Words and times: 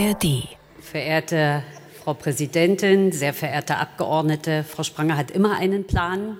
ARD. 0.00 0.48
Verehrte 0.80 1.62
Frau 2.02 2.14
Präsidentin, 2.14 3.12
sehr 3.12 3.34
verehrte 3.34 3.76
Abgeordnete, 3.76 4.64
Frau 4.64 4.82
Spranger 4.82 5.16
hat 5.16 5.30
immer 5.30 5.58
einen 5.58 5.86
Plan. 5.86 6.38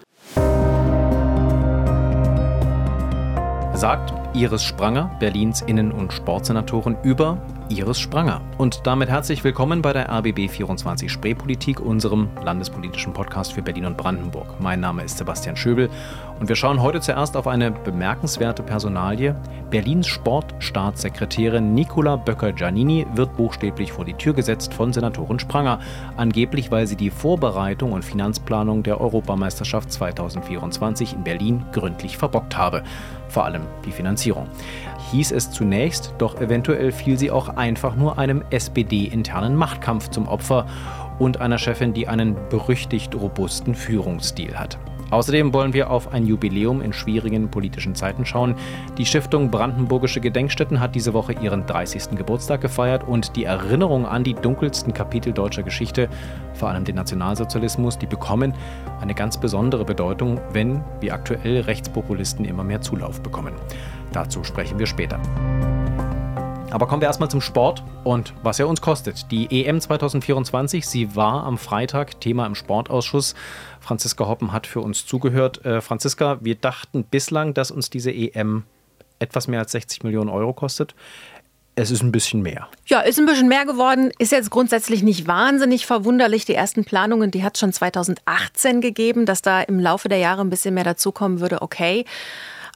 Sagt 3.74 4.14
Iris 4.34 4.62
Spranger, 4.62 5.14
Berlins 5.20 5.60
Innen- 5.60 5.92
und 5.92 6.12
Sportsenatorin, 6.12 6.96
über 7.02 7.42
Iris 7.70 8.00
Spranger. 8.00 8.40
Und 8.58 8.84
damit 8.84 9.08
herzlich 9.08 9.44
willkommen 9.44 9.80
bei 9.80 9.92
der 9.92 10.10
RBB 10.10 10.50
24 10.50 11.10
Spreepolitik, 11.10 11.78
unserem 11.78 12.28
landespolitischen 12.44 13.12
Podcast 13.12 13.52
für 13.52 13.62
Berlin 13.62 13.86
und 13.86 13.96
Brandenburg. 13.96 14.60
Mein 14.60 14.80
Name 14.80 15.04
ist 15.04 15.18
Sebastian 15.18 15.56
Schöbel 15.56 15.88
und 16.40 16.48
wir 16.48 16.56
schauen 16.56 16.82
heute 16.82 17.00
zuerst 17.00 17.36
auf 17.36 17.46
eine 17.46 17.70
bemerkenswerte 17.70 18.64
Personalie. 18.64 19.36
Berlins 19.70 20.08
Sportstaatssekretärin 20.08 21.72
Nicola 21.72 22.16
Böcker-Giannini 22.16 23.06
wird 23.14 23.36
buchstäblich 23.36 23.92
vor 23.92 24.04
die 24.04 24.14
Tür 24.14 24.34
gesetzt 24.34 24.74
von 24.74 24.92
Senatorin 24.92 25.38
Spranger, 25.38 25.78
angeblich 26.16 26.72
weil 26.72 26.88
sie 26.88 26.96
die 26.96 27.10
Vorbereitung 27.10 27.92
und 27.92 28.04
Finanzplanung 28.04 28.82
der 28.82 29.00
Europameisterschaft 29.00 29.92
2024 29.92 31.12
in 31.12 31.22
Berlin 31.22 31.64
gründlich 31.70 32.18
verbockt 32.18 32.56
habe. 32.56 32.82
Vor 33.28 33.44
allem 33.44 33.62
die 33.84 33.92
Finanzierung. 33.92 34.48
Hieß 35.10 35.32
es 35.32 35.50
zunächst, 35.50 36.14
doch 36.18 36.40
eventuell 36.40 36.92
fiel 36.92 37.18
sie 37.18 37.30
auch 37.30 37.48
einfach 37.56 37.96
nur 37.96 38.18
einem 38.18 38.44
SPD-internen 38.50 39.56
Machtkampf 39.56 40.10
zum 40.10 40.28
Opfer 40.28 40.66
und 41.18 41.40
einer 41.40 41.58
Chefin, 41.58 41.92
die 41.92 42.06
einen 42.06 42.36
berüchtigt 42.48 43.14
robusten 43.14 43.74
Führungsstil 43.74 44.56
hat. 44.56 44.78
Außerdem 45.10 45.52
wollen 45.52 45.72
wir 45.72 45.90
auf 45.90 46.12
ein 46.12 46.24
Jubiläum 46.24 46.80
in 46.80 46.92
schwierigen 46.92 47.50
politischen 47.50 47.96
Zeiten 47.96 48.24
schauen. 48.24 48.54
Die 48.96 49.04
Stiftung 49.04 49.50
Brandenburgische 49.50 50.20
Gedenkstätten 50.20 50.78
hat 50.78 50.94
diese 50.94 51.12
Woche 51.12 51.32
ihren 51.32 51.66
30. 51.66 52.16
Geburtstag 52.16 52.60
gefeiert 52.60 53.02
und 53.02 53.34
die 53.34 53.44
Erinnerung 53.44 54.06
an 54.06 54.22
die 54.22 54.34
dunkelsten 54.34 54.94
Kapitel 54.94 55.32
deutscher 55.32 55.64
Geschichte, 55.64 56.08
vor 56.54 56.68
allem 56.68 56.84
den 56.84 56.94
Nationalsozialismus, 56.94 57.98
die 57.98 58.06
bekommen 58.06 58.54
eine 59.00 59.14
ganz 59.14 59.38
besondere 59.38 59.84
Bedeutung, 59.84 60.40
wenn, 60.52 60.84
wie 61.00 61.10
aktuell, 61.10 61.62
Rechtspopulisten 61.62 62.44
immer 62.44 62.62
mehr 62.62 62.80
Zulauf 62.80 63.20
bekommen. 63.20 63.54
Dazu 64.12 64.42
sprechen 64.44 64.78
wir 64.78 64.86
später. 64.86 65.20
Aber 66.70 66.86
kommen 66.86 67.02
wir 67.02 67.08
erstmal 67.08 67.30
zum 67.30 67.40
Sport 67.40 67.82
und 68.04 68.32
was 68.42 68.60
er 68.60 68.68
uns 68.68 68.80
kostet. 68.80 69.30
Die 69.32 69.64
EM 69.64 69.80
2024, 69.80 70.86
sie 70.86 71.16
war 71.16 71.44
am 71.44 71.58
Freitag 71.58 72.20
Thema 72.20 72.46
im 72.46 72.54
Sportausschuss. 72.54 73.34
Franziska 73.80 74.26
Hoppen 74.26 74.52
hat 74.52 74.68
für 74.68 74.80
uns 74.80 75.04
zugehört. 75.04 75.64
Äh, 75.64 75.80
Franziska, 75.80 76.38
wir 76.40 76.54
dachten 76.54 77.04
bislang, 77.04 77.54
dass 77.54 77.72
uns 77.72 77.90
diese 77.90 78.12
EM 78.12 78.64
etwas 79.18 79.48
mehr 79.48 79.60
als 79.60 79.72
60 79.72 80.04
Millionen 80.04 80.30
Euro 80.30 80.52
kostet. 80.52 80.94
Es 81.74 81.90
ist 81.90 82.02
ein 82.02 82.12
bisschen 82.12 82.42
mehr. 82.42 82.68
Ja, 82.86 83.00
ist 83.00 83.18
ein 83.18 83.26
bisschen 83.26 83.48
mehr 83.48 83.64
geworden. 83.64 84.12
Ist 84.18 84.32
jetzt 84.32 84.50
grundsätzlich 84.50 85.02
nicht 85.02 85.26
wahnsinnig 85.26 85.86
verwunderlich. 85.86 86.44
Die 86.44 86.54
ersten 86.54 86.84
Planungen, 86.84 87.30
die 87.30 87.42
hat 87.42 87.56
es 87.56 87.60
schon 87.60 87.72
2018 87.72 88.80
gegeben, 88.80 89.24
dass 89.24 89.42
da 89.42 89.62
im 89.62 89.80
Laufe 89.80 90.08
der 90.08 90.18
Jahre 90.18 90.42
ein 90.42 90.50
bisschen 90.50 90.74
mehr 90.74 90.84
dazukommen 90.84 91.40
würde. 91.40 91.62
Okay. 91.62 92.04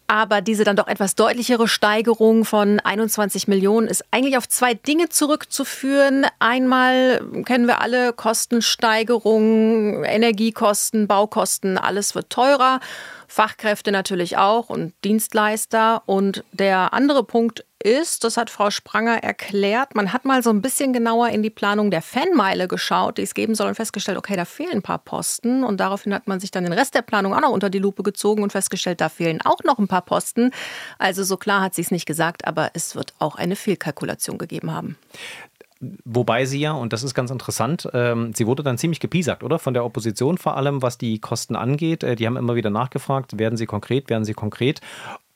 Aber 0.06 0.42
diese 0.42 0.64
dann 0.64 0.77
doch 0.77 0.86
etwas 0.86 1.14
deutlichere 1.14 1.66
Steigerung 1.66 2.44
von 2.44 2.78
21 2.78 3.48
Millionen 3.48 3.88
ist 3.88 4.05
eigentlich 4.10 4.36
auf 4.36 4.47
zwei 4.48 4.74
Dinge 4.74 5.08
zurückzuführen. 5.08 6.27
Einmal 6.38 7.24
kennen 7.47 7.66
wir 7.66 7.80
alle 7.80 8.12
Kostensteigerungen, 8.12 10.05
Energiekosten, 10.05 11.06
Baukosten, 11.06 11.78
alles 11.78 12.14
wird 12.14 12.28
teurer. 12.28 12.80
Fachkräfte 13.28 13.92
natürlich 13.92 14.36
auch 14.36 14.69
und 14.69 14.92
Dienstleister. 15.05 16.02
Und 16.05 16.44
der 16.52 16.92
andere 16.92 17.25
Punkt 17.25 17.64
ist, 17.84 18.24
das 18.24 18.36
hat 18.36 18.50
Frau 18.50 18.70
Spranger 18.70 19.22
erklärt, 19.22 19.94
man 19.94 20.12
hat 20.12 20.24
mal 20.24 20.42
so 20.42 20.50
ein 20.50 20.62
bisschen 20.62 20.92
genauer 20.92 21.28
in 21.28 21.42
die 21.42 21.50
Planung 21.50 21.91
der 21.91 22.02
Fanmeile 22.02 22.66
geschaut, 22.66 23.18
die 23.18 23.22
es 23.22 23.34
geben 23.34 23.54
soll 23.54 23.68
und 23.68 23.74
festgestellt, 23.74 24.18
okay, 24.18 24.36
da 24.36 24.44
fehlen 24.44 24.72
ein 24.72 24.82
paar 24.82 24.98
Posten. 24.98 25.62
Und 25.62 25.78
daraufhin 25.78 26.14
hat 26.14 26.26
man 26.26 26.41
sich 26.41 26.50
dann 26.50 26.64
den 26.64 26.72
Rest 26.72 26.94
der 26.94 27.03
Planung 27.03 27.34
auch 27.34 27.41
noch 27.41 27.50
unter 27.50 27.70
die 27.70 27.78
Lupe 27.78 28.03
gezogen 28.03 28.42
und 28.42 28.53
festgestellt, 28.53 29.00
da 29.00 29.09
fehlen 29.09 29.41
auch 29.42 29.62
noch 29.64 29.78
ein 29.78 29.88
paar 29.88 30.03
Posten. 30.03 30.50
Also 30.98 31.22
so 31.25 31.36
klar 31.36 31.60
hat 31.60 31.75
sie 31.75 31.82
es 31.82 31.91
nicht 31.91 32.06
gesagt, 32.06 32.47
aber 32.47 32.70
es 32.72 32.97
wird 32.97 33.12
auch 33.19 33.36
eine 33.36 33.56
Fehlkalkulation 33.56 34.38
gegeben 34.38 34.72
haben. 34.72 34.97
Wobei 36.04 36.47
sie 36.47 36.60
ja, 36.60 36.72
und 36.72 36.92
das 36.92 37.03
ist 37.03 37.14
ganz 37.14 37.30
interessant, 37.30 37.88
ähm, 37.92 38.32
sie 38.34 38.47
wurde 38.47 38.62
dann 38.62 38.78
ziemlich 38.78 39.00
gepiesackt, 39.00 39.42
oder? 39.42 39.59
Von 39.59 39.75
der 39.75 39.84
Opposition 39.84 40.38
vor 40.38 40.56
allem, 40.56 40.82
was 40.82 40.98
die 40.98 41.19
Kosten 41.19 41.56
angeht. 41.56 42.03
Äh, 42.03 42.16
die 42.16 42.26
haben 42.26 42.36
immer 42.36 42.54
wieder 42.54 42.70
nachgefragt, 42.70 43.38
werden 43.38 43.56
sie 43.56 43.66
konkret, 43.66 44.09
werden 44.09 44.25
sie 44.25 44.34
konkret. 44.34 44.80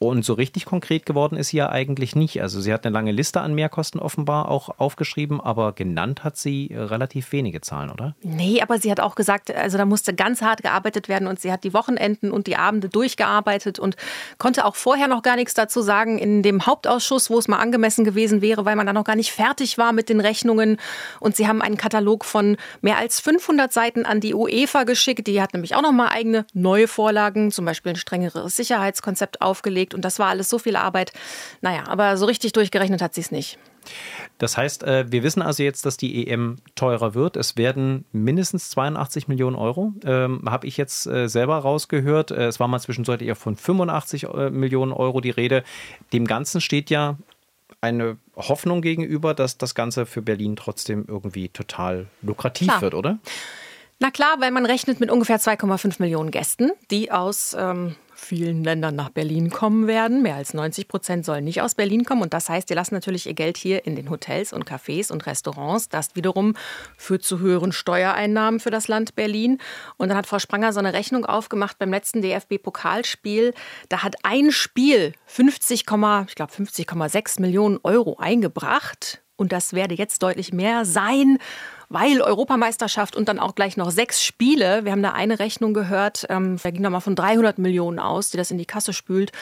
Und 0.00 0.24
so 0.24 0.34
richtig 0.34 0.64
konkret 0.64 1.06
geworden 1.06 1.36
ist 1.36 1.48
sie 1.48 1.56
ja 1.56 1.70
eigentlich 1.70 2.14
nicht. 2.14 2.40
Also 2.40 2.60
sie 2.60 2.72
hat 2.72 2.86
eine 2.86 2.94
lange 2.94 3.10
Liste 3.10 3.40
an 3.40 3.52
Mehrkosten 3.52 4.00
offenbar 4.00 4.48
auch 4.48 4.78
aufgeschrieben, 4.78 5.40
aber 5.40 5.72
genannt 5.72 6.22
hat 6.22 6.36
sie 6.36 6.70
relativ 6.72 7.32
wenige 7.32 7.60
Zahlen, 7.62 7.90
oder? 7.90 8.14
Nee, 8.22 8.62
aber 8.62 8.78
sie 8.78 8.92
hat 8.92 9.00
auch 9.00 9.16
gesagt, 9.16 9.52
also 9.52 9.76
da 9.76 9.84
musste 9.84 10.14
ganz 10.14 10.40
hart 10.40 10.62
gearbeitet 10.62 11.08
werden 11.08 11.26
und 11.26 11.40
sie 11.40 11.50
hat 11.50 11.64
die 11.64 11.74
Wochenenden 11.74 12.30
und 12.30 12.46
die 12.46 12.54
Abende 12.54 12.88
durchgearbeitet 12.88 13.80
und 13.80 13.96
konnte 14.38 14.66
auch 14.66 14.76
vorher 14.76 15.08
noch 15.08 15.22
gar 15.22 15.34
nichts 15.34 15.54
dazu 15.54 15.82
sagen 15.82 16.18
in 16.18 16.44
dem 16.44 16.64
Hauptausschuss, 16.64 17.28
wo 17.28 17.38
es 17.38 17.48
mal 17.48 17.58
angemessen 17.58 18.04
gewesen 18.04 18.40
wäre, 18.40 18.64
weil 18.64 18.76
man 18.76 18.86
da 18.86 18.92
noch 18.92 19.02
gar 19.02 19.16
nicht 19.16 19.32
fertig 19.32 19.78
war 19.78 19.92
mit 19.92 20.08
den 20.08 20.20
Rechnungen. 20.20 20.76
Und 21.18 21.34
sie 21.34 21.48
haben 21.48 21.60
einen 21.60 21.76
Katalog 21.76 22.24
von 22.24 22.56
mehr 22.82 22.98
als 22.98 23.18
500 23.18 23.72
Seiten 23.72 24.06
an 24.06 24.20
die 24.20 24.34
UEFA 24.34 24.84
geschickt. 24.84 25.26
Die 25.26 25.42
hat 25.42 25.54
nämlich 25.54 25.74
auch 25.74 25.82
noch 25.82 25.90
mal 25.90 26.10
eigene 26.10 26.46
neue 26.52 26.86
Vorlagen, 26.86 27.50
zum 27.50 27.64
Beispiel 27.64 27.94
ein 27.94 27.96
strengeres 27.96 28.54
Sicherheitskonzept 28.54 29.40
aufgelegt 29.40 29.87
gelegt 29.88 29.94
und 29.94 30.04
das 30.04 30.18
war 30.18 30.28
alles 30.28 30.48
so 30.48 30.58
viel 30.58 30.76
Arbeit. 30.76 31.12
Naja, 31.60 31.84
aber 31.86 32.16
so 32.16 32.26
richtig 32.26 32.52
durchgerechnet 32.52 33.02
hat 33.02 33.14
sie 33.14 33.20
es 33.20 33.30
nicht. 33.30 33.58
Das 34.36 34.56
heißt, 34.56 34.82
äh, 34.82 35.10
wir 35.10 35.22
wissen 35.22 35.40
also 35.40 35.62
jetzt, 35.62 35.86
dass 35.86 35.96
die 35.96 36.28
EM 36.28 36.56
teurer 36.74 37.14
wird. 37.14 37.36
Es 37.36 37.56
werden 37.56 38.04
mindestens 38.12 38.68
82 38.70 39.28
Millionen 39.28 39.56
Euro, 39.56 39.94
ähm, 40.04 40.42
habe 40.46 40.66
ich 40.66 40.76
jetzt 40.76 41.06
äh, 41.06 41.28
selber 41.28 41.56
rausgehört. 41.58 42.30
Äh, 42.30 42.46
es 42.46 42.60
war 42.60 42.68
mal 42.68 42.80
zwischenzeitlich 42.80 43.28
eher 43.28 43.36
von 43.36 43.56
85 43.56 44.26
Millionen 44.50 44.92
Euro 44.92 45.20
die 45.20 45.30
Rede. 45.30 45.64
Dem 46.12 46.26
Ganzen 46.26 46.60
steht 46.60 46.90
ja 46.90 47.16
eine 47.80 48.18
Hoffnung 48.36 48.82
gegenüber, 48.82 49.34
dass 49.34 49.56
das 49.56 49.74
Ganze 49.74 50.04
für 50.04 50.20
Berlin 50.20 50.56
trotzdem 50.56 51.04
irgendwie 51.06 51.48
total 51.48 52.08
lukrativ 52.22 52.68
Klar. 52.68 52.82
wird, 52.82 52.94
oder? 52.94 53.18
Na 54.00 54.10
klar, 54.10 54.36
weil 54.40 54.50
man 54.50 54.66
rechnet 54.66 55.00
mit 55.00 55.10
ungefähr 55.10 55.40
2,5 55.40 55.96
Millionen 55.98 56.30
Gästen, 56.30 56.72
die 56.90 57.10
aus 57.10 57.56
ähm, 57.58 57.96
vielen 58.18 58.64
Ländern 58.64 58.96
nach 58.96 59.10
Berlin 59.10 59.50
kommen 59.50 59.86
werden. 59.86 60.22
Mehr 60.22 60.34
als 60.34 60.52
90 60.52 60.88
Prozent 60.88 61.24
sollen 61.24 61.44
nicht 61.44 61.62
aus 61.62 61.74
Berlin 61.74 62.04
kommen. 62.04 62.22
Und 62.22 62.34
das 62.34 62.48
heißt, 62.48 62.68
die 62.68 62.74
lassen 62.74 62.94
natürlich 62.94 63.26
ihr 63.26 63.34
Geld 63.34 63.56
hier 63.56 63.86
in 63.86 63.96
den 63.96 64.10
Hotels 64.10 64.52
und 64.52 64.68
Cafés 64.68 65.12
und 65.12 65.26
Restaurants. 65.26 65.88
Das 65.88 66.16
wiederum 66.16 66.54
führt 66.96 67.22
zu 67.22 67.38
höheren 67.38 67.72
Steuereinnahmen 67.72 68.60
für 68.60 68.70
das 68.70 68.88
Land 68.88 69.14
Berlin. 69.14 69.58
Und 69.96 70.08
dann 70.08 70.18
hat 70.18 70.26
Frau 70.26 70.38
Spranger 70.38 70.72
so 70.72 70.80
eine 70.80 70.92
Rechnung 70.92 71.24
aufgemacht 71.24 71.78
beim 71.78 71.90
letzten 71.90 72.20
DFB-Pokalspiel. 72.20 73.54
Da 73.88 74.02
hat 74.02 74.16
ein 74.24 74.50
Spiel 74.50 75.12
50, 75.26 75.80
ich 75.80 75.86
glaube 75.86 76.52
50,6 76.52 77.40
Millionen 77.40 77.78
Euro 77.82 78.16
eingebracht. 78.18 79.22
Und 79.36 79.52
das 79.52 79.72
werde 79.72 79.94
jetzt 79.94 80.22
deutlich 80.24 80.52
mehr 80.52 80.84
sein 80.84 81.38
weil 81.88 82.20
Europameisterschaft 82.20 83.16
und 83.16 83.28
dann 83.28 83.38
auch 83.38 83.54
gleich 83.54 83.76
noch 83.76 83.90
sechs 83.90 84.22
Spiele. 84.22 84.84
Wir 84.84 84.92
haben 84.92 85.02
da 85.02 85.12
eine 85.12 85.38
Rechnung 85.38 85.74
gehört, 85.74 86.26
ähm, 86.28 86.58
da 86.62 86.70
ging 86.70 86.82
da 86.82 86.90
mal 86.90 87.00
von 87.00 87.16
300 87.16 87.58
Millionen 87.58 87.98
aus, 87.98 88.30
die 88.30 88.36
das 88.36 88.50
in 88.50 88.58
die 88.58 88.66
Kasse 88.66 88.92
spült. 88.92 89.32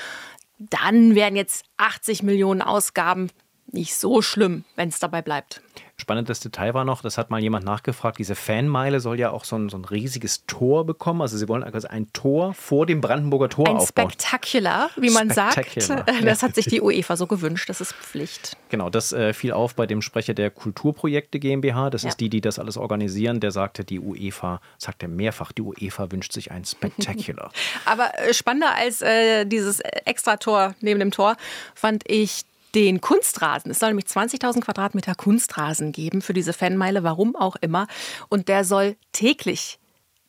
Dann 0.58 1.14
wären 1.14 1.36
jetzt 1.36 1.64
80 1.76 2.22
Millionen 2.22 2.62
Ausgaben 2.62 3.30
nicht 3.72 3.94
so 3.94 4.22
schlimm, 4.22 4.64
wenn 4.76 4.88
es 4.88 4.98
dabei 4.98 5.22
bleibt. 5.22 5.60
Spannendes 5.98 6.40
Detail 6.40 6.74
war 6.74 6.84
noch, 6.84 7.00
das 7.00 7.16
hat 7.16 7.30
mal 7.30 7.40
jemand 7.40 7.64
nachgefragt, 7.64 8.18
diese 8.18 8.34
Fanmeile 8.34 9.00
soll 9.00 9.18
ja 9.18 9.30
auch 9.30 9.44
so 9.44 9.56
ein, 9.56 9.70
so 9.70 9.78
ein 9.78 9.84
riesiges 9.86 10.44
Tor 10.46 10.84
bekommen. 10.84 11.22
Also 11.22 11.38
sie 11.38 11.48
wollen 11.48 11.62
also 11.62 11.88
ein 11.88 12.12
Tor 12.12 12.52
vor 12.52 12.84
dem 12.84 13.00
Brandenburger 13.00 13.48
Tor 13.48 13.66
ein 13.66 13.76
aufbauen. 13.76 14.06
Ein 14.06 14.10
Spectacular, 14.10 14.90
wie 14.96 15.10
man 15.10 15.30
sagt. 15.30 15.56
Das 16.22 16.42
hat 16.42 16.54
sich 16.54 16.66
die 16.66 16.80
UEFA 16.80 17.16
so 17.16 17.26
gewünscht, 17.26 17.68
das 17.68 17.80
ist 17.80 17.92
Pflicht. 17.94 18.56
Genau, 18.68 18.90
das 18.90 19.12
äh, 19.12 19.32
fiel 19.32 19.52
auf 19.52 19.74
bei 19.74 19.86
dem 19.86 20.02
Sprecher 20.02 20.34
der 20.34 20.50
Kulturprojekte 20.50 21.38
GmbH. 21.38 21.90
Das 21.90 22.02
ja. 22.02 22.08
ist 22.10 22.20
die, 22.20 22.28
die 22.28 22.40
das 22.40 22.58
alles 22.58 22.76
organisieren. 22.76 23.40
Der 23.40 23.50
sagte, 23.50 23.84
die 23.84 24.00
UEFA, 24.00 24.60
sagt 24.78 25.02
er 25.02 25.08
mehrfach, 25.08 25.52
die 25.52 25.62
UEFA 25.62 26.10
wünscht 26.10 26.32
sich 26.32 26.50
ein 26.50 26.64
Spectacular. 26.64 27.52
Aber 27.84 28.10
äh, 28.18 28.34
spannender 28.34 28.74
als 28.74 29.02
äh, 29.02 29.44
dieses 29.46 29.80
Extrator 29.80 30.74
neben 30.80 31.00
dem 31.00 31.10
Tor 31.10 31.36
fand 31.74 32.04
ich 32.06 32.44
den 32.76 33.00
Kunstrasen. 33.00 33.70
Es 33.70 33.78
soll 33.78 33.88
nämlich 33.88 34.04
20.000 34.04 34.60
Quadratmeter 34.60 35.14
Kunstrasen 35.14 35.92
geben 35.92 36.20
für 36.20 36.34
diese 36.34 36.52
Fanmeile, 36.52 37.02
warum 37.02 37.34
auch 37.34 37.56
immer. 37.56 37.86
Und 38.28 38.48
der 38.48 38.64
soll 38.64 38.96
täglich 39.12 39.78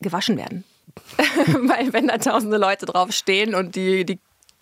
gewaschen 0.00 0.38
werden. 0.38 0.64
Weil 1.16 1.92
wenn 1.92 2.08
da 2.08 2.16
tausende 2.16 2.56
Leute 2.56 2.86
drauf 2.86 3.12
stehen 3.12 3.54
und 3.54 3.76
die, 3.76 4.06
die 4.06 4.18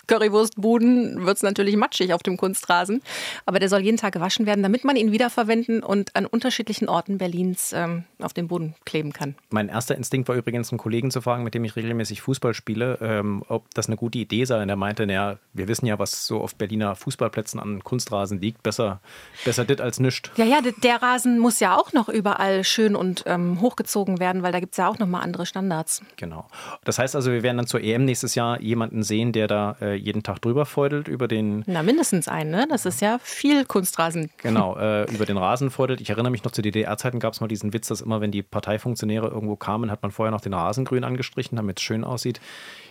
Currywurstbuden 0.06 1.26
wird 1.26 1.36
es 1.36 1.42
natürlich 1.42 1.76
matschig 1.76 2.12
auf 2.14 2.22
dem 2.22 2.36
Kunstrasen. 2.36 3.02
Aber 3.44 3.58
der 3.58 3.68
soll 3.68 3.80
jeden 3.80 3.96
Tag 3.96 4.14
gewaschen 4.14 4.46
werden, 4.46 4.62
damit 4.62 4.84
man 4.84 4.96
ihn 4.96 5.12
wiederverwenden 5.12 5.82
und 5.82 6.14
an 6.14 6.26
unterschiedlichen 6.26 6.88
Orten 6.88 7.18
Berlins 7.18 7.72
ähm, 7.72 8.04
auf 8.20 8.32
den 8.32 8.48
Boden 8.48 8.74
kleben 8.84 9.12
kann. 9.12 9.34
Mein 9.50 9.68
erster 9.68 9.96
Instinkt 9.96 10.28
war 10.28 10.36
übrigens, 10.36 10.70
einen 10.70 10.78
Kollegen 10.78 11.10
zu 11.10 11.20
fragen, 11.20 11.44
mit 11.44 11.54
dem 11.54 11.64
ich 11.64 11.76
regelmäßig 11.76 12.22
Fußball 12.22 12.54
spiele, 12.54 12.98
ähm, 13.00 13.42
ob 13.48 13.72
das 13.74 13.86
eine 13.86 13.96
gute 13.96 14.18
Idee 14.18 14.44
sei. 14.44 14.62
Und 14.62 14.68
er 14.68 14.76
meinte, 14.76 15.06
naja, 15.06 15.38
wir 15.52 15.68
wissen 15.68 15.86
ja, 15.86 15.98
was 15.98 16.26
so 16.26 16.40
auf 16.40 16.54
Berliner 16.54 16.94
Fußballplätzen 16.94 17.60
an 17.60 17.82
Kunstrasen 17.82 18.40
liegt. 18.40 18.62
Besser, 18.62 19.00
besser 19.44 19.64
dit 19.64 19.80
als 19.80 20.00
nischt. 20.00 20.30
Ja, 20.36 20.44
ja, 20.44 20.60
der 20.60 21.02
Rasen 21.02 21.38
muss 21.38 21.60
ja 21.60 21.76
auch 21.76 21.92
noch 21.92 22.08
überall 22.08 22.64
schön 22.64 22.96
und 22.96 23.24
ähm, 23.26 23.60
hochgezogen 23.60 24.20
werden, 24.20 24.42
weil 24.42 24.52
da 24.52 24.60
gibt 24.60 24.72
es 24.72 24.78
ja 24.78 24.88
auch 24.88 24.98
nochmal 24.98 25.22
andere 25.22 25.46
Standards. 25.46 26.02
Genau. 26.16 26.46
Das 26.84 26.98
heißt 26.98 27.16
also, 27.16 27.32
wir 27.32 27.42
werden 27.42 27.56
dann 27.56 27.66
zur 27.66 27.80
EM 27.80 28.04
nächstes 28.04 28.34
Jahr 28.34 28.60
jemanden 28.60 29.02
sehen, 29.02 29.32
der 29.32 29.48
da 29.48 29.76
äh, 29.80 29.95
jeden 29.96 30.22
Tag 30.22 30.40
drüber 30.40 30.66
feudelt 30.66 31.08
über 31.08 31.28
den. 31.28 31.64
Na, 31.66 31.82
mindestens 31.82 32.28
einen, 32.28 32.50
ne? 32.50 32.66
Das 32.68 32.86
ist 32.86 33.00
ja 33.00 33.18
viel 33.22 33.64
Kunstrasen. 33.64 34.30
Genau, 34.38 34.76
äh, 34.78 35.04
über 35.12 35.26
den 35.26 35.36
Rasen 35.36 35.70
feudelt. 35.70 36.00
Ich 36.00 36.10
erinnere 36.10 36.30
mich 36.30 36.44
noch 36.44 36.52
zu 36.52 36.62
DDR-Zeiten 36.62 37.20
gab 37.20 37.32
es 37.32 37.40
mal 37.40 37.48
diesen 37.48 37.72
Witz, 37.72 37.88
dass 37.88 38.00
immer, 38.00 38.20
wenn 38.20 38.30
die 38.30 38.42
Parteifunktionäre 38.42 39.28
irgendwo 39.28 39.56
kamen, 39.56 39.90
hat 39.90 40.02
man 40.02 40.10
vorher 40.10 40.30
noch 40.30 40.40
den 40.40 40.54
Rasengrün 40.54 41.04
angestrichen, 41.04 41.56
damit 41.56 41.78
es 41.78 41.84
schön 41.84 42.04
aussieht. 42.04 42.40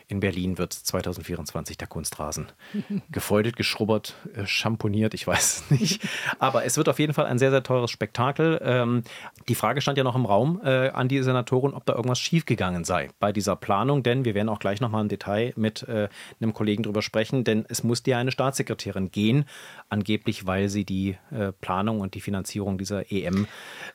In 0.07 0.19
Berlin 0.19 0.57
wird 0.57 0.73
2024 0.73 1.77
der 1.77 1.87
Kunstrasen 1.87 2.47
gefeudelt, 3.11 3.55
geschrubbert, 3.55 4.15
äh, 4.35 4.45
schamponiert, 4.45 5.13
ich 5.13 5.25
weiß 5.25 5.63
es 5.65 5.71
nicht. 5.71 6.07
Aber 6.39 6.65
es 6.65 6.77
wird 6.77 6.89
auf 6.89 6.99
jeden 6.99 7.13
Fall 7.13 7.25
ein 7.25 7.39
sehr, 7.39 7.51
sehr 7.51 7.63
teures 7.63 7.89
Spektakel. 7.89 8.59
Ähm, 8.63 9.03
die 9.47 9.55
Frage 9.55 9.81
stand 9.81 9.97
ja 9.97 10.03
noch 10.03 10.15
im 10.15 10.25
Raum 10.25 10.61
äh, 10.63 10.89
an 10.89 11.07
die 11.07 11.21
Senatoren, 11.23 11.73
ob 11.73 11.85
da 11.85 11.93
irgendwas 11.93 12.19
schiefgegangen 12.19 12.83
sei 12.83 13.09
bei 13.19 13.31
dieser 13.31 13.55
Planung, 13.55 14.03
denn 14.03 14.25
wir 14.25 14.35
werden 14.35 14.49
auch 14.49 14.59
gleich 14.59 14.81
nochmal 14.81 15.01
im 15.01 15.09
Detail 15.09 15.53
mit 15.55 15.83
äh, 15.83 16.09
einem 16.39 16.53
Kollegen 16.53 16.83
drüber 16.83 17.01
sprechen, 17.01 17.43
denn 17.43 17.65
es 17.69 17.83
musste 17.83 18.11
ja 18.11 18.17
eine 18.19 18.31
Staatssekretärin 18.31 19.11
gehen, 19.11 19.45
angeblich, 19.89 20.45
weil 20.45 20.69
sie 20.69 20.85
die 20.85 21.17
äh, 21.31 21.51
Planung 21.51 22.01
und 22.01 22.13
die 22.13 22.21
Finanzierung 22.21 22.77
dieser 22.77 23.11
EM 23.11 23.47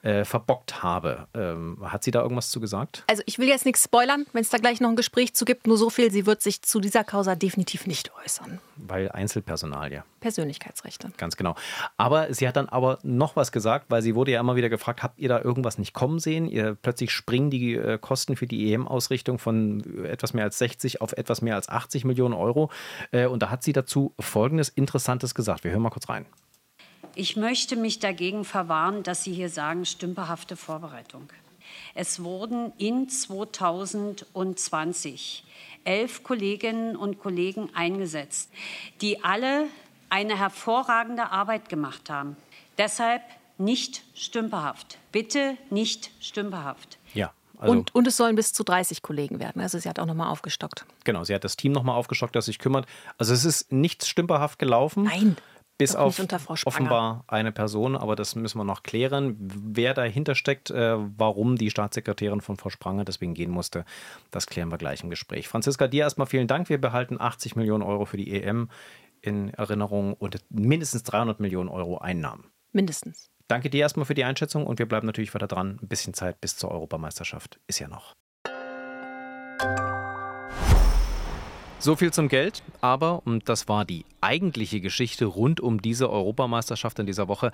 äh, 0.03 0.25
verbockt 0.25 0.83
habe. 0.83 1.29
Ähm, 1.35 1.79
hat 1.83 2.05
sie 2.05 2.11
da 2.11 2.23
irgendwas 2.23 2.51
zu 2.51 2.61
gesagt? 2.61 3.05
Also 3.07 3.23
ich 3.27 3.39
will 3.39 3.49
jetzt 3.49 3.67
nichts 3.67 3.85
spoilern, 3.85 4.27
wenn 4.33 4.43
es 4.43 4.49
da 4.49 4.59
gleich 4.59 4.81
noch 4.81 4.91
ein 4.91 4.97
Gespräch 4.97 5.35
zu 5.35 5.45
gibt, 5.45 5.67
nur 5.67 5.77
so 5.77 5.91
viel 5.91 6.00
viel, 6.01 6.11
sie 6.11 6.27
wird 6.27 6.43
sich 6.43 6.63
zu 6.63 6.81
dieser 6.81 7.05
Causa 7.05 7.35
definitiv 7.35 7.87
nicht 7.87 8.11
äußern. 8.25 8.59
Weil 8.77 9.11
Einzelpersonal, 9.11 9.93
ja. 9.93 10.05
Persönlichkeitsrechte. 10.21 11.13
Ganz 11.17 11.37
genau. 11.37 11.55
Aber 11.97 12.33
sie 12.33 12.49
hat 12.49 12.57
dann 12.57 12.69
aber 12.69 12.99
noch 13.03 13.37
was 13.37 13.53
gesagt, 13.53 13.87
weil 13.89 14.03
sie 14.03 14.15
wurde 14.15 14.33
ja 14.33 14.41
immer 14.41 14.57
wieder 14.57 14.69
gefragt, 14.69 15.03
habt 15.03 15.19
ihr 15.19 15.29
da 15.29 15.41
irgendwas 15.41 15.79
nicht 15.79 15.93
kommen 15.93 16.19
sehen? 16.19 16.47
Ihr 16.47 16.75
plötzlich 16.75 17.11
springen 17.11 17.51
die 17.51 17.75
äh, 17.75 17.99
Kosten 17.99 18.37
für 18.37 18.47
die 18.47 18.73
EM-Ausrichtung 18.73 19.39
von 19.39 20.05
etwas 20.05 20.35
mehr 20.35 20.45
als 20.45 20.59
60 20.59 21.01
auf 21.01 21.13
etwas 21.13 21.43
mehr 21.43 21.55
als 21.55 21.69
80 21.69 22.05
Millionen 22.05 22.35
Euro. 22.35 22.71
Äh, 23.11 23.27
und 23.27 23.43
da 23.43 23.51
hat 23.51 23.63
sie 23.63 23.73
dazu 23.73 24.15
Folgendes 24.19 24.69
Interessantes 24.69 25.35
gesagt. 25.35 25.65
Wir 25.65 25.73
hören 25.73 25.83
mal 25.83 25.91
kurz 25.91 26.09
rein. 26.09 26.27
Ich 27.15 27.37
möchte 27.37 27.77
mich 27.77 27.99
dagegen 27.99 28.45
verwahren, 28.45 29.03
dass 29.03 29.25
Sie 29.25 29.33
hier 29.33 29.49
sagen, 29.49 29.85
stümperhafte 29.85 30.57
Vorbereitung. 30.57 31.29
Es 31.95 32.23
wurden 32.23 32.73
in 32.79 33.09
2020 33.09 35.45
elf 35.85 36.23
Kolleginnen 36.23 36.97
und 36.97 37.21
Kollegen 37.21 37.71
eingesetzt, 37.75 38.51
die 39.01 39.23
alle 39.25 39.67
eine 40.09 40.39
hervorragende 40.39 41.31
Arbeit 41.31 41.69
gemacht 41.69 42.11
haben. 42.11 42.37
Deshalb 42.79 43.23
nicht 43.59 44.03
stümperhaft. 44.15 44.99
Bitte 45.13 45.57
nicht 45.71 46.11
stümperhaft. 46.21 46.99
Ja. 47.15 47.33
Also 47.59 47.73
und, 47.73 47.95
und 47.95 48.07
es 48.07 48.17
sollen 48.17 48.37
bis 48.37 48.55
zu 48.55 48.65
30 48.65 49.03
Kollegen 49.03 49.39
werden. 49.39 49.61
Also 49.61 49.79
sie 49.79 49.89
hat 49.89 49.99
auch 49.99 50.07
nochmal 50.07 50.29
aufgestockt. 50.29 50.87
Genau, 51.05 51.25
sie 51.25 51.35
hat 51.35 51.45
das 51.45 51.57
Team 51.57 51.73
nochmal 51.73 51.95
aufgestockt, 51.97 52.35
das 52.35 52.47
sich 52.47 52.59
kümmert. 52.59 52.87
Also 53.19 53.35
es 53.35 53.45
ist 53.45 53.71
nichts 53.71 54.09
stümperhaft 54.09 54.59
gelaufen. 54.59 55.05
Nein. 55.05 55.37
Bis 55.81 55.97
auf 55.97 56.21
offenbar 56.67 57.25
eine 57.27 57.53
Person, 57.53 57.97
aber 57.97 58.15
das 58.15 58.37
müssen 58.37 58.59
wir 58.59 58.65
noch 58.65 58.83
klären. 58.83 59.37
Wer 59.39 59.95
dahinter 59.95 60.35
steckt, 60.35 60.71
äh, 60.71 60.97
warum 61.17 61.57
die 61.57 61.71
Staatssekretärin 61.71 62.41
von 62.41 62.57
Frau 62.57 62.69
Spranger 62.69 63.05
deswegen 63.05 63.35
gehen 63.35 63.51
musste, 63.51 63.85
das 64.31 64.47
klären 64.47 64.69
wir 64.71 64.79
gleich 64.79 65.03
im 65.03 65.11
Gespräch. 65.11 65.49
Franziska, 65.49 65.89
dir 65.89 66.05
erstmal 66.05 66.27
vielen 66.27 66.47
Dank. 66.47 66.69
Wir 66.69 66.81
behalten 66.81 67.19
80 67.19 67.57
Millionen 67.57 67.83
Euro 67.83 68.05
für 68.05 68.19
die 68.19 68.31
EM 68.31 68.69
in 69.23 69.55
Erinnerung 69.55 70.15
und 70.15 70.39
mindestens 70.51 71.03
300 71.05 71.41
Millionen 71.41 71.69
Euro 71.71 71.99
Einnahmen. 71.99 72.51
Mindestens. 72.73 73.31
Danke 73.49 73.71
dir 73.71 73.81
erstmal 73.81 74.07
für 74.07 74.15
die 74.15 74.25
Einschätzung 74.25 74.67
und 74.67 74.79
wir 74.79 74.87
bleiben 74.87 75.07
natürlich 75.07 75.35
weiter 75.35 75.49
dran. 75.49 75.79
Ein 75.83 75.89
bisschen 75.89 76.15
Zeit 76.15 76.41
bis 76.41 76.57
zur 76.57 76.71
Europameisterschaft 76.71 77.59
ist 77.67 77.81
ja 77.81 77.89
noch. 77.89 78.15
So 81.83 81.97
viel 81.97 82.13
zum 82.13 82.29
Geld, 82.29 82.63
aber, 82.83 83.23
und 83.25 83.49
das 83.49 83.67
war 83.67 83.87
die 83.87 84.05
eigentliche 84.21 84.83
Geschichte 84.83 85.25
rund 85.25 85.63
um 85.63 85.81
diese 85.81 86.11
Europameisterschaft 86.11 86.99
in 86.99 87.07
dieser 87.07 87.27
Woche, 87.27 87.53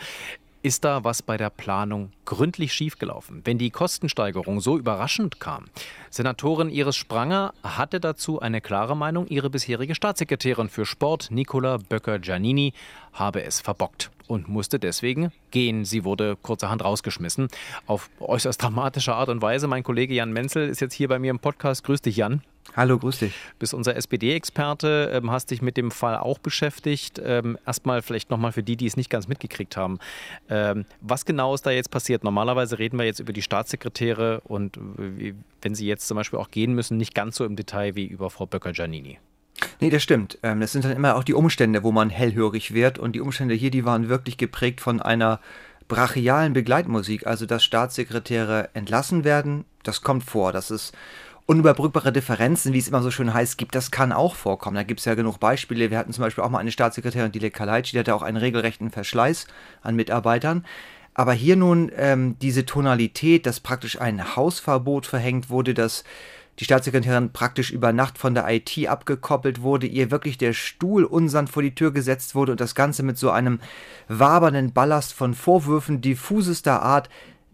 ist 0.63 0.85
da 0.85 1.05
was 1.05 1.23
bei 1.23 1.37
der 1.37 1.49
Planung 1.49 2.11
gründlich 2.25 2.73
schiefgelaufen, 2.73 3.43
wenn 3.45 3.57
die 3.57 3.71
Kostensteigerung 3.71 4.59
so 4.59 4.77
überraschend 4.77 5.39
kam? 5.39 5.67
Senatorin 6.11 6.71
Iris 6.71 6.97
Spranger 6.97 7.55
hatte 7.63 8.01
dazu 8.01 8.41
eine 8.41 8.61
klare 8.61 8.97
Meinung. 8.97 9.29
Ihre 9.29 9.49
bisherige 9.49 9.95
Staatssekretärin 9.95 10.69
für 10.69 10.87
Sport, 10.87 11.29
Nicola 11.31 11.77
Böcker-Giannini, 11.77 12.73
habe 13.13 13.45
es 13.45 13.61
verbockt 13.61 14.11
und 14.27 14.49
musste 14.49 14.81
deswegen 14.81 15.31
gehen. 15.53 15.85
Sie 15.85 16.03
wurde 16.03 16.35
kurzerhand 16.35 16.83
rausgeschmissen. 16.83 17.47
Auf 17.87 18.11
äußerst 18.19 18.61
dramatische 18.61 19.15
Art 19.15 19.29
und 19.29 19.41
Weise. 19.41 19.69
Mein 19.69 19.85
Kollege 19.85 20.15
Jan 20.15 20.33
Menzel 20.33 20.69
ist 20.69 20.81
jetzt 20.81 20.95
hier 20.95 21.07
bei 21.07 21.21
mir 21.21 21.31
im 21.31 21.39
Podcast. 21.39 21.85
Grüß 21.85 22.03
dich, 22.03 22.17
Jan. 22.17 22.43
Hallo, 22.75 22.99
grüß 22.99 23.21
dich. 23.21 23.35
Bist 23.59 23.75
unser 23.75 23.97
SPD-Experte, 23.97 25.11
ähm, 25.13 25.31
hast 25.31 25.51
dich 25.51 25.63
mit 25.63 25.77
dem 25.77 25.91
Fall 25.91 26.17
auch 26.19 26.39
beschäftigt. 26.39 27.21
Ähm, 27.25 27.59
erstmal 27.67 28.03
vielleicht 28.03 28.31
nochmal 28.31 28.53
für 28.53 28.63
die, 28.63 28.77
die 28.77 28.87
es 28.87 28.97
nicht 28.97 29.11
ganz 29.11 29.29
mitgekriegt 29.29 29.77
haben. 29.77 29.99
Ähm, 30.49 30.85
was 31.01 31.25
genau 31.25 31.55
ist 31.55 31.65
da 31.65 31.71
jetzt 31.71 31.91
passiert? 31.91 32.25
Normalerweise 32.25 32.79
reden 32.79 32.99
wir 32.99 33.07
jetzt 33.07 33.21
über 33.21 33.33
die 33.33 33.43
Staatssekretäre 33.43 34.41
und 34.41 34.79
wenn 35.63 35.75
sie 35.75 35.87
jetzt 35.87 36.07
zum 36.09 36.17
Beispiel 36.17 36.39
auch 36.39 36.51
gehen 36.51 36.75
müssen, 36.75 36.97
nicht 36.97 37.15
ganz 37.15 37.37
so 37.37 37.45
im 37.45 37.57
Detail 37.57 37.95
wie 37.95 38.07
über 38.07 38.31
Frau 38.31 38.47
Böcker-Giannini. 38.47 39.19
Nee, 39.81 39.91
das 39.91 40.03
stimmt. 40.03 40.39
das 40.43 40.73
sind 40.73 40.85
dann 40.85 40.93
immer 40.93 41.17
auch 41.17 41.25
die 41.25 41.35
Umstände, 41.35 41.83
wo 41.83 41.93
man 41.93 42.11
hellhörig 42.11 42.75
wird. 42.75 42.99
Und 42.99 43.13
die 43.13 43.21
Umstände 43.21 43.55
hier, 43.55 43.71
die 43.71 43.85
waren 43.85 44.09
wirklich 44.09 44.37
geprägt 44.37 44.81
von 44.81 45.01
einer 45.01 45.41
brachialen 45.89 46.53
Begleitmusik. 46.53 47.27
Also, 47.27 47.47
dass 47.47 47.65
Staatssekretäre 47.65 48.71
entlassen 48.75 49.25
werden, 49.25 49.65
das 49.83 50.03
kommt 50.03 50.25
vor. 50.25 50.53
Das 50.53 50.71
ist 50.71 50.95
unüberbrückbare 51.47 52.13
Differenzen, 52.13 52.73
wie 52.73 52.79
es 52.79 52.89
immer 52.89 53.03
so 53.03 53.11
schön 53.11 53.33
heißt, 53.33 53.57
gibt, 53.57 53.75
das 53.75 53.93
kann 53.93 54.13
auch 54.13 54.35
vorkommen. 54.35 54.75
Da 54.75 54.83
gibt 54.83 55.01
es 55.01 55.07
ja 55.07 55.15
genug 55.15 55.39
Beispiele. 55.39 55.91
Wir 55.91 55.99
hatten 55.99 56.13
zum 56.13 56.23
Beispiel 56.23 56.43
auch 56.43 56.51
mal 56.51 56.59
eine 56.59 56.73
Staatssekretärin, 56.73 57.33
Dile 57.33 57.51
Kalaici, 57.51 57.93
die 57.93 58.01
hatte 58.01 58.15
auch 58.15 58.23
einen 58.23 58.37
regelrechten 58.37 58.91
Verschleiß 58.91 59.47
an 59.83 59.95
Mitarbeitern. 59.95 60.65
Aber 61.15 61.33
hier 61.33 61.57
nun 61.57 61.91
ähm, 61.97 62.37
diese 62.43 62.67
Tonalität, 62.67 63.47
dass 63.47 63.61
praktisch 63.61 64.01
ein 64.01 64.37
Hausverbot 64.37 65.07
verhängt 65.07 65.49
wurde, 65.49 65.73
dass 65.73 66.05
die 66.59 66.65
Staatssekretärin 66.65 67.33
praktisch 67.33 67.71
über 67.71 67.93
Nacht 67.93 68.19
von 68.19 68.35
der 68.35 68.49
IT 68.49 68.89
abgekoppelt 68.89 69.63
wurde, 69.63 69.87
ihr 69.87 70.11
wirklich 70.11 70.39
der 70.39 70.53
Stuhl 70.53 71.05
unsand 71.05 71.51
vor 71.51 71.63
die 71.63 71.75
Tür 71.75 71.93
gesetzt 71.93 72.35
wurde 72.35 72.53
und 72.53 72.61
das 72.61 72.75
Ganze 72.75 73.03
mit 73.03 73.19
so 73.19 73.31
einem 73.31 73.61
wabernden 74.09 74.73
Ballast 74.73 75.13
von 75.13 75.35
Vorwürfen 75.35 76.01
diffusester 76.01 76.83
Art, 76.83 77.09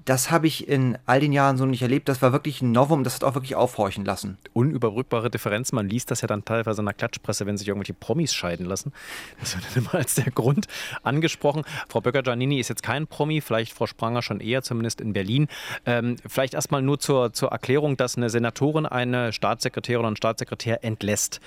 das 0.04 0.30
habe 0.30 0.47
ich 0.47 0.68
in 0.68 0.99
all 1.06 1.21
den 1.21 1.32
Jahren 1.32 1.56
so 1.56 1.66
nicht 1.66 1.82
erlebt. 1.82 2.09
Das 2.09 2.23
war 2.23 2.32
wirklich 2.32 2.62
ein 2.62 2.73
Novum, 2.73 3.04
das 3.04 3.14
hat 3.14 3.25
auch 3.25 3.35
wirklich 3.35 3.54
aufhorchen 3.54 4.04
lassen. 4.04 4.38
Unüberbrückbare 4.52 5.30
Differenz. 5.30 5.73
Man 5.73 5.88
liest 5.88 6.11
das 6.11 6.21
ja 6.21 6.28
dann 6.28 6.44
teilweise 6.44 6.80
in 6.80 6.87
der 6.87 6.94
Klatschpresse, 6.94 7.47
wenn 7.47 7.56
sich 7.56 7.68
irgendwelche 7.68 7.94
Promis 7.94 8.35
scheiden 8.35 8.66
lassen. 8.66 8.92
Das 9.40 9.54
wird 9.54 9.64
dann 9.66 9.85
immer 9.85 9.94
als 9.94 10.14
der 10.14 10.30
Grund 10.30 10.66
angesprochen. 11.02 11.64
Frau 11.88 12.00
Böcker-Giannini 12.00 12.59
ist 12.59 12.68
jetzt 12.68 12.82
kein 12.82 13.06
Promi, 13.06 13.40
vielleicht 13.40 13.73
Frau 13.73 13.87
Spranger 13.87 14.23
schon 14.23 14.40
eher, 14.40 14.62
zumindest 14.62 15.00
in 15.00 15.12
Berlin. 15.12 15.49
Ähm, 15.87 16.16
vielleicht 16.26 16.54
erstmal 16.54 16.82
nur 16.82 16.99
zur, 16.99 17.32
zur 17.32 17.50
Erklärung, 17.50 17.97
dass 17.97 18.16
eine 18.16 18.30
Senatorin 18.30 18.87
eine 18.87 19.32
Staatssekretärin 19.32 20.00
oder 20.00 20.09
einen 20.09 20.16
Staatssekretär 20.16 20.85
entlässt 20.85 21.40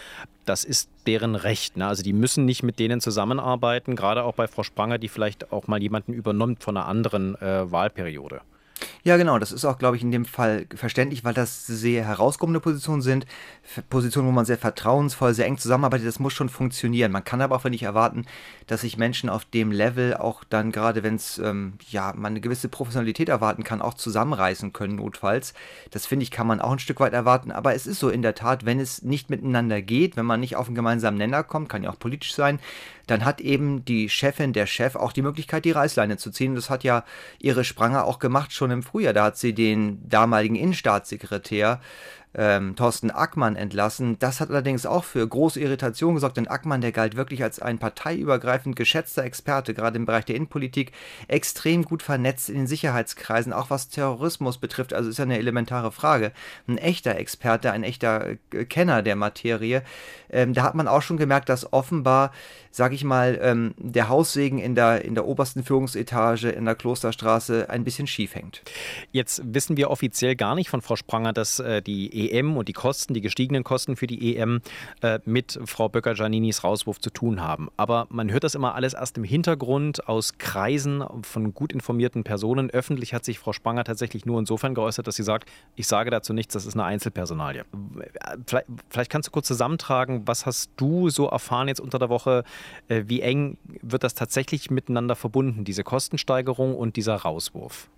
das 0.45 0.63
ist 0.63 0.89
deren 1.07 1.35
Recht. 1.35 1.77
Ne? 1.77 1.87
Also 1.87 2.03
die 2.03 2.13
müssen 2.13 2.45
nicht 2.45 2.63
mit 2.63 2.79
denen 2.79 3.01
zusammenarbeiten, 3.01 3.95
gerade 3.95 4.23
auch 4.23 4.35
bei 4.35 4.47
Frau 4.47 4.63
Spranger, 4.63 4.97
die 4.97 5.07
vielleicht 5.07 5.51
auch 5.51 5.67
mal 5.67 5.81
jemanden 5.81 6.13
übernimmt 6.13 6.63
von 6.63 6.77
einer 6.77 6.87
anderen 6.87 7.35
äh, 7.41 7.71
Wahlperiode. 7.71 8.41
Ja, 9.03 9.17
genau, 9.17 9.39
das 9.39 9.51
ist 9.51 9.63
auch, 9.65 9.77
glaube 9.77 9.95
ich, 9.95 10.03
in 10.03 10.11
dem 10.11 10.25
Fall 10.25 10.65
verständlich, 10.75 11.23
weil 11.23 11.33
das 11.33 11.65
sehr 11.65 12.03
herauskommende 12.03 12.59
Positionen 12.59 13.01
sind. 13.01 13.25
Positionen, 13.89 14.27
wo 14.27 14.31
man 14.31 14.45
sehr 14.45 14.57
vertrauensvoll, 14.57 15.33
sehr 15.33 15.45
eng 15.45 15.57
zusammenarbeitet, 15.57 16.07
das 16.07 16.19
muss 16.19 16.33
schon 16.33 16.49
funktionieren. 16.49 17.11
Man 17.11 17.23
kann 17.23 17.41
aber 17.41 17.55
auch 17.55 17.63
nicht 17.65 17.83
erwarten, 17.83 18.25
dass 18.67 18.81
sich 18.81 18.97
Menschen 18.97 19.29
auf 19.29 19.45
dem 19.45 19.71
Level 19.71 20.15
auch 20.15 20.43
dann, 20.43 20.71
gerade 20.71 21.03
wenn 21.03 21.15
es, 21.15 21.37
ähm, 21.37 21.73
ja, 21.89 22.13
man 22.15 22.33
eine 22.33 22.41
gewisse 22.41 22.67
Professionalität 22.67 23.29
erwarten 23.29 23.63
kann, 23.63 23.81
auch 23.81 23.93
zusammenreißen 23.93 24.73
können, 24.73 24.95
notfalls. 24.95 25.53
Das 25.91 26.05
finde 26.05 26.23
ich, 26.23 26.31
kann 26.31 26.47
man 26.47 26.59
auch 26.59 26.71
ein 26.71 26.79
Stück 26.79 26.99
weit 26.99 27.13
erwarten. 27.13 27.51
Aber 27.51 27.75
es 27.75 27.87
ist 27.87 27.99
so 27.99 28.09
in 28.09 28.21
der 28.21 28.35
Tat, 28.35 28.65
wenn 28.65 28.79
es 28.79 29.03
nicht 29.03 29.29
miteinander 29.29 29.81
geht, 29.81 30.17
wenn 30.17 30.25
man 30.25 30.39
nicht 30.39 30.55
auf 30.55 30.67
einen 30.67 30.75
gemeinsamen 30.75 31.17
Nenner 31.17 31.43
kommt, 31.43 31.69
kann 31.69 31.83
ja 31.83 31.91
auch 31.91 31.99
politisch 31.99 32.35
sein, 32.35 32.59
dann 33.07 33.25
hat 33.25 33.41
eben 33.41 33.85
die 33.85 34.09
Chefin, 34.09 34.53
der 34.53 34.65
Chef 34.65 34.95
auch 34.95 35.13
die 35.13 35.21
Möglichkeit, 35.21 35.65
die 35.65 35.71
Reißleine 35.71 36.17
zu 36.17 36.31
ziehen. 36.31 36.55
Das 36.55 36.69
hat 36.69 36.83
ja 36.83 37.03
ihre 37.39 37.63
Spranger 37.63 38.05
auch 38.05 38.19
gemacht 38.19 38.53
schon 38.53 38.71
im 38.71 38.83
Frühjahr. 38.83 39.13
Da 39.13 39.25
hat 39.25 39.37
sie 39.37 39.53
den 39.53 40.07
damaligen 40.07 40.55
Innenstaatssekretär 40.55 41.81
ähm, 42.37 42.75
Thorsten 42.75 43.11
Ackmann 43.11 43.55
entlassen. 43.55 44.19
Das 44.19 44.39
hat 44.39 44.49
allerdings 44.49 44.85
auch 44.85 45.03
für 45.03 45.25
große 45.25 45.59
Irritation 45.59 46.15
gesorgt, 46.15 46.37
denn 46.37 46.47
Ackmann, 46.47 46.81
der 46.81 46.91
galt 46.91 47.15
wirklich 47.15 47.41
als 47.43 47.59
ein 47.59 47.79
parteiübergreifend 47.79 48.75
geschätzter 48.75 49.23
Experte, 49.23 49.73
gerade 49.73 49.97
im 49.97 50.05
Bereich 50.05 50.25
der 50.25 50.35
Innenpolitik, 50.35 50.91
extrem 51.27 51.83
gut 51.83 52.03
vernetzt 52.03 52.49
in 52.49 52.55
den 52.55 52.67
Sicherheitskreisen, 52.67 53.53
auch 53.53 53.69
was 53.69 53.89
Terrorismus 53.89 54.57
betrifft. 54.57 54.93
Also 54.93 55.09
ist 55.09 55.17
ja 55.17 55.23
eine 55.23 55.37
elementare 55.37 55.91
Frage. 55.91 56.31
Ein 56.67 56.77
echter 56.77 57.15
Experte, 57.15 57.71
ein 57.71 57.83
echter 57.83 58.31
äh, 58.51 58.65
Kenner 58.65 59.01
der 59.01 59.15
Materie. 59.15 59.83
Ähm, 60.29 60.53
da 60.53 60.63
hat 60.63 60.75
man 60.75 60.87
auch 60.87 61.01
schon 61.01 61.17
gemerkt, 61.17 61.49
dass 61.49 61.71
offenbar, 61.71 62.31
sage 62.71 62.95
ich 62.95 63.03
mal, 63.03 63.39
ähm, 63.41 63.73
der 63.77 64.09
Haussegen 64.09 64.59
in 64.59 64.75
der, 64.75 65.05
in 65.05 65.15
der 65.15 65.25
obersten 65.25 65.63
Führungsetage 65.63 66.49
in 66.49 66.65
der 66.65 66.75
Klosterstraße 66.75 67.69
ein 67.69 67.83
bisschen 67.83 68.07
schief 68.07 68.35
hängt. 68.35 68.61
Jetzt 69.11 69.41
wissen 69.45 69.77
wir 69.77 69.89
offiziell 69.89 70.35
gar 70.35 70.55
nicht 70.55 70.69
von 70.69 70.81
Frau 70.81 70.95
Spranger, 70.95 71.31
dass 71.31 71.59
äh, 71.59 71.81
die 71.81 72.24
EM 72.31 72.57
und 72.57 72.67
die 72.67 72.73
Kosten, 72.73 73.13
die 73.13 73.21
gestiegenen 73.21 73.63
Kosten 73.63 73.95
für 73.95 74.07
die 74.07 74.35
EM 74.35 74.61
äh, 75.01 75.19
mit 75.25 75.59
Frau 75.65 75.89
Böcker-Gianninis 75.89 76.63
Rauswurf 76.63 76.99
zu 76.99 77.09
tun 77.09 77.41
haben. 77.41 77.69
Aber 77.77 78.07
man 78.09 78.31
hört 78.31 78.43
das 78.43 78.55
immer 78.55 78.75
alles 78.75 78.93
erst 78.93 79.17
im 79.17 79.23
Hintergrund 79.23 80.07
aus 80.07 80.37
Kreisen 80.37 81.03
von 81.23 81.53
gut 81.53 81.73
informierten 81.73 82.23
Personen. 82.23 82.69
Öffentlich 82.69 83.13
hat 83.13 83.25
sich 83.25 83.39
Frau 83.39 83.53
Spranger 83.53 83.83
tatsächlich 83.83 84.25
nur 84.25 84.39
insofern 84.39 84.75
geäußert, 84.75 85.07
dass 85.07 85.15
sie 85.15 85.23
sagt, 85.23 85.49
ich 85.75 85.87
sage 85.87 86.09
dazu 86.09 86.33
nichts, 86.33 86.53
das 86.53 86.65
ist 86.65 86.73
eine 86.73 86.83
Einzelpersonalie. 86.83 87.65
Vielleicht, 88.45 88.67
vielleicht 88.89 89.11
kannst 89.11 89.27
du 89.27 89.31
kurz 89.31 89.47
zusammentragen, 89.47 90.27
was 90.27 90.45
hast 90.45 90.71
du 90.77 91.09
so 91.09 91.27
erfahren 91.27 91.67
jetzt 91.67 91.79
unter 91.79 91.99
der 91.99 92.09
Woche? 92.09 92.43
Äh, 92.87 93.03
wie 93.07 93.21
eng 93.21 93.57
wird 93.81 94.03
das 94.03 94.15
tatsächlich 94.15 94.69
miteinander 94.71 95.15
verbunden, 95.15 95.63
diese 95.63 95.83
Kostensteigerung 95.83 96.75
und 96.75 96.95
dieser 96.95 97.15
Rauswurf? 97.15 97.89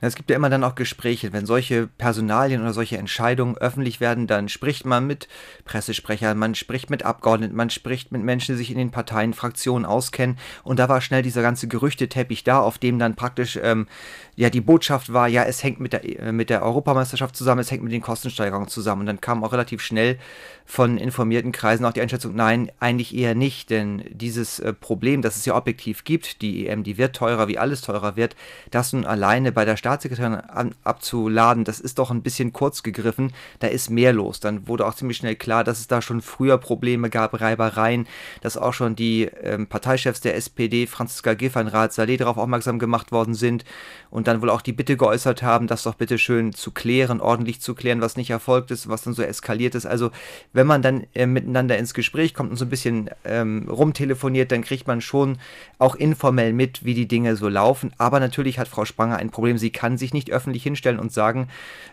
Es 0.00 0.14
gibt 0.14 0.30
ja 0.30 0.36
immer 0.36 0.50
dann 0.50 0.64
auch 0.64 0.74
Gespräche. 0.74 1.32
Wenn 1.32 1.46
solche 1.46 1.86
Personalien 1.86 2.62
oder 2.62 2.72
solche 2.72 2.98
Entscheidungen 2.98 3.56
öffentlich 3.56 4.00
werden, 4.00 4.26
dann 4.26 4.48
spricht 4.48 4.84
man 4.84 5.06
mit 5.06 5.28
Pressesprechern, 5.64 6.38
man 6.38 6.54
spricht 6.54 6.90
mit 6.90 7.04
Abgeordneten, 7.04 7.56
man 7.56 7.70
spricht 7.70 8.12
mit 8.12 8.22
Menschen, 8.22 8.54
die 8.54 8.58
sich 8.58 8.70
in 8.70 8.78
den 8.78 8.90
Parteien, 8.90 9.34
Fraktionen 9.34 9.84
auskennen. 9.84 10.38
Und 10.62 10.78
da 10.78 10.88
war 10.88 11.00
schnell 11.00 11.22
dieser 11.22 11.42
ganze 11.42 11.68
Gerüchteteppich 11.68 12.44
da, 12.44 12.60
auf 12.60 12.78
dem 12.78 12.98
dann 12.98 13.16
praktisch 13.16 13.58
ähm, 13.62 13.86
ja 14.36 14.50
die 14.50 14.60
Botschaft 14.60 15.12
war, 15.12 15.28
ja, 15.28 15.44
es 15.44 15.62
hängt 15.62 15.80
mit 15.80 15.92
der, 15.92 16.04
äh, 16.04 16.32
mit 16.32 16.50
der 16.50 16.62
Europameisterschaft 16.62 17.36
zusammen, 17.36 17.60
es 17.60 17.70
hängt 17.70 17.82
mit 17.82 17.92
den 17.92 18.02
Kostensteigerungen 18.02 18.68
zusammen. 18.68 19.02
Und 19.02 19.06
dann 19.06 19.20
kam 19.20 19.44
auch 19.44 19.52
relativ 19.52 19.82
schnell 19.82 20.18
von 20.64 20.96
informierten 20.96 21.52
Kreisen 21.52 21.84
auch 21.84 21.92
die 21.92 22.00
Einschätzung, 22.00 22.34
nein, 22.34 22.70
eigentlich 22.78 23.14
eher 23.14 23.34
nicht, 23.34 23.70
denn 23.70 24.04
dieses 24.10 24.58
äh, 24.60 24.72
Problem, 24.72 25.22
das 25.22 25.36
es 25.36 25.44
ja 25.44 25.56
objektiv 25.56 26.04
gibt, 26.04 26.40
die 26.40 26.66
EM, 26.66 26.82
die 26.82 26.98
wird 26.98 27.16
teurer, 27.16 27.48
wie 27.48 27.58
alles 27.58 27.82
teurer 27.82 28.16
wird, 28.16 28.36
das 28.70 28.92
nun 28.92 29.04
alleine 29.04 29.52
bei 29.52 29.64
der 29.64 29.71
Staatssekretärin 29.76 30.34
an, 30.34 30.74
abzuladen, 30.84 31.64
das 31.64 31.80
ist 31.80 31.98
doch 31.98 32.10
ein 32.10 32.22
bisschen 32.22 32.52
kurz 32.52 32.82
gegriffen, 32.82 33.32
da 33.60 33.68
ist 33.68 33.90
mehr 33.90 34.12
los. 34.12 34.40
Dann 34.40 34.68
wurde 34.68 34.86
auch 34.86 34.94
ziemlich 34.94 35.16
schnell 35.18 35.36
klar, 35.36 35.64
dass 35.64 35.80
es 35.80 35.88
da 35.88 36.02
schon 36.02 36.22
früher 36.22 36.58
Probleme 36.58 37.10
gab, 37.10 37.40
Reibereien, 37.40 38.06
dass 38.40 38.56
auch 38.56 38.72
schon 38.72 38.96
die 38.96 39.24
ähm, 39.42 39.66
Parteichefs 39.66 40.20
der 40.20 40.36
SPD, 40.36 40.86
Franziska 40.86 41.34
Giffey 41.34 41.60
und 41.60 41.68
Raad 41.68 41.92
Saleh, 41.92 42.16
darauf 42.16 42.38
aufmerksam 42.38 42.78
gemacht 42.78 43.12
worden 43.12 43.34
sind 43.34 43.64
und 44.10 44.26
dann 44.26 44.42
wohl 44.42 44.50
auch 44.50 44.62
die 44.62 44.72
Bitte 44.72 44.96
geäußert 44.96 45.42
haben, 45.42 45.66
das 45.66 45.82
doch 45.82 45.94
bitte 45.94 46.18
schön 46.18 46.52
zu 46.52 46.70
klären, 46.70 47.20
ordentlich 47.20 47.60
zu 47.60 47.74
klären, 47.74 48.00
was 48.00 48.16
nicht 48.16 48.30
erfolgt 48.30 48.70
ist, 48.70 48.88
was 48.88 49.02
dann 49.02 49.14
so 49.14 49.22
eskaliert 49.22 49.74
ist. 49.74 49.86
Also 49.86 50.10
wenn 50.52 50.66
man 50.66 50.82
dann 50.82 51.06
äh, 51.14 51.26
miteinander 51.26 51.78
ins 51.78 51.94
Gespräch 51.94 52.34
kommt 52.34 52.50
und 52.50 52.56
so 52.56 52.64
ein 52.64 52.70
bisschen 52.70 53.10
ähm, 53.24 53.68
rumtelefoniert, 53.68 54.52
dann 54.52 54.62
kriegt 54.62 54.86
man 54.86 55.00
schon 55.00 55.38
auch 55.78 55.94
informell 55.94 56.52
mit, 56.52 56.84
wie 56.84 56.94
die 56.94 57.08
Dinge 57.08 57.36
so 57.36 57.48
laufen. 57.48 57.92
Aber 57.98 58.20
natürlich 58.20 58.58
hat 58.58 58.68
Frau 58.68 58.84
Spranger 58.84 59.16
ein 59.16 59.30
Problem. 59.30 59.58
Sie 59.62 59.70
kann 59.70 59.96
sich 59.96 60.12
nicht 60.12 60.32
öffentlich 60.32 60.64
hinstellen 60.64 60.98
und 60.98 61.12
sagen, 61.12 61.46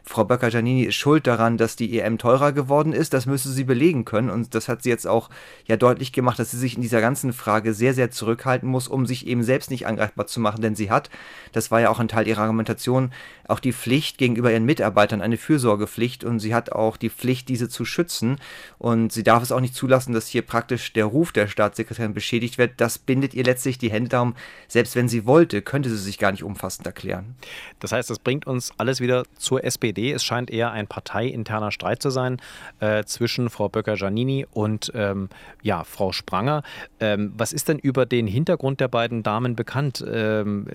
Frau 0.04 0.26
Böcker-Giannini 0.26 0.86
ist 0.86 0.96
schuld 0.96 1.28
daran, 1.28 1.56
dass 1.56 1.76
die 1.76 2.00
EM 2.00 2.18
teurer 2.18 2.52
geworden 2.52 2.94
ist. 2.94 3.14
Das 3.14 3.28
müsse 3.28 3.52
sie 3.52 3.64
belegen 3.64 4.06
können. 4.06 4.32
Und 4.32 4.56
das 4.56 4.68
hat 4.68 4.82
sie 4.82 4.90
jetzt 4.90 5.06
auch 5.06 5.30
ja 5.68 5.78
deutlich 5.78 6.12
gemacht, 6.12 6.40
dass 6.40 6.50
sie 6.50 6.58
sich 6.58 6.76
in 6.76 6.82
dieser 6.82 7.00
ganzen 7.00 7.32
Frage 7.32 7.76
sehr, 7.76 7.94
sehr 7.94 8.10
zurückhalten 8.10 8.68
muss, 8.68 8.88
um 8.88 9.06
sich 9.06 9.28
eben 9.28 9.44
selbst 9.44 9.70
nicht 9.70 9.86
angreifbar 9.86 10.26
zu 10.26 10.40
machen. 10.40 10.64
Denn 10.64 10.76
sie 10.76 10.90
hat, 10.90 11.12
das 11.52 11.70
war 11.70 11.80
ja 11.80 11.92
auch 11.92 12.00
ein 12.00 12.08
Teil 12.08 12.28
ihrer 12.28 12.42
Argumentation, 12.42 13.12
auch 13.48 13.60
die 13.60 13.74
Pflicht 13.74 14.18
gegenüber 14.18 14.52
ihren 14.52 14.66
Mitarbeitern, 14.66 15.22
eine 15.22 15.38
Fürsorgepflicht. 15.38 16.24
Und 16.24 16.40
sie 16.40 16.56
hat 16.56 16.72
auch 16.72 16.98
die 16.98 17.12
Pflicht, 17.12 17.50
diese 17.50 17.70
zu 17.70 17.86
schützen. 17.86 18.38
Und 18.80 19.14
sie 19.14 19.24
darf 19.24 19.44
es 19.44 19.52
auch 19.52 19.62
nicht 19.62 19.76
zulassen, 19.76 20.14
dass 20.14 20.28
hier 20.28 20.42
praktisch 20.42 20.92
der 20.94 21.06
Ruf 21.06 21.32
der 21.32 21.46
Staatssekretärin 21.46 22.16
beschädigt 22.16 22.58
wird. 22.58 22.74
Das 22.78 22.98
bindet 22.98 23.36
ihr 23.36 23.44
letztlich 23.44 23.78
die 23.78 23.92
Hände 23.92 24.10
darum. 24.10 24.34
Selbst 24.68 24.96
wenn 24.96 25.08
sie 25.08 25.28
wollte, 25.28 25.62
könnte 25.62 25.90
sie 25.90 25.98
sich 25.98 26.18
gar 26.18 26.32
nicht 26.32 26.44
umfassend 26.44 26.88
erklären. 26.88 27.36
Das 27.80 27.92
heißt, 27.92 28.10
das 28.10 28.20
bringt 28.20 28.48
uns 28.48 28.72
alles 28.78 29.02
wieder 29.02 29.24
zur 29.38 29.64
SPD. 29.64 30.12
Es 30.12 30.24
scheint 30.24 30.52
eher 30.52 30.72
ein 30.72 30.88
parteiinterner 30.88 31.72
Streit 31.72 32.02
zu 32.02 32.10
sein 32.10 32.38
äh, 32.80 33.04
zwischen 33.04 33.50
Frau 33.50 33.70
Böcker-Giannini 33.70 34.46
und 34.52 34.92
ähm, 34.96 35.30
ja, 35.62 35.84
Frau 35.84 36.12
Spranger. 36.12 36.64
Ähm, 37.00 37.34
was 37.38 37.54
ist 37.54 37.68
denn 37.68 37.80
über 37.80 38.06
den 38.06 38.28
Hintergrund 38.28 38.80
der 38.80 38.88
beiden 38.88 39.24
Damen 39.24 39.56
bekannt? 39.56 40.04
Ähm, 40.08 40.68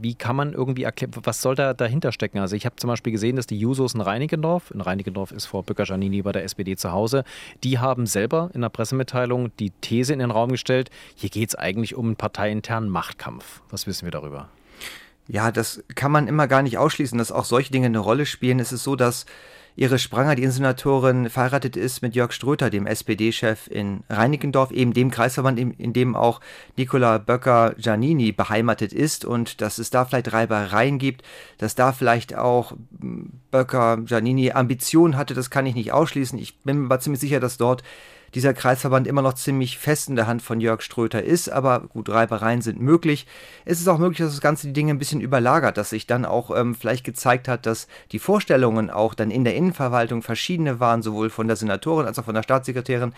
wie 0.00 0.14
kann 0.14 0.36
man 0.36 0.52
irgendwie 0.52 0.82
erklären, 0.82 1.12
was 1.22 1.40
soll 1.42 1.54
da 1.54 1.74
dahinter 1.74 2.12
stecken? 2.12 2.38
Also 2.38 2.56
ich 2.56 2.66
habe 2.66 2.76
zum 2.76 2.88
Beispiel 2.88 3.12
gesehen, 3.12 3.36
dass 3.36 3.46
die 3.46 3.58
Jusos 3.58 3.94
in 3.94 4.00
Reinickendorf, 4.00 4.70
in 4.70 4.80
Reinickendorf 4.80 5.32
ist 5.32 5.46
Frau 5.46 5.62
Böcker-Giannini 5.62 6.22
bei 6.22 6.32
der 6.32 6.44
SPD 6.44 6.76
zu 6.76 6.92
Hause, 6.92 7.24
die 7.62 7.78
haben 7.78 8.06
selber 8.06 8.50
in 8.54 8.62
der 8.62 8.68
Pressemitteilung 8.68 9.54
die 9.58 9.70
These 9.80 10.12
in 10.12 10.18
den 10.18 10.30
Raum 10.30 10.50
gestellt, 10.50 10.90
hier 11.14 11.30
geht 11.30 11.50
es 11.50 11.54
eigentlich 11.54 11.94
um 11.94 12.06
einen 12.06 12.16
parteiinternen 12.16 12.90
Machtkampf. 12.90 13.62
Was 13.70 13.86
wissen 13.86 14.04
wir 14.04 14.10
darüber? 14.10 14.48
Ja, 15.28 15.52
das 15.52 15.82
kann 15.94 16.12
man 16.12 16.26
immer 16.26 16.48
gar 16.48 16.62
nicht 16.62 16.78
ausschließen, 16.78 17.18
dass 17.18 17.32
auch 17.32 17.44
solche 17.44 17.72
Dinge 17.72 17.86
eine 17.86 17.98
Rolle 17.98 18.26
spielen. 18.26 18.58
Es 18.58 18.72
ist 18.72 18.82
so, 18.82 18.96
dass 18.96 19.24
Iris 19.74 20.02
Spranger, 20.02 20.34
die 20.34 20.42
Insenatorin, 20.42 21.30
verheiratet 21.30 21.76
ist 21.76 22.02
mit 22.02 22.14
Jörg 22.14 22.32
Ströter, 22.32 22.68
dem 22.68 22.86
SPD-Chef 22.86 23.68
in 23.68 24.04
Reinickendorf, 24.10 24.70
eben 24.70 24.92
dem 24.92 25.10
Kreisverband, 25.10 25.58
in 25.58 25.92
dem 25.94 26.14
auch 26.14 26.40
Nicola 26.76 27.16
Böcker-Giannini 27.16 28.32
beheimatet 28.32 28.92
ist 28.92 29.24
und 29.24 29.62
dass 29.62 29.78
es 29.78 29.88
da 29.88 30.04
vielleicht 30.04 30.32
Reibereien 30.32 30.98
gibt, 30.98 31.22
dass 31.56 31.74
da 31.74 31.92
vielleicht 31.92 32.36
auch 32.36 32.74
Böcker-Giannini 33.50 34.52
Ambitionen 34.52 35.16
hatte, 35.16 35.32
das 35.32 35.48
kann 35.48 35.64
ich 35.64 35.74
nicht 35.74 35.92
ausschließen. 35.92 36.38
Ich 36.38 36.60
bin 36.60 36.88
mir 36.88 37.00
ziemlich 37.00 37.20
sicher, 37.20 37.40
dass 37.40 37.56
dort 37.56 37.82
dieser 38.34 38.54
Kreisverband 38.54 39.06
immer 39.06 39.22
noch 39.22 39.34
ziemlich 39.34 39.78
fest 39.78 40.08
in 40.08 40.16
der 40.16 40.26
Hand 40.26 40.42
von 40.42 40.60
Jörg 40.60 40.80
Ströter 40.80 41.22
ist, 41.22 41.50
aber 41.50 41.80
gut, 41.80 42.08
Reibereien 42.08 42.62
sind 42.62 42.80
möglich. 42.80 43.26
Es 43.64 43.80
ist 43.80 43.88
auch 43.88 43.98
möglich, 43.98 44.18
dass 44.18 44.30
das 44.30 44.40
Ganze 44.40 44.68
die 44.68 44.72
Dinge 44.72 44.92
ein 44.92 44.98
bisschen 44.98 45.20
überlagert, 45.20 45.76
dass 45.76 45.90
sich 45.90 46.06
dann 46.06 46.24
auch 46.24 46.56
ähm, 46.56 46.74
vielleicht 46.74 47.04
gezeigt 47.04 47.46
hat, 47.46 47.66
dass 47.66 47.88
die 48.10 48.18
Vorstellungen 48.18 48.90
auch 48.90 49.14
dann 49.14 49.30
in 49.30 49.44
der 49.44 49.54
Innenverwaltung 49.54 50.22
verschiedene 50.22 50.80
waren, 50.80 51.02
sowohl 51.02 51.28
von 51.28 51.46
der 51.46 51.56
Senatorin 51.56 52.06
als 52.06 52.18
auch 52.18 52.24
von 52.24 52.34
der 52.34 52.42
Staatssekretärin. 52.42 53.12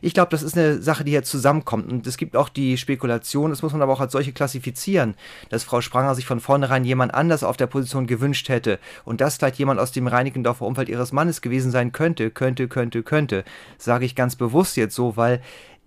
Ich 0.00 0.14
glaube, 0.14 0.30
das 0.30 0.42
ist 0.42 0.56
eine 0.56 0.80
Sache, 0.80 1.02
die 1.04 1.10
hier 1.10 1.24
zusammenkommt 1.24 1.90
und 1.90 2.06
es 2.06 2.16
gibt 2.16 2.36
auch 2.36 2.48
die 2.48 2.78
Spekulation, 2.78 3.50
das 3.50 3.62
muss 3.62 3.72
man 3.72 3.82
aber 3.82 3.92
auch 3.92 4.00
als 4.00 4.12
solche 4.12 4.32
klassifizieren, 4.32 5.14
dass 5.48 5.64
Frau 5.64 5.80
Spranger 5.80 6.14
sich 6.14 6.26
von 6.26 6.38
vornherein 6.38 6.84
jemand 6.84 7.12
anders 7.12 7.42
auf 7.42 7.56
der 7.56 7.66
Position 7.66 8.06
gewünscht 8.06 8.48
hätte 8.48 8.78
und 9.04 9.20
das 9.20 9.36
vielleicht 9.36 9.58
jemand 9.58 9.80
aus 9.80 9.90
dem 9.90 10.06
Reinickendorfer 10.06 10.64
Umfeld 10.64 10.88
ihres 10.88 11.12
Mannes 11.12 11.40
gewesen 11.40 11.72
sein 11.72 11.90
könnte, 11.90 12.30
könnte, 12.30 12.68
könnte, 12.68 13.02
könnte, 13.02 13.44
sage 13.76 14.04
ich 14.04 14.14
ganz 14.14 14.36
bewusst 14.36 14.59
bewusst 14.60 14.76
jetzt 14.76 14.94
so, 14.94 15.16
weil 15.16 15.40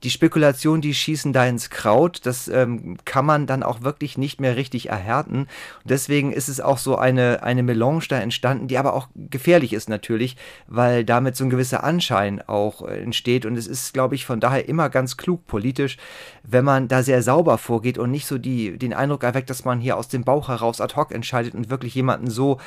die 0.04 0.10
Spekulationen, 0.10 0.82
die 0.82 0.94
schießen 0.94 1.32
da 1.32 1.46
ins 1.46 1.70
Kraut. 1.70 2.26
Das 2.26 2.50
ähm, 2.50 2.98
kann 3.06 3.26
man 3.26 3.48
dann 3.48 3.64
auch 3.64 3.84
wirklich 3.84 4.18
nicht 4.18 4.42
mehr 4.42 4.58
richtig 4.58 4.90
erhärten. 4.90 5.44
Und 5.44 5.48
deswegen 5.86 6.34
ist 6.34 6.50
es 6.50 6.60
auch 6.60 6.78
so 6.78 6.98
eine, 6.98 7.42
eine 7.44 7.64
Melange 7.64 8.04
da 8.10 8.20
entstanden, 8.20 8.68
die 8.68 8.78
aber 8.78 8.96
auch 8.96 9.08
gefährlich 9.16 9.72
ist 9.72 9.88
natürlich, 9.88 10.36
weil 10.68 11.06
damit 11.06 11.38
so 11.38 11.46
ein 11.46 11.50
gewisser 11.50 11.86
Anschein 11.86 12.42
auch 12.42 12.86
äh, 12.86 13.02
entsteht. 13.02 13.46
Und 13.46 13.56
es 13.56 13.68
ist, 13.68 13.94
glaube 13.94 14.16
ich, 14.16 14.26
von 14.26 14.42
daher 14.42 14.68
immer 14.68 14.90
ganz 14.90 15.16
klug 15.16 15.48
politisch, 15.48 15.98
wenn 16.44 16.66
man 16.66 16.90
da 16.90 17.02
sehr 17.02 17.22
sauber 17.24 17.58
vorgeht 17.58 17.98
und 17.98 18.12
nicht 18.12 18.26
so 18.26 18.38
die, 18.38 18.78
den 18.78 18.94
Eindruck 18.94 19.24
erweckt, 19.24 19.50
dass 19.50 19.64
man 19.64 19.80
hier 19.80 19.96
aus 19.96 20.10
dem 20.10 20.26
Bauch 20.26 20.50
heraus 20.50 20.82
ad 20.82 20.96
hoc 20.96 21.14
entscheidet 21.14 21.56
und 21.56 21.70
wirklich 21.70 21.96
jemanden 21.96 22.30
so 22.30 22.60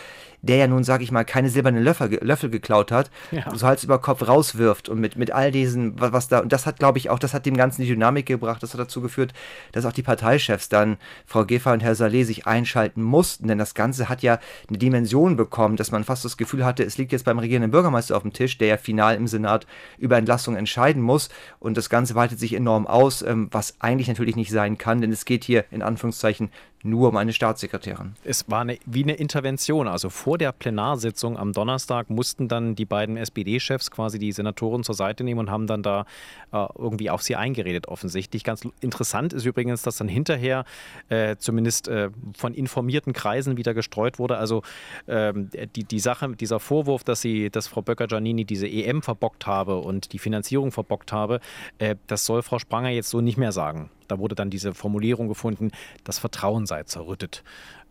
der 0.46 0.56
ja 0.56 0.66
nun, 0.66 0.84
sage 0.84 1.04
ich 1.04 1.12
mal, 1.12 1.24
keine 1.24 1.50
silbernen 1.50 1.82
Löffel, 1.82 2.18
Löffel 2.22 2.50
geklaut 2.50 2.92
hat, 2.92 3.10
ja. 3.30 3.54
so 3.54 3.66
Hals 3.66 3.84
über 3.84 3.98
Kopf 3.98 4.26
rauswirft 4.26 4.88
und 4.88 5.00
mit, 5.00 5.16
mit 5.16 5.30
all 5.30 5.50
diesen, 5.50 6.00
was 6.00 6.28
da, 6.28 6.40
und 6.40 6.52
das 6.52 6.66
hat, 6.66 6.78
glaube 6.78 6.98
ich, 6.98 7.10
auch, 7.10 7.18
das 7.18 7.34
hat 7.34 7.46
dem 7.46 7.56
Ganzen 7.56 7.82
die 7.82 7.88
Dynamik 7.88 8.26
gebracht, 8.26 8.62
das 8.62 8.72
hat 8.72 8.80
dazu 8.80 9.00
geführt, 9.00 9.32
dass 9.72 9.84
auch 9.84 9.92
die 9.92 10.02
Parteichefs 10.02 10.68
dann, 10.68 10.96
Frau 11.26 11.44
Geffer 11.44 11.72
und 11.72 11.82
Herr 11.82 11.94
Saleh, 11.94 12.24
sich 12.24 12.46
einschalten 12.46 13.02
mussten, 13.02 13.48
denn 13.48 13.58
das 13.58 13.74
Ganze 13.74 14.08
hat 14.08 14.22
ja 14.22 14.38
eine 14.68 14.78
Dimension 14.78 15.36
bekommen, 15.36 15.76
dass 15.76 15.90
man 15.90 16.04
fast 16.04 16.24
das 16.24 16.36
Gefühl 16.36 16.64
hatte, 16.64 16.84
es 16.84 16.98
liegt 16.98 17.12
jetzt 17.12 17.24
beim 17.24 17.38
regierenden 17.38 17.70
Bürgermeister 17.70 18.16
auf 18.16 18.22
dem 18.22 18.32
Tisch, 18.32 18.58
der 18.58 18.68
ja 18.68 18.76
final 18.76 19.16
im 19.16 19.26
Senat 19.26 19.66
über 19.98 20.16
Entlassung 20.16 20.56
entscheiden 20.56 21.02
muss. 21.02 21.28
Und 21.58 21.76
das 21.76 21.90
Ganze 21.90 22.14
weitet 22.14 22.38
sich 22.38 22.54
enorm 22.54 22.86
aus, 22.86 23.22
ähm, 23.22 23.48
was 23.50 23.76
eigentlich 23.80 24.08
natürlich 24.08 24.36
nicht 24.36 24.50
sein 24.50 24.78
kann, 24.78 25.00
denn 25.00 25.12
es 25.12 25.24
geht 25.24 25.44
hier 25.44 25.64
in 25.70 25.82
Anführungszeichen 25.82 26.50
nur 26.86 27.08
um 27.10 27.16
eine 27.16 27.32
Staatssekretärin. 27.32 28.14
Es 28.24 28.48
war 28.48 28.60
eine, 28.60 28.78
wie 28.86 29.02
eine 29.02 29.14
Intervention. 29.14 29.88
Also 29.88 30.10
vor 30.10 30.38
der 30.38 30.52
Plenarsitzung 30.52 31.36
am 31.38 31.52
Donnerstag 31.52 32.10
mussten 32.10 32.48
dann 32.48 32.74
die 32.74 32.84
beiden 32.84 33.16
SPD-Chefs 33.16 33.90
quasi 33.90 34.18
die 34.18 34.32
Senatoren 34.32 34.84
zur 34.84 34.94
Seite 34.94 35.24
nehmen 35.24 35.40
und 35.40 35.50
haben 35.50 35.66
dann 35.66 35.82
da 35.82 36.06
äh, 36.52 36.66
irgendwie 36.78 37.10
auf 37.10 37.22
sie 37.22 37.36
eingeredet, 37.36 37.88
offensichtlich. 37.88 38.44
Ganz 38.44 38.66
interessant 38.80 39.32
ist 39.32 39.44
übrigens, 39.44 39.82
dass 39.82 39.96
dann 39.96 40.08
hinterher 40.08 40.64
äh, 41.08 41.36
zumindest 41.36 41.88
äh, 41.88 42.10
von 42.36 42.54
informierten 42.54 43.12
Kreisen 43.12 43.56
wieder 43.56 43.74
gestreut 43.74 44.18
wurde. 44.18 44.38
Also 44.38 44.62
ähm, 45.08 45.50
die, 45.74 45.84
die 45.84 46.00
Sache, 46.00 46.34
dieser 46.36 46.60
Vorwurf, 46.60 47.04
dass 47.04 47.20
sie, 47.20 47.50
dass 47.50 47.68
Frau 47.68 47.82
Böcker-Giannini 47.82 48.44
diese 48.44 48.68
EM 48.68 49.02
verbockt 49.02 49.46
habe 49.46 49.76
und 49.76 50.12
die 50.12 50.18
Finanzierung 50.18 50.72
verbockt 50.72 51.12
habe, 51.12 51.40
äh, 51.78 51.96
das 52.06 52.24
soll 52.24 52.42
Frau 52.42 52.58
Spranger 52.58 52.90
jetzt 52.90 53.10
so 53.10 53.20
nicht 53.20 53.38
mehr 53.38 53.52
sagen. 53.52 53.90
Da 54.08 54.18
wurde 54.18 54.34
dann 54.34 54.50
diese 54.50 54.74
Formulierung 54.74 55.28
gefunden, 55.28 55.70
das 56.04 56.18
Vertrauen 56.18 56.66
sei 56.66 56.82
zerrüttet. 56.84 57.42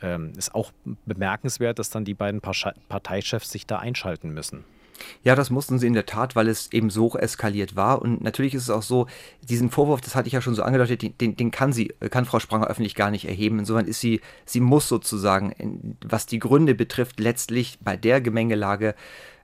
Ähm, 0.01 0.33
ist 0.37 0.53
auch 0.53 0.71
bemerkenswert, 1.05 1.79
dass 1.79 1.89
dann 1.89 2.05
die 2.05 2.13
beiden 2.13 2.41
Parteichefs 2.41 3.49
sich 3.49 3.65
da 3.65 3.77
einschalten 3.79 4.29
müssen. 4.29 4.65
Ja, 5.23 5.35
das 5.35 5.49
mussten 5.49 5.79
sie 5.79 5.87
in 5.87 5.93
der 5.93 6.05
Tat, 6.05 6.35
weil 6.35 6.47
es 6.47 6.71
eben 6.71 6.89
so 6.89 7.09
eskaliert 7.17 7.75
war. 7.75 8.01
Und 8.01 8.21
natürlich 8.21 8.53
ist 8.53 8.63
es 8.63 8.69
auch 8.69 8.81
so, 8.81 9.07
diesen 9.41 9.69
Vorwurf, 9.69 10.01
das 10.01 10.15
hatte 10.15 10.27
ich 10.27 10.33
ja 10.33 10.41
schon 10.41 10.55
so 10.55 10.63
angedeutet, 10.63 11.19
den, 11.21 11.35
den 11.35 11.51
kann 11.51 11.73
sie, 11.73 11.93
kann 12.09 12.25
Frau 12.25 12.39
Spranger 12.39 12.67
öffentlich 12.67 12.95
gar 12.95 13.11
nicht 13.11 13.27
erheben. 13.27 13.59
Insofern 13.59 13.87
ist 13.87 13.99
sie, 13.99 14.21
sie 14.45 14.59
muss 14.59 14.87
sozusagen, 14.87 15.97
was 16.05 16.25
die 16.25 16.39
Gründe 16.39 16.75
betrifft, 16.75 17.19
letztlich 17.19 17.77
bei 17.81 17.97
der 17.97 18.21
Gemengelage 18.21 18.95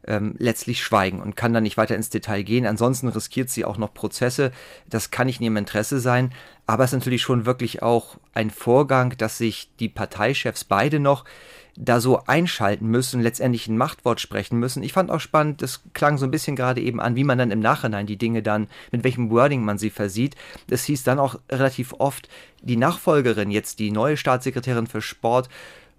ähm, 0.07 0.35
letztlich 0.37 0.83
schweigen 0.83 1.21
und 1.21 1.35
kann 1.35 1.53
dann 1.53 1.63
nicht 1.63 1.77
weiter 1.77 1.95
ins 1.95 2.09
Detail 2.09 2.43
gehen. 2.43 2.65
Ansonsten 2.65 3.07
riskiert 3.07 3.49
sie 3.49 3.65
auch 3.65 3.77
noch 3.77 3.93
Prozesse. 3.93 4.51
Das 4.89 5.11
kann 5.11 5.27
nicht 5.27 5.39
in 5.39 5.45
ihrem 5.45 5.57
Interesse 5.57 5.99
sein. 5.99 6.33
Aber 6.65 6.83
es 6.83 6.91
ist 6.91 6.99
natürlich 6.99 7.21
schon 7.21 7.45
wirklich 7.45 7.81
auch 7.81 8.17
ein 8.33 8.49
Vorgang, 8.49 9.15
dass 9.17 9.37
sich 9.37 9.69
die 9.79 9.89
Parteichefs 9.89 10.63
beide 10.63 10.99
noch 10.99 11.25
da 11.77 11.99
so 12.01 12.23
einschalten 12.25 12.87
müssen, 12.87 13.21
letztendlich 13.21 13.67
ein 13.67 13.77
Machtwort 13.77 14.19
sprechen 14.19 14.59
müssen. 14.59 14.83
Ich 14.83 14.93
fand 14.93 15.09
auch 15.09 15.19
spannend, 15.19 15.61
das 15.61 15.81
klang 15.93 16.17
so 16.17 16.25
ein 16.25 16.31
bisschen 16.31 16.55
gerade 16.55 16.81
eben 16.81 16.99
an, 16.99 17.15
wie 17.15 17.23
man 17.23 17.37
dann 17.37 17.51
im 17.51 17.59
Nachhinein 17.59 18.07
die 18.07 18.17
Dinge 18.17 18.43
dann, 18.43 18.67
mit 18.91 19.03
welchem 19.03 19.29
Wording 19.29 19.63
man 19.63 19.77
sie 19.77 19.89
versieht. 19.89 20.35
Es 20.69 20.83
hieß 20.83 21.03
dann 21.03 21.19
auch 21.19 21.39
relativ 21.49 21.93
oft, 21.97 22.29
die 22.61 22.77
Nachfolgerin, 22.77 23.51
jetzt 23.51 23.79
die 23.79 23.91
neue 23.91 24.17
Staatssekretärin 24.17 24.87
für 24.87 25.01
Sport, 25.01 25.49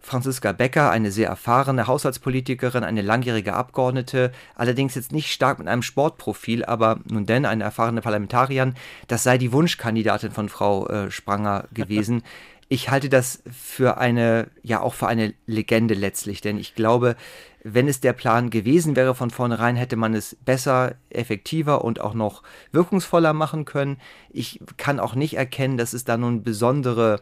Franziska 0.02 0.52
Becker, 0.52 0.90
eine 0.90 1.12
sehr 1.12 1.28
erfahrene 1.28 1.86
Haushaltspolitikerin, 1.86 2.84
eine 2.84 3.02
langjährige 3.02 3.54
Abgeordnete, 3.54 4.32
allerdings 4.56 4.96
jetzt 4.96 5.12
nicht 5.12 5.32
stark 5.32 5.58
mit 5.58 5.68
einem 5.68 5.82
Sportprofil, 5.82 6.64
aber 6.64 6.98
nun 7.08 7.24
denn 7.24 7.46
eine 7.46 7.64
erfahrene 7.64 8.02
Parlamentarierin, 8.02 8.74
das 9.06 9.22
sei 9.22 9.38
die 9.38 9.52
Wunschkandidatin 9.52 10.32
von 10.32 10.48
Frau 10.48 10.86
äh, 10.88 11.10
Spranger 11.10 11.68
gewesen. 11.72 12.22
Ich 12.68 12.88
halte 12.88 13.10
das 13.10 13.42
für 13.52 13.98
eine, 13.98 14.48
ja 14.62 14.80
auch 14.80 14.94
für 14.94 15.06
eine 15.06 15.34
Legende 15.44 15.92
letztlich, 15.92 16.40
denn 16.40 16.56
ich 16.56 16.74
glaube, 16.74 17.16
wenn 17.62 17.86
es 17.86 18.00
der 18.00 18.14
Plan 18.14 18.48
gewesen 18.48 18.96
wäre 18.96 19.14
von 19.14 19.28
vornherein, 19.28 19.76
hätte 19.76 19.96
man 19.96 20.14
es 20.14 20.36
besser, 20.42 20.94
effektiver 21.10 21.84
und 21.84 22.00
auch 22.00 22.14
noch 22.14 22.42
wirkungsvoller 22.72 23.34
machen 23.34 23.66
können. 23.66 23.98
Ich 24.30 24.58
kann 24.78 25.00
auch 25.00 25.14
nicht 25.14 25.36
erkennen, 25.36 25.76
dass 25.76 25.92
es 25.92 26.04
da 26.04 26.16
nun 26.16 26.44
besondere 26.44 27.20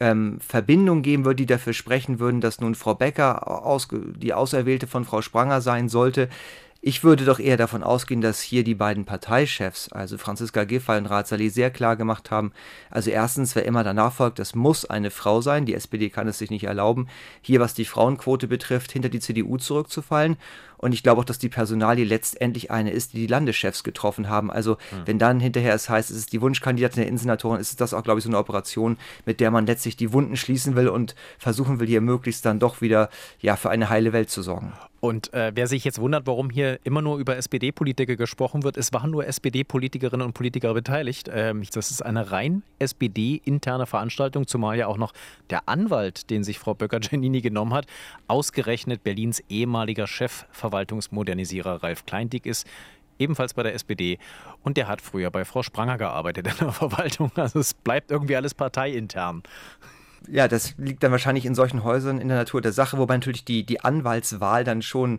ähm, 0.00 0.38
Verbindung 0.40 1.02
geben 1.02 1.24
würde, 1.24 1.36
die 1.36 1.46
dafür 1.46 1.72
sprechen 1.72 2.18
würden, 2.18 2.40
dass 2.40 2.60
nun 2.60 2.74
Frau 2.74 2.94
Becker 2.94 3.48
aus, 3.48 3.88
die 3.90 4.34
Auserwählte 4.34 4.86
von 4.86 5.04
Frau 5.04 5.22
Spranger 5.22 5.60
sein 5.60 5.88
sollte. 5.88 6.28
Ich 6.84 7.04
würde 7.04 7.24
doch 7.24 7.38
eher 7.38 7.56
davon 7.56 7.84
ausgehen, 7.84 8.20
dass 8.20 8.40
hier 8.40 8.64
die 8.64 8.74
beiden 8.74 9.04
Parteichefs, 9.04 9.92
also 9.92 10.18
Franziska 10.18 10.64
Giffey 10.64 10.98
und 10.98 11.06
Rat 11.06 11.28
Saleh, 11.28 11.48
sehr 11.48 11.70
klar 11.70 11.94
gemacht 11.94 12.32
haben, 12.32 12.50
also 12.90 13.08
erstens, 13.10 13.54
wer 13.54 13.64
immer 13.64 13.84
danach 13.84 14.12
folgt, 14.12 14.40
das 14.40 14.56
muss 14.56 14.84
eine 14.84 15.12
Frau 15.12 15.40
sein, 15.40 15.64
die 15.64 15.74
SPD 15.74 16.10
kann 16.10 16.26
es 16.26 16.38
sich 16.38 16.50
nicht 16.50 16.64
erlauben, 16.64 17.06
hier 17.40 17.60
was 17.60 17.74
die 17.74 17.84
Frauenquote 17.84 18.48
betrifft, 18.48 18.90
hinter 18.90 19.10
die 19.10 19.20
CDU 19.20 19.58
zurückzufallen 19.58 20.36
und 20.82 20.92
ich 20.92 21.04
glaube 21.04 21.20
auch, 21.20 21.24
dass 21.24 21.38
die 21.38 21.48
Personalie 21.48 22.04
letztendlich 22.04 22.72
eine 22.72 22.90
ist, 22.90 23.12
die 23.12 23.18
die 23.18 23.26
Landeschefs 23.28 23.84
getroffen 23.84 24.28
haben. 24.28 24.50
Also 24.50 24.72
mhm. 24.72 25.02
wenn 25.06 25.18
dann 25.20 25.38
hinterher 25.38 25.74
es 25.74 25.88
heißt, 25.88 26.10
es 26.10 26.16
ist 26.16 26.32
die 26.32 26.40
Wunschkandidatin 26.40 27.02
der 27.02 27.06
Innensenatorin, 27.06 27.60
ist 27.60 27.80
das 27.80 27.94
auch, 27.94 28.02
glaube 28.02 28.18
ich, 28.18 28.24
so 28.24 28.30
eine 28.30 28.38
Operation, 28.38 28.98
mit 29.24 29.38
der 29.38 29.52
man 29.52 29.64
letztlich 29.64 29.96
die 29.96 30.12
Wunden 30.12 30.36
schließen 30.36 30.74
will 30.74 30.88
und 30.88 31.14
versuchen 31.38 31.78
will, 31.78 31.86
hier 31.86 32.00
möglichst 32.00 32.44
dann 32.44 32.58
doch 32.58 32.80
wieder 32.80 33.10
ja, 33.40 33.54
für 33.54 33.70
eine 33.70 33.90
heile 33.90 34.12
Welt 34.12 34.28
zu 34.28 34.42
sorgen. 34.42 34.72
Und 35.04 35.34
äh, 35.34 35.50
wer 35.52 35.66
sich 35.66 35.82
jetzt 35.82 35.98
wundert, 35.98 36.28
warum 36.28 36.48
hier 36.48 36.78
immer 36.84 37.02
nur 37.02 37.18
über 37.18 37.36
SPD-Politiker 37.36 38.14
gesprochen 38.14 38.62
wird, 38.62 38.76
es 38.76 38.92
waren 38.92 39.10
nur 39.10 39.26
SPD-Politikerinnen 39.26 40.24
und 40.24 40.32
Politiker 40.32 40.74
beteiligt. 40.74 41.28
Ähm, 41.32 41.64
das 41.74 41.90
ist 41.90 42.02
eine 42.02 42.30
rein 42.30 42.62
SPD-interne 42.78 43.86
Veranstaltung, 43.86 44.46
zumal 44.46 44.78
ja 44.78 44.86
auch 44.86 44.98
noch 44.98 45.12
der 45.50 45.68
Anwalt, 45.68 46.30
den 46.30 46.44
sich 46.44 46.60
Frau 46.60 46.74
Böcker-Giannini 46.74 47.40
genommen 47.40 47.72
hat, 47.72 47.86
ausgerechnet 48.28 49.02
Berlins 49.02 49.42
ehemaliger 49.48 50.06
Chefverwaltungsmodernisierer 50.72 51.82
Ralf 51.82 52.06
Kleindick 52.06 52.46
ist, 52.46 52.66
ebenfalls 53.18 53.54
bei 53.54 53.62
der 53.62 53.74
SPD. 53.74 54.18
Und 54.62 54.76
der 54.76 54.88
hat 54.88 55.00
früher 55.00 55.30
bei 55.30 55.44
Frau 55.44 55.62
Spranger 55.62 55.98
gearbeitet 55.98 56.48
in 56.48 56.56
der 56.58 56.72
Verwaltung. 56.72 57.30
Also 57.36 57.60
es 57.60 57.74
bleibt 57.74 58.10
irgendwie 58.10 58.36
alles 58.36 58.54
parteiintern 58.54 59.42
ja, 60.28 60.46
das 60.46 60.74
liegt 60.78 61.02
dann 61.02 61.10
wahrscheinlich 61.10 61.46
in 61.46 61.56
solchen 61.56 61.82
Häusern 61.82 62.20
in 62.20 62.28
der 62.28 62.36
Natur 62.36 62.60
der 62.60 62.70
Sache, 62.70 62.96
wobei 62.96 63.16
natürlich 63.16 63.44
die, 63.44 63.64
die 63.64 63.80
Anwaltswahl 63.80 64.62
dann 64.62 64.80
schon 64.80 65.18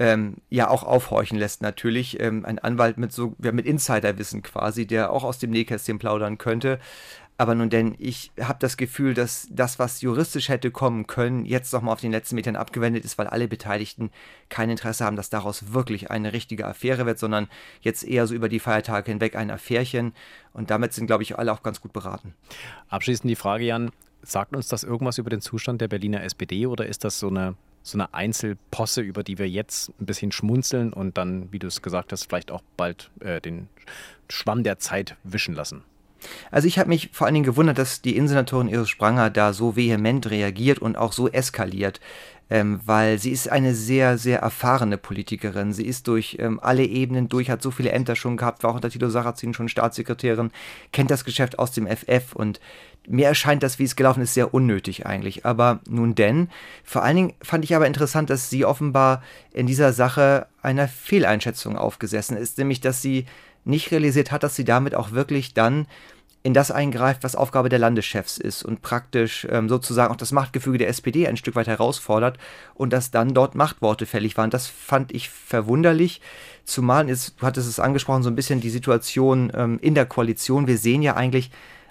ähm, 0.00 0.38
ja 0.48 0.68
auch 0.68 0.82
aufhorchen 0.82 1.38
lässt 1.38 1.62
natürlich. 1.62 2.18
Ähm, 2.20 2.44
ein 2.44 2.58
Anwalt 2.58 2.98
mit 2.98 3.12
so, 3.12 3.36
ja, 3.42 3.52
mit 3.52 3.66
Insiderwissen 3.66 4.42
quasi, 4.42 4.86
der 4.86 5.12
auch 5.12 5.24
aus 5.24 5.38
dem 5.38 5.50
Nähkästchen 5.50 5.98
plaudern 5.98 6.38
könnte. 6.38 6.78
Aber 7.40 7.54
nun 7.54 7.70
denn, 7.70 7.94
ich 7.98 8.32
habe 8.38 8.58
das 8.58 8.76
Gefühl, 8.76 9.14
dass 9.14 9.48
das, 9.50 9.78
was 9.78 10.02
juristisch 10.02 10.50
hätte 10.50 10.70
kommen 10.70 11.06
können, 11.06 11.46
jetzt 11.46 11.72
nochmal 11.72 11.94
auf 11.94 12.00
den 12.02 12.12
letzten 12.12 12.34
Metern 12.34 12.54
abgewendet 12.54 13.02
ist, 13.06 13.16
weil 13.16 13.28
alle 13.28 13.48
Beteiligten 13.48 14.10
kein 14.50 14.68
Interesse 14.68 15.06
haben, 15.06 15.16
dass 15.16 15.30
daraus 15.30 15.72
wirklich 15.72 16.10
eine 16.10 16.34
richtige 16.34 16.66
Affäre 16.66 17.06
wird, 17.06 17.18
sondern 17.18 17.48
jetzt 17.80 18.04
eher 18.04 18.26
so 18.26 18.34
über 18.34 18.50
die 18.50 18.60
Feiertage 18.60 19.10
hinweg 19.10 19.36
ein 19.36 19.50
Affärchen. 19.50 20.12
Und 20.52 20.70
damit 20.70 20.92
sind, 20.92 21.06
glaube 21.06 21.22
ich, 21.22 21.38
alle 21.38 21.50
auch 21.50 21.62
ganz 21.62 21.80
gut 21.80 21.94
beraten. 21.94 22.34
Abschließend 22.90 23.30
die 23.30 23.36
Frage, 23.36 23.64
Jan, 23.64 23.90
Sagt 24.22 24.54
uns 24.54 24.68
das 24.68 24.84
irgendwas 24.84 25.16
über 25.16 25.30
den 25.30 25.40
Zustand 25.40 25.80
der 25.80 25.88
Berliner 25.88 26.22
SPD 26.22 26.66
oder 26.66 26.84
ist 26.84 27.04
das 27.04 27.18
so 27.18 27.28
eine, 27.28 27.54
so 27.82 27.96
eine 27.96 28.12
Einzelposse, 28.12 29.00
über 29.00 29.22
die 29.22 29.38
wir 29.38 29.48
jetzt 29.48 29.94
ein 29.98 30.04
bisschen 30.04 30.30
schmunzeln 30.30 30.92
und 30.92 31.16
dann, 31.16 31.50
wie 31.52 31.58
du 31.58 31.66
es 31.66 31.80
gesagt 31.80 32.12
hast, 32.12 32.24
vielleicht 32.24 32.50
auch 32.50 32.60
bald 32.76 33.10
äh, 33.20 33.40
den 33.40 33.70
Schwamm 34.28 34.62
der 34.62 34.78
Zeit 34.78 35.16
wischen 35.24 35.54
lassen? 35.54 35.84
Also 36.50 36.68
ich 36.68 36.78
habe 36.78 36.88
mich 36.88 37.10
vor 37.12 37.26
allen 37.26 37.34
Dingen 37.34 37.46
gewundert, 37.46 37.78
dass 37.78 38.02
die 38.02 38.16
Innensenatorin 38.16 38.68
Iris 38.68 38.88
Spranger 38.88 39.30
da 39.30 39.52
so 39.52 39.76
vehement 39.76 40.30
reagiert 40.30 40.78
und 40.78 40.96
auch 40.96 41.12
so 41.12 41.28
eskaliert 41.28 42.00
ähm, 42.50 42.80
weil 42.84 43.18
sie 43.18 43.30
ist 43.30 43.48
eine 43.48 43.74
sehr, 43.74 44.18
sehr 44.18 44.40
erfahrene 44.40 44.98
Politikerin. 44.98 45.72
Sie 45.72 45.86
ist 45.86 46.08
durch 46.08 46.36
ähm, 46.40 46.58
alle 46.60 46.84
Ebenen 46.84 47.28
durch, 47.28 47.48
hat 47.48 47.62
so 47.62 47.70
viele 47.70 47.92
Ämter 47.92 48.16
schon 48.16 48.36
gehabt, 48.36 48.64
war 48.64 48.72
auch 48.72 48.74
unter 48.74 48.90
Tilo 48.90 49.08
Sarrazin 49.08 49.54
schon 49.54 49.68
Staatssekretärin, 49.68 50.50
kennt 50.92 51.12
das 51.12 51.24
Geschäft 51.24 51.60
aus 51.60 51.70
dem 51.70 51.86
FF 51.86 52.34
und 52.34 52.60
mir 53.08 53.28
erscheint 53.28 53.62
das, 53.62 53.78
wie 53.78 53.84
es 53.84 53.96
gelaufen 53.96 54.22
ist, 54.22 54.34
sehr 54.34 54.52
unnötig 54.52 55.06
eigentlich. 55.06 55.46
Aber 55.46 55.80
nun 55.88 56.14
denn, 56.14 56.50
vor 56.84 57.02
allen 57.02 57.16
Dingen 57.16 57.32
fand 57.40 57.64
ich 57.64 57.74
aber 57.74 57.86
interessant, 57.86 58.28
dass 58.28 58.50
sie 58.50 58.64
offenbar 58.64 59.22
in 59.52 59.66
dieser 59.66 59.92
Sache 59.92 60.48
einer 60.60 60.88
Fehleinschätzung 60.88 61.78
aufgesessen 61.78 62.36
ist, 62.36 62.58
nämlich 62.58 62.80
dass 62.80 63.00
sie 63.00 63.26
nicht 63.64 63.90
realisiert 63.90 64.32
hat, 64.32 64.42
dass 64.42 64.56
sie 64.56 64.64
damit 64.64 64.94
auch 64.94 65.12
wirklich 65.12 65.54
dann 65.54 65.86
in 66.42 66.54
das 66.54 66.70
eingreift, 66.70 67.22
was 67.22 67.36
Aufgabe 67.36 67.68
der 67.68 67.78
Landeschefs 67.78 68.38
ist 68.38 68.62
und 68.62 68.80
praktisch 68.80 69.46
ähm, 69.50 69.68
sozusagen 69.68 70.10
auch 70.10 70.16
das 70.16 70.32
Machtgefüge 70.32 70.78
der 70.78 70.88
SPD 70.88 71.28
ein 71.28 71.36
Stück 71.36 71.54
weit 71.54 71.66
herausfordert 71.66 72.38
und 72.74 72.92
dass 72.94 73.10
dann 73.10 73.34
dort 73.34 73.54
Machtworte 73.54 74.06
fällig 74.06 74.38
waren. 74.38 74.48
Das 74.48 74.66
fand 74.66 75.12
ich 75.12 75.28
verwunderlich, 75.28 76.22
zumal, 76.64 77.08
jetzt, 77.08 77.34
du 77.38 77.46
hattest 77.46 77.68
es 77.68 77.78
angesprochen, 77.78 78.22
so 78.22 78.30
ein 78.30 78.36
bisschen 78.36 78.62
die 78.62 78.70
Situation 78.70 79.52
ähm, 79.54 79.78
in 79.82 79.94
der 79.94 80.06
Koalition. 80.06 80.66
Wir 80.66 80.78
sehen 80.78 81.02
ja 81.02 81.14
eigentlich 81.14 81.50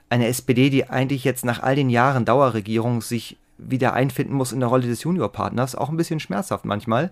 eine 0.10 0.28
SPD, 0.28 0.72
die 0.72 0.90
eigentlich 0.90 1.24
jetzt 1.24 1.46
nach 1.46 1.62
all 1.62 1.76
den 1.76 1.92
Jahren 1.92 2.26
Dauerregierung 2.26 3.04
sich 3.04 3.38
wieder 3.60 3.94
einfinden 3.94 4.34
muss 4.34 4.52
in 4.52 4.62
der 4.62 4.70
Rolle 4.70 4.88
des 4.88 5.04
Juniorpartners, 5.04 5.76
auch 5.76 5.90
ein 5.90 5.98
bisschen 5.98 6.20
schmerzhaft 6.20 6.66
manchmal 6.66 7.12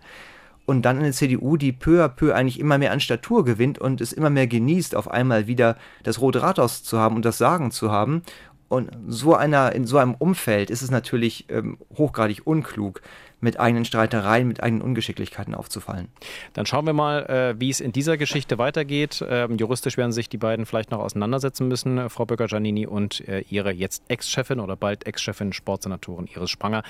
und 0.67 0.81
dann 0.81 0.99
eine 0.99 1.13
CDU, 1.13 1.55
die 1.55 1.71
peu 1.71 2.03
à 2.03 2.09
peu 2.09 2.35
eigentlich 2.35 2.59
immer 2.59 2.77
mehr 2.77 2.91
an 2.91 2.99
Statur 2.99 3.45
gewinnt 3.45 3.79
und 3.79 4.01
es 4.01 4.11
immer 4.11 4.29
mehr 4.29 4.47
genießt, 4.47 4.95
auf 4.95 5.09
einmal 5.09 5.47
wieder 5.47 5.77
das 6.03 6.19
Rote 6.19 6.41
Rathaus 6.41 6.83
zu 6.83 6.99
haben 6.99 7.15
und 7.15 7.23
das 7.23 7.37
Sagen 7.37 7.71
zu 7.71 7.89
haben. 7.89 8.21
Und 8.67 8.91
so 9.07 9.33
einer, 9.33 9.71
in 9.71 9.85
so 9.85 9.97
einem 9.97 10.13
Umfeld 10.13 10.69
ist 10.69 10.81
es 10.81 10.91
natürlich 10.91 11.45
ähm, 11.49 11.77
hochgradig 11.97 12.45
unklug, 12.45 13.01
mit 13.39 13.59
eigenen 13.59 13.85
Streitereien, 13.85 14.47
mit 14.47 14.63
eigenen 14.63 14.81
Ungeschicklichkeiten 14.81 15.53
aufzufallen. 15.53 16.07
Dann 16.53 16.65
schauen 16.65 16.85
wir 16.85 16.93
mal, 16.93 17.25
äh, 17.25 17.59
wie 17.59 17.69
es 17.69 17.79
in 17.79 17.91
dieser 17.91 18.17
Geschichte 18.17 18.57
weitergeht. 18.57 19.23
Ähm, 19.27 19.57
juristisch 19.57 19.97
werden 19.97 20.11
sich 20.11 20.29
die 20.29 20.37
beiden 20.37 20.65
vielleicht 20.65 20.91
noch 20.91 20.99
auseinandersetzen 20.99 21.67
müssen, 21.67 21.97
äh, 21.97 22.09
Frau 22.09 22.25
Böcker-Giannini 22.25 22.87
und 22.87 23.27
äh, 23.27 23.43
ihre 23.49 23.71
jetzt 23.71 24.03
Ex-Chefin 24.07 24.59
oder 24.59 24.75
bald 24.75 25.05
Ex-Chefin, 25.05 25.53
Sportsenatorin 25.53 26.27
Iris 26.27 26.49
Spranger. 26.49 26.83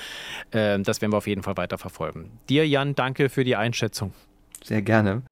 Ähm, 0.51 0.83
das 0.83 1.01
werden 1.01 1.11
wir 1.11 1.17
auf 1.17 1.27
jeden 1.27 1.43
Fall 1.43 1.57
weiter 1.57 1.77
verfolgen. 1.77 2.31
Dir, 2.49 2.67
Jan, 2.67 2.95
danke 2.95 3.29
für 3.29 3.43
die 3.43 3.55
Einschätzung. 3.55 4.13
Sehr 4.63 4.81
gerne. 4.81 5.23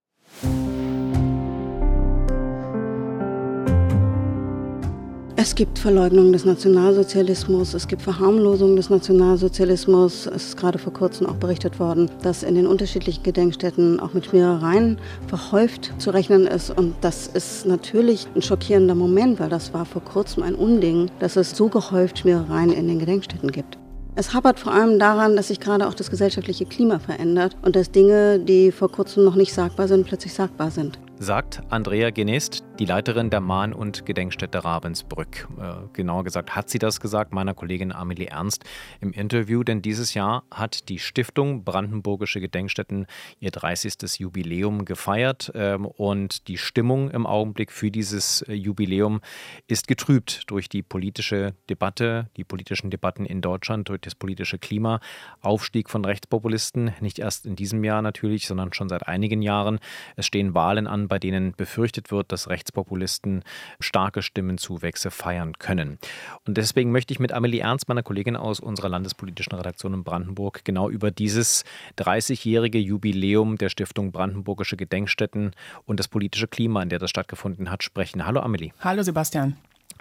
Es 5.45 5.53
gibt 5.53 5.77
Verleugnung 5.77 6.33
des 6.33 6.43
Nationalsozialismus, 6.43 7.75
es 7.75 7.87
gibt 7.87 8.01
Verharmlosung 8.01 8.75
des 8.75 8.89
Nationalsozialismus. 8.89 10.25
Es 10.25 10.47
ist 10.47 10.57
gerade 10.57 10.79
vor 10.79 10.91
kurzem 10.91 11.27
auch 11.27 11.35
berichtet 11.35 11.79
worden, 11.79 12.09
dass 12.23 12.41
in 12.41 12.55
den 12.55 12.65
unterschiedlichen 12.65 13.21
Gedenkstätten 13.21 13.99
auch 13.99 14.15
mit 14.15 14.25
Schmierereien 14.25 14.97
verhäuft 15.27 15.93
zu 15.99 16.09
rechnen 16.09 16.47
ist. 16.47 16.71
Und 16.71 16.95
das 17.01 17.27
ist 17.27 17.67
natürlich 17.67 18.25
ein 18.35 18.41
schockierender 18.41 18.95
Moment, 18.95 19.39
weil 19.39 19.49
das 19.49 19.71
war 19.71 19.85
vor 19.85 20.03
kurzem 20.03 20.41
ein 20.41 20.55
Unding, 20.55 21.11
dass 21.19 21.35
es 21.35 21.51
so 21.51 21.69
gehäuft 21.69 22.17
Schmierereien 22.17 22.71
in 22.71 22.87
den 22.87 22.97
Gedenkstätten 22.97 23.51
gibt. 23.51 23.77
Es 24.15 24.33
hapert 24.33 24.59
vor 24.59 24.73
allem 24.73 24.97
daran, 24.97 25.35
dass 25.35 25.49
sich 25.49 25.59
gerade 25.59 25.87
auch 25.87 25.93
das 25.93 26.09
gesellschaftliche 26.09 26.65
Klima 26.65 26.97
verändert 26.97 27.55
und 27.61 27.75
dass 27.75 27.91
Dinge, 27.91 28.39
die 28.39 28.71
vor 28.71 28.91
kurzem 28.91 29.23
noch 29.23 29.35
nicht 29.35 29.53
sagbar 29.53 29.87
sind, 29.87 30.07
plötzlich 30.07 30.33
sagbar 30.33 30.71
sind 30.71 30.97
sagt 31.19 31.61
Andrea 31.69 32.09
Genest, 32.09 32.63
die 32.79 32.85
Leiterin 32.85 33.29
der 33.29 33.39
Mahn- 33.39 33.73
und 33.73 34.05
Gedenkstätte 34.05 34.65
Ravensbrück. 34.65 35.47
Äh, 35.57 35.87
genauer 35.93 36.25
gesagt 36.25 36.55
hat 36.57 36.69
sie 36.69 36.77
das 36.77 36.99
gesagt, 36.99 37.33
meiner 37.33 37.53
Kollegin 37.53 37.93
Amelie 37.93 38.27
Ernst 38.27 38.65
im 38.99 39.13
Interview, 39.13 39.63
denn 39.63 39.81
dieses 39.81 40.13
Jahr 40.13 40.43
hat 40.51 40.89
die 40.89 40.99
Stiftung 40.99 41.63
Brandenburgische 41.63 42.41
Gedenkstätten 42.41 43.05
ihr 43.39 43.51
30. 43.51 44.19
Jubiläum 44.19 44.83
gefeiert 44.83 45.53
ähm, 45.55 45.85
und 45.85 46.49
die 46.49 46.57
Stimmung 46.57 47.09
im 47.11 47.25
Augenblick 47.25 47.71
für 47.71 47.91
dieses 47.91 48.41
äh, 48.41 48.53
Jubiläum 48.53 49.21
ist 49.67 49.87
getrübt 49.87 50.43
durch 50.47 50.67
die 50.67 50.83
politische 50.83 51.53
Debatte, 51.69 52.29
die 52.35 52.43
politischen 52.43 52.89
Debatten 52.89 53.25
in 53.25 53.39
Deutschland, 53.39 53.87
durch 53.87 54.01
das 54.01 54.15
politische 54.15 54.59
Klima, 54.59 54.99
Aufstieg 55.39 55.89
von 55.89 56.03
Rechtspopulisten, 56.03 56.91
nicht 56.99 57.19
erst 57.19 57.45
in 57.45 57.55
diesem 57.55 57.85
Jahr 57.85 58.01
natürlich, 58.01 58.47
sondern 58.47 58.73
schon 58.73 58.89
seit 58.89 59.07
einigen 59.07 59.41
Jahren. 59.41 59.79
Es 60.17 60.25
stehen 60.25 60.53
Wahlen 60.53 60.87
an 60.87 61.07
bei 61.07 61.19
denen 61.19 61.53
befürchtet 61.53 62.11
wird, 62.11 62.33
dass 62.33 62.49
Rechtspopulisten 62.65 63.43
starke 63.79 64.21
Stimmenzuwächse 64.21 65.11
feiern 65.11 65.57
können. 65.59 65.99
Und 66.47 66.57
deswegen 66.57 66.91
möchte 66.91 67.13
ich 67.13 67.19
mit 67.19 67.31
Amelie 67.31 67.59
Ernst, 67.59 67.87
meiner 67.87 68.03
Kollegin 68.03 68.35
aus 68.35 68.59
unserer 68.59 68.89
landespolitischen 68.89 69.53
Redaktion 69.53 69.93
in 69.93 70.03
Brandenburg, 70.03 70.65
genau 70.65 70.89
über 70.89 71.11
dieses 71.11 71.63
30-jährige 71.99 72.79
Jubiläum 72.79 73.57
der 73.57 73.69
Stiftung 73.69 74.11
Brandenburgische 74.11 74.77
Gedenkstätten 74.77 75.51
und 75.85 75.99
das 75.99 76.07
politische 76.07 76.47
Klima, 76.47 76.81
in 76.81 76.89
der 76.89 76.99
das 76.99 77.11
stattgefunden 77.11 77.69
hat, 77.69 77.83
sprechen. 77.83 78.25
Hallo 78.25 78.41
Amelie. 78.41 78.71
Hallo 78.79 79.03
Sebastian. 79.03 79.57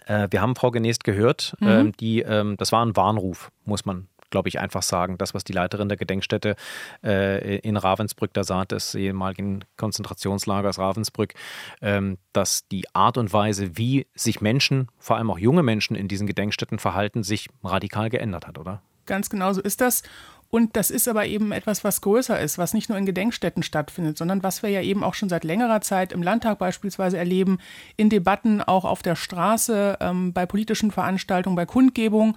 Äh, 0.07 0.29
wir 0.31 0.41
haben 0.41 0.57
Frau 0.57 0.71
Genest 0.71 1.05
gehört, 1.05 1.55
mhm. 1.61 1.69
Ähm, 1.69 1.93
die, 1.99 2.21
ähm, 2.21 2.57
das 2.57 2.73
war 2.73 2.85
ein 2.85 2.97
Warnruf, 2.97 3.51
muss 3.65 3.85
man 3.85 4.09
glaube 4.35 4.49
ich, 4.49 4.59
einfach 4.59 4.83
sagen. 4.83 5.17
Das, 5.17 5.33
was 5.33 5.45
die 5.45 5.53
Leiterin 5.53 5.89
der 5.89 5.97
Gedenkstätte 5.97 6.57
äh, 7.05 7.59
in 7.59 7.77
Ravensbrück 7.77 8.35
da 8.35 8.43
sagt, 8.43 8.73
des 8.73 8.97
ehemaligen 8.97 9.65
Konzentrationslagers 9.77 10.81
Ravensbrück, 10.81 11.35
ähm, 11.81 12.19
dass 12.33 12.67
die 12.67 12.93
Art 12.97 13.17
und 13.17 13.33
Weise, 13.33 13.77
wie 13.79 14.09
sich 14.17 14.41
Menschen, 14.41 14.89
vor 14.99 15.19
allem 15.19 15.31
auch 15.31 15.39
junge 15.39 15.63
Menschen 15.63 15.95
in 15.95 16.09
diesen 16.09 16.27
Gedenkstätten 16.27 16.81
verhalten, 16.81 17.23
sich 17.23 17.49
radikal 17.63 18.11
geändert 18.11 18.49
hat, 18.49 18.59
oder? 18.59 18.83
Ganz 19.07 19.31
genau 19.31 19.53
so 19.53 19.61
ist 19.61 19.81
das. 19.81 20.03
Und 20.51 20.77
das 20.77 20.91
ist 20.91 21.07
aber 21.07 21.27
eben 21.27 21.53
etwas, 21.53 21.85
was 21.85 22.01
größer 22.01 22.41
ist, 22.41 22.59
was 22.59 22.75
nicht 22.75 22.89
nur 22.89 22.99
in 22.99 23.07
Gedenkstätten 23.07 23.63
stattfindet, 23.63 24.19
sondern 24.19 24.43
was 24.43 24.65
wir 24.65 24.71
ja 24.71 24.83
eben 24.83 25.05
auch 25.05 25.15
schon 25.15 25.29
seit 25.29 25.45
längerer 25.45 25.81
Zeit 25.81 26.13
im 26.13 26.23
Landtag 26.23 26.59
beispielsweise 26.59 27.19
erleben, 27.19 27.59
in 27.97 28.11
Debatten, 28.11 28.63
auch 28.63 28.85
auf 28.85 29.03
der 29.03 29.15
Straße, 29.15 29.99
ähm, 30.01 30.33
bei 30.33 30.45
politischen 30.47 30.91
Veranstaltungen, 30.91 31.55
bei 31.55 31.67
Kundgebungen 31.67 32.37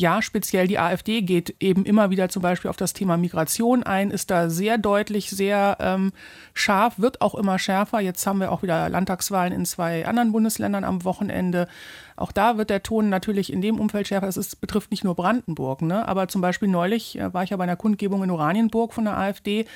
ja, 0.00 0.22
speziell 0.22 0.68
die 0.68 0.78
AfD 0.78 1.22
geht 1.22 1.56
eben 1.58 1.84
immer 1.84 2.10
wieder 2.10 2.28
zum 2.28 2.40
Beispiel 2.40 2.70
auf 2.70 2.76
das 2.76 2.92
Thema 2.92 3.16
Migration 3.16 3.82
ein, 3.82 4.12
ist 4.12 4.30
da 4.30 4.48
sehr 4.48 4.78
deutlich, 4.78 5.28
sehr 5.28 5.76
ähm, 5.80 6.12
scharf, 6.54 7.00
wird 7.00 7.20
auch 7.20 7.34
immer 7.34 7.58
schärfer. 7.58 7.98
Jetzt 7.98 8.24
haben 8.24 8.38
wir 8.38 8.52
auch 8.52 8.62
wieder 8.62 8.88
Landtagswahlen 8.88 9.52
in 9.52 9.66
zwei 9.66 10.06
anderen 10.06 10.30
Bundesländern 10.30 10.84
am 10.84 11.02
Wochenende. 11.02 11.66
Auch 12.14 12.30
da 12.30 12.56
wird 12.56 12.70
der 12.70 12.84
Ton 12.84 13.08
natürlich 13.08 13.52
in 13.52 13.60
dem 13.60 13.80
Umfeld 13.80 14.06
schärfer. 14.06 14.26
Das 14.26 14.36
ist, 14.36 14.60
betrifft 14.60 14.92
nicht 14.92 15.02
nur 15.02 15.16
Brandenburg, 15.16 15.82
ne? 15.82 16.06
aber 16.06 16.28
zum 16.28 16.42
Beispiel 16.42 16.68
neulich 16.68 17.18
äh, 17.18 17.34
war 17.34 17.42
ich 17.42 17.50
ja 17.50 17.56
bei 17.56 17.64
einer 17.64 17.76
Kundgebung 17.76 18.22
in 18.22 18.30
Oranienburg 18.30 18.92
von 18.92 19.04
der 19.04 19.18
AfD 19.18 19.66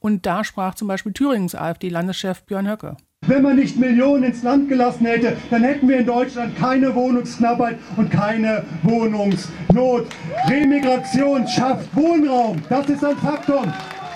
und 0.00 0.26
da 0.26 0.42
sprach 0.42 0.74
zum 0.74 0.88
Beispiel 0.88 1.12
Thüringens 1.12 1.54
AfD-Landeschef 1.54 2.42
Björn 2.42 2.68
Höcke. 2.68 2.96
Wenn 3.26 3.42
man 3.42 3.56
nicht 3.56 3.76
Millionen 3.76 4.24
ins 4.24 4.42
Land 4.42 4.70
gelassen 4.70 5.04
hätte, 5.04 5.36
dann 5.50 5.62
hätten 5.62 5.86
wir 5.86 5.98
in 5.98 6.06
Deutschland 6.06 6.56
keine 6.56 6.94
Wohnungsknappheit 6.94 7.78
und 7.96 8.10
keine 8.10 8.64
Wohnungsnot. 8.82 10.06
Remigration 10.48 11.46
schafft 11.46 11.94
Wohnraum. 11.94 12.62
Das 12.70 12.88
ist 12.88 13.04
ein 13.04 13.16
Faktum. 13.18 13.70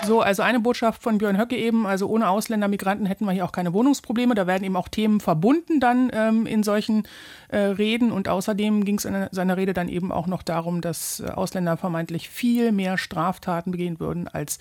So, 0.05 0.21
also 0.21 0.41
eine 0.41 0.59
Botschaft 0.59 1.01
von 1.01 1.17
Björn 1.17 1.37
Höcke 1.37 1.55
eben, 1.55 1.87
also 1.87 2.07
ohne 2.07 2.27
Ausländer, 2.27 2.67
Migranten 2.67 3.05
hätten 3.05 3.25
wir 3.25 3.31
hier 3.31 3.45
auch 3.45 3.53
keine 3.53 3.71
Wohnungsprobleme. 3.71 4.35
Da 4.35 4.47
werden 4.47 4.65
eben 4.65 4.75
auch 4.75 4.89
Themen 4.89 5.21
verbunden 5.21 5.79
dann 5.79 6.11
ähm, 6.13 6.45
in 6.45 6.63
solchen 6.63 7.03
äh, 7.47 7.57
Reden. 7.57 8.11
Und 8.11 8.27
außerdem 8.27 8.83
ging 8.83 8.97
es 8.97 9.05
in 9.05 9.27
seiner 9.31 9.55
Rede 9.55 9.73
dann 9.73 9.87
eben 9.87 10.11
auch 10.11 10.27
noch 10.27 10.43
darum, 10.43 10.81
dass 10.81 11.21
äh, 11.21 11.29
Ausländer 11.29 11.77
vermeintlich 11.77 12.29
viel 12.29 12.73
mehr 12.73 12.97
Straftaten 12.97 13.71
begehen 13.71 13.99
würden 13.99 14.27
als 14.27 14.59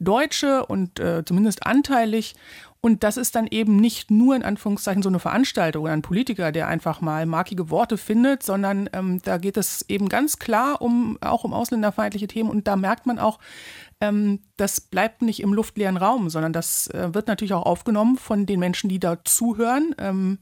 Deutsche 0.00 0.66
und 0.66 0.98
äh, 0.98 1.24
zumindest 1.24 1.66
anteilig. 1.66 2.34
Und 2.82 3.04
das 3.04 3.18
ist 3.18 3.34
dann 3.34 3.46
eben 3.46 3.76
nicht 3.76 4.10
nur 4.10 4.34
in 4.34 4.42
Anführungszeichen 4.42 5.02
so 5.02 5.10
eine 5.10 5.18
Veranstaltung 5.18 5.84
oder 5.84 5.92
ein 5.92 6.00
Politiker, 6.00 6.50
der 6.50 6.66
einfach 6.66 7.02
mal 7.02 7.26
markige 7.26 7.68
Worte 7.68 7.98
findet, 7.98 8.42
sondern 8.42 8.88
ähm, 8.94 9.20
da 9.22 9.36
geht 9.36 9.58
es 9.58 9.84
eben 9.88 10.08
ganz 10.08 10.38
klar 10.38 10.80
um 10.80 11.18
auch 11.20 11.44
um 11.44 11.52
ausländerfeindliche 11.52 12.26
Themen. 12.26 12.48
Und 12.48 12.66
da 12.66 12.76
merkt 12.76 13.04
man 13.04 13.18
auch, 13.18 13.38
ähm, 14.00 14.40
das 14.56 14.80
bleibt 14.80 15.20
nicht 15.20 15.40
im 15.40 15.52
luftleeren 15.52 15.98
Raum, 15.98 16.30
sondern 16.30 16.54
das 16.54 16.86
äh, 16.88 17.12
wird 17.12 17.28
natürlich 17.28 17.52
auch 17.52 17.66
aufgenommen 17.66 18.16
von 18.16 18.46
den 18.46 18.58
Menschen, 18.58 18.88
die 18.88 18.98
da 18.98 19.22
zuhören. 19.24 19.94
Ähm, 19.98 20.38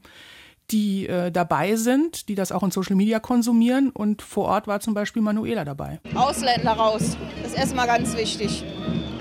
die 0.71 1.07
äh, 1.07 1.31
dabei 1.31 1.75
sind, 1.77 2.29
die 2.29 2.35
das 2.35 2.51
auch 2.51 2.61
in 2.61 2.69
Social 2.69 2.95
Media 2.95 3.19
konsumieren. 3.19 3.89
Und 3.89 4.21
vor 4.21 4.45
Ort 4.45 4.67
war 4.67 4.79
zum 4.79 4.93
Beispiel 4.93 5.23
Manuela 5.23 5.65
dabei. 5.65 5.99
Ausländer 6.13 6.73
raus. 6.73 7.17
Das 7.41 7.53
ist 7.53 7.57
erstmal 7.57 7.87
ganz 7.87 8.15
wichtig. 8.15 8.63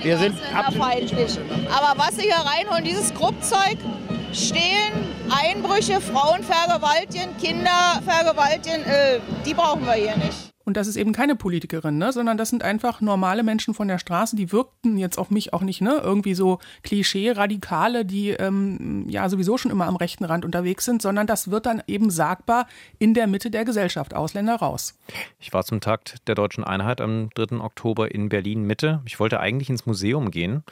Wir 0.02 0.16
sind 0.16 0.36
feindlich. 0.78 1.38
Aber 1.70 1.98
was 1.98 2.16
sie 2.16 2.22
hier 2.22 2.36
reinholen, 2.36 2.84
dieses 2.84 3.12
Gruppzeug, 3.14 3.78
Stehlen, 4.32 4.92
Einbrüche, 5.30 6.00
Frauen 6.00 6.42
vergewaltigen, 6.42 7.36
Kinder 7.38 8.00
vergewaltigen, 8.04 8.84
äh, 8.84 9.18
die 9.44 9.54
brauchen 9.54 9.84
wir 9.84 9.94
hier 9.94 10.16
nicht. 10.16 10.47
Und 10.68 10.76
das 10.76 10.86
ist 10.86 10.96
eben 10.96 11.14
keine 11.14 11.34
Politikerin, 11.34 11.96
ne? 11.96 12.12
sondern 12.12 12.36
das 12.36 12.50
sind 12.50 12.62
einfach 12.62 13.00
normale 13.00 13.42
Menschen 13.42 13.72
von 13.72 13.88
der 13.88 13.96
Straße, 13.96 14.36
die 14.36 14.52
wirkten 14.52 14.98
jetzt 14.98 15.16
auf 15.16 15.30
mich 15.30 15.54
auch 15.54 15.62
nicht 15.62 15.80
ne? 15.80 15.98
irgendwie 16.04 16.34
so 16.34 16.58
Klischee-Radikale, 16.82 18.04
die 18.04 18.32
ähm, 18.32 19.06
ja 19.08 19.30
sowieso 19.30 19.56
schon 19.56 19.70
immer 19.70 19.86
am 19.86 19.96
rechten 19.96 20.26
Rand 20.26 20.44
unterwegs 20.44 20.84
sind, 20.84 21.00
sondern 21.00 21.26
das 21.26 21.50
wird 21.50 21.64
dann 21.64 21.82
eben 21.86 22.10
sagbar 22.10 22.66
in 22.98 23.14
der 23.14 23.26
Mitte 23.28 23.50
der 23.50 23.64
Gesellschaft. 23.64 24.12
Ausländer 24.12 24.56
raus. 24.56 24.98
Ich 25.38 25.54
war 25.54 25.64
zum 25.64 25.80
Tag 25.80 26.16
der 26.26 26.34
Deutschen 26.34 26.64
Einheit 26.64 27.00
am 27.00 27.30
3. 27.34 27.60
Oktober 27.60 28.14
in 28.14 28.28
Berlin 28.28 28.64
Mitte. 28.64 29.00
Ich 29.06 29.18
wollte 29.18 29.40
eigentlich 29.40 29.70
ins 29.70 29.86
Museum 29.86 30.30
gehen 30.30 30.64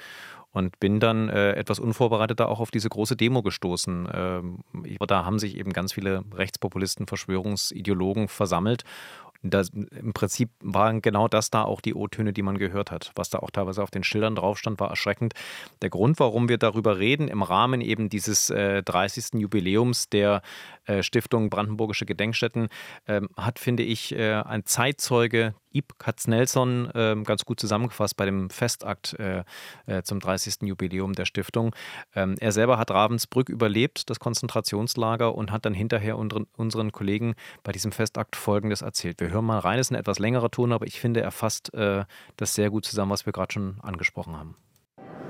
und 0.56 0.80
bin 0.80 1.00
dann 1.00 1.28
äh, 1.28 1.52
etwas 1.52 1.78
unvorbereitet 1.78 2.40
auch 2.40 2.61
auf 2.61 2.70
diese 2.70 2.88
große 2.88 3.14
Demo 3.14 3.42
gestoßen. 3.42 4.09
Ähm, 4.12 4.59
da 5.06 5.24
haben 5.24 5.38
sich 5.38 5.59
eben 5.59 5.74
ganz 5.74 5.92
viele 5.92 6.24
Rechtspopulisten, 6.35 7.06
Verschwörungsideologen 7.06 8.28
versammelt 8.28 8.85
das, 9.42 9.70
Im 9.70 10.12
Prinzip 10.12 10.51
waren 10.61 11.03
genau 11.03 11.29
das 11.29 11.51
da 11.51 11.62
auch 11.62 11.81
die 11.81 11.94
O-Töne, 11.94 12.33
die 12.33 12.42
man 12.42 12.59
gehört 12.59 12.90
hat. 12.90 13.12
Was 13.14 13.31
da 13.31 13.38
auch 13.38 13.51
teilweise 13.51 13.83
auf 13.83 13.90
den 13.90 14.05
Schildern 14.05 14.35
drauf 14.35 14.59
stand, 14.59 14.81
war 14.81 14.90
erschreckend. 14.90 15.35
Der 15.83 15.90
Grund, 15.90 16.18
warum 16.20 16.49
wir 16.49 16.59
darüber 16.59 16.99
reden, 16.99 17.29
im 17.29 17.42
Rahmen 17.42 17.81
eben 17.81 18.09
dieses 18.09 18.51
äh, 18.51 18.83
30. 18.83 19.40
Jubiläums 19.40 20.09
der 20.09 20.42
Stiftung 21.03 21.51
Brandenburgische 21.51 22.07
Gedenkstätten, 22.07 22.68
äh, 23.07 23.20
hat, 23.37 23.59
finde 23.59 23.83
ich, 23.83 24.14
äh, 24.14 24.35
ein 24.35 24.64
Zeitzeuge 24.64 25.55
Ib 25.77 25.99
Katznelson 25.99 26.90
äh, 26.94 27.16
ganz 27.22 27.44
gut 27.44 27.61
zusammengefasst 27.61 28.16
bei 28.16 28.25
dem 28.25 28.49
Festakt 28.49 29.14
äh, 29.18 29.44
äh, 29.87 30.03
zum 30.03 30.20
30. 30.20 30.62
Jubiläum 30.62 31.12
der 31.12 31.27
Stiftung. 31.27 31.75
Ähm, 32.14 32.37
er 32.40 32.53
selber 32.53 32.79
hat 32.79 32.90
Ravensbrück 32.90 33.49
überlebt, 33.49 34.09
das 34.09 34.18
Konzentrationslager, 34.18 35.35
und 35.35 35.53
hat 35.53 35.66
dann 35.66 35.75
hinterher 35.75 36.16
unseren, 36.16 36.92
Kollegen 36.92 37.35
bei 37.62 37.72
diesem 37.72 37.92
Festakt 37.92 38.37
Folgendes 38.37 38.81
erzählt. 38.83 39.20
Wir 39.20 39.31
hören 39.31 39.44
mal 39.44 39.59
rein, 39.59 39.79
es 39.79 39.88
ist 39.88 39.90
ein 39.90 40.01
etwas 40.01 40.18
längerer 40.18 40.51
Ton, 40.51 40.72
aber 40.72 40.87
ich 40.87 40.99
finde, 40.99 41.20
er 41.20 41.31
fasst 41.31 41.75
äh, 41.75 42.05
das 42.37 42.55
sehr 42.55 42.70
gut 42.70 42.85
zusammen, 42.85 43.11
was 43.11 43.27
wir 43.27 43.33
gerade 43.33 43.53
schon 43.53 43.77
angesprochen 43.83 44.37
haben. 44.37 44.57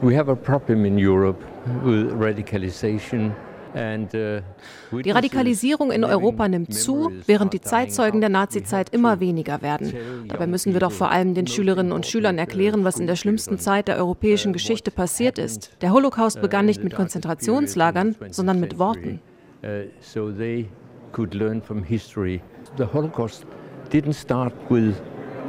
We 0.02 0.16
have 0.16 0.30
a 0.30 0.34
problem 0.34 0.84
in 0.84 0.96
Europe 0.98 1.42
with 1.82 2.12
radicalization. 2.12 3.34
Uh, 3.76 5.00
die 5.02 5.10
Radikalisierung 5.10 5.90
in 5.90 6.02
Europa 6.02 6.48
nimmt 6.48 6.72
zu, 6.72 7.12
während 7.26 7.52
die 7.52 7.60
Zeitzeugen 7.60 8.22
der 8.22 8.30
Nazizeit 8.30 8.88
immer 8.88 9.20
weniger 9.20 9.60
werden. 9.60 9.92
Dabei 10.28 10.46
müssen 10.46 10.72
wir 10.72 10.80
doch 10.80 10.92
vor 10.92 11.10
allem 11.10 11.34
den 11.34 11.46
Schülerinnen 11.46 11.92
und 11.92 12.06
Schülern 12.06 12.38
erklären, 12.38 12.84
was 12.84 12.98
in 12.98 13.06
der 13.06 13.16
schlimmsten 13.16 13.58
Zeit 13.58 13.88
der 13.88 13.98
europäischen 13.98 14.54
Geschichte 14.54 14.90
passiert 14.90 15.38
ist. 15.38 15.76
Der 15.82 15.92
Holocaust 15.92 16.40
begann 16.40 16.64
nicht 16.64 16.82
mit 16.82 16.94
Konzentrationslagern, 16.94 18.16
sondern 18.30 18.60
mit 18.60 18.78
Worten. 18.78 19.20
The 22.76 22.84
Holocaust 22.92 23.46
didn't 23.90 24.14
start 24.14 24.52
with 24.68 24.94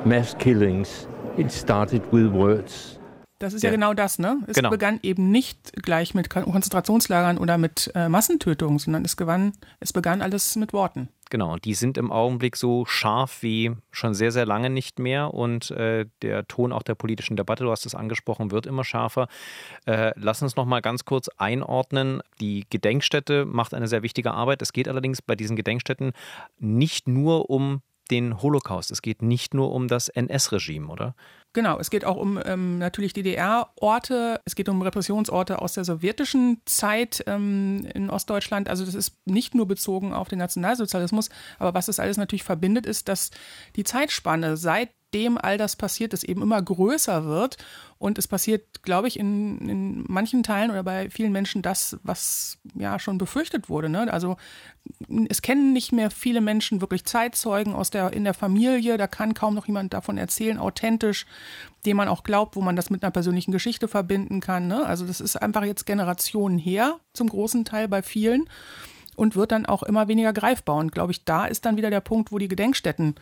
mass 0.06 0.38
killings, 0.38 1.08
it 1.38 1.52
started 1.52 2.02
with 2.12 2.32
words. 2.32 2.97
Das 3.40 3.54
ist 3.54 3.62
ja, 3.62 3.70
ja 3.70 3.76
genau 3.76 3.94
das, 3.94 4.18
ne? 4.18 4.40
Es 4.48 4.56
genau. 4.56 4.70
begann 4.72 5.00
eben 5.04 5.30
nicht 5.30 5.74
gleich 5.84 6.16
mit 6.16 6.30
Konzentrationslagern 6.30 7.38
oder 7.38 7.58
mit 7.58 7.92
äh, 7.94 8.10
Massentötungen, 8.10 8.80
sondern 8.80 9.06
es, 9.06 9.16
gewann, 9.16 9.54
es 9.80 9.94
begann 9.94 10.22
alles 10.22 10.56
mit 10.56 10.74
Worten. 10.74 11.10
Genau, 11.30 11.54
und 11.54 11.66
die 11.66 11.74
sind 11.74 11.98
im 11.98 12.12
Augenblick 12.12 12.56
so 12.56 12.86
scharf 12.86 13.44
wie 13.44 13.74
schon 13.92 14.14
sehr, 14.14 14.32
sehr 14.32 14.46
lange 14.46 14.70
nicht 14.70 14.98
mehr. 14.98 15.34
Und 15.34 15.72
äh, 15.72 16.06
der 16.22 16.48
Ton 16.48 16.72
auch 16.72 16.84
der 16.84 16.96
politischen 16.96 17.36
Debatte, 17.36 17.64
du 17.64 17.72
hast 17.72 17.86
es 17.86 17.94
angesprochen, 17.94 18.50
wird 18.50 18.66
immer 18.66 18.84
schärfer. 18.84 19.28
Äh, 19.86 20.14
lass 20.16 20.42
uns 20.42 20.56
noch 20.56 20.66
mal 20.66 20.82
ganz 20.82 21.06
kurz 21.06 21.28
einordnen. 21.38 22.22
Die 22.40 22.66
Gedenkstätte 22.70 23.46
macht 23.46 23.74
eine 23.74 23.88
sehr 23.88 24.04
wichtige 24.04 24.32
Arbeit. 24.32 24.62
Es 24.62 24.74
geht 24.74 24.88
allerdings 24.88 25.22
bei 25.22 25.36
diesen 25.36 25.56
Gedenkstätten 25.56 26.14
nicht 26.60 27.08
nur 27.08 27.50
um 27.50 27.82
den 28.08 28.42
Holocaust. 28.42 28.92
Es 28.92 29.02
geht 29.02 29.22
nicht 29.22 29.54
nur 29.54 29.72
um 29.72 29.88
das 29.88 30.10
NS-Regime, 30.10 30.88
oder? 30.88 31.16
Genau, 31.54 31.80
es 31.80 31.90
geht 31.90 32.06
auch 32.06 32.18
um 32.18 32.40
ähm, 32.46 32.78
natürlich 32.78 33.14
DDR-Orte, 33.14 34.42
es 34.46 34.54
geht 34.54 34.70
um 34.70 34.82
Repressionsorte 34.82 35.60
aus 35.60 35.74
der 35.74 35.86
sowjetischen 35.86 36.62
Zeit 36.66 37.24
ähm, 37.26 37.88
in 37.94 38.10
Ostdeutschland. 38.10 38.70
Also 38.70 38.86
das 38.86 38.94
ist 38.94 39.18
nicht 39.26 39.56
nur 39.56 39.68
bezogen 39.68 40.14
auf 40.14 40.28
den 40.28 40.38
Nationalsozialismus, 40.40 41.30
aber 41.58 41.74
was 41.74 41.88
das 41.88 42.00
alles 42.00 42.18
natürlich 42.18 42.44
verbindet, 42.44 42.86
ist, 42.86 43.08
dass 43.08 43.32
die 43.76 43.84
Zeitspanne 43.84 44.56
seit 44.56 44.90
dem 45.14 45.38
all 45.38 45.58
das 45.58 45.76
passiert 45.76 46.14
ist, 46.14 46.24
eben 46.24 46.42
immer 46.42 46.62
größer 46.62 47.26
wird. 47.26 47.58
Und 47.98 48.18
es 48.18 48.28
passiert, 48.28 48.84
glaube 48.84 49.08
ich, 49.08 49.18
in, 49.18 49.58
in 49.68 50.06
manchen 50.08 50.44
Teilen 50.44 50.70
oder 50.70 50.84
bei 50.84 51.10
vielen 51.10 51.32
Menschen 51.32 51.62
das, 51.62 51.98
was 52.04 52.60
ja 52.76 53.00
schon 53.00 53.18
befürchtet 53.18 53.70
wurde. 53.70 53.90
Ne? 53.90 54.12
Also 54.12 54.38
es 55.30 55.42
kennen 55.42 55.74
nicht 55.74 55.92
mehr 55.92 56.12
viele 56.12 56.42
Menschen 56.42 56.82
wirklich 56.82 57.06
Zeitzeugen 57.06 57.74
aus 57.74 57.90
der, 57.90 58.14
in 58.14 58.24
der 58.24 58.34
Familie. 58.34 58.98
Da 58.98 59.08
kann 59.08 59.34
kaum 59.34 59.56
noch 59.56 59.66
jemand 59.66 59.94
davon 59.94 60.18
erzählen, 60.18 60.60
authentisch, 60.60 61.26
dem 61.86 61.98
man 61.98 62.08
auch 62.08 62.24
glaubt, 62.24 62.56
wo 62.56 62.62
man 62.62 62.76
das 62.76 62.90
mit 62.90 63.04
einer 63.04 63.12
persönlichen 63.12 63.52
Geschichte 63.52 63.88
verbinden 63.88 64.42
kann. 64.42 64.68
Ne? 64.68 64.86
Also 64.86 65.08
das 65.08 65.22
ist 65.22 65.38
einfach 65.38 65.64
jetzt 65.64 65.86
Generationen 65.86 66.60
her, 66.60 67.00
zum 67.14 67.30
großen 67.30 67.66
Teil 67.66 67.88
bei 67.88 68.02
vielen. 68.02 68.50
Und 69.16 69.36
wird 69.36 69.52
dann 69.52 69.66
auch 69.66 69.82
immer 69.82 70.08
weniger 70.08 70.32
greifbar. 70.32 70.76
Und 70.76 70.92
glaube 70.92 71.12
ich, 71.12 71.26
da 71.26 71.48
ist 71.48 71.66
dann 71.66 71.76
wieder 71.76 71.90
der 71.90 72.02
Punkt, 72.02 72.32
wo 72.32 72.38
die 72.38 72.48
Gedenkstätten 72.48 73.16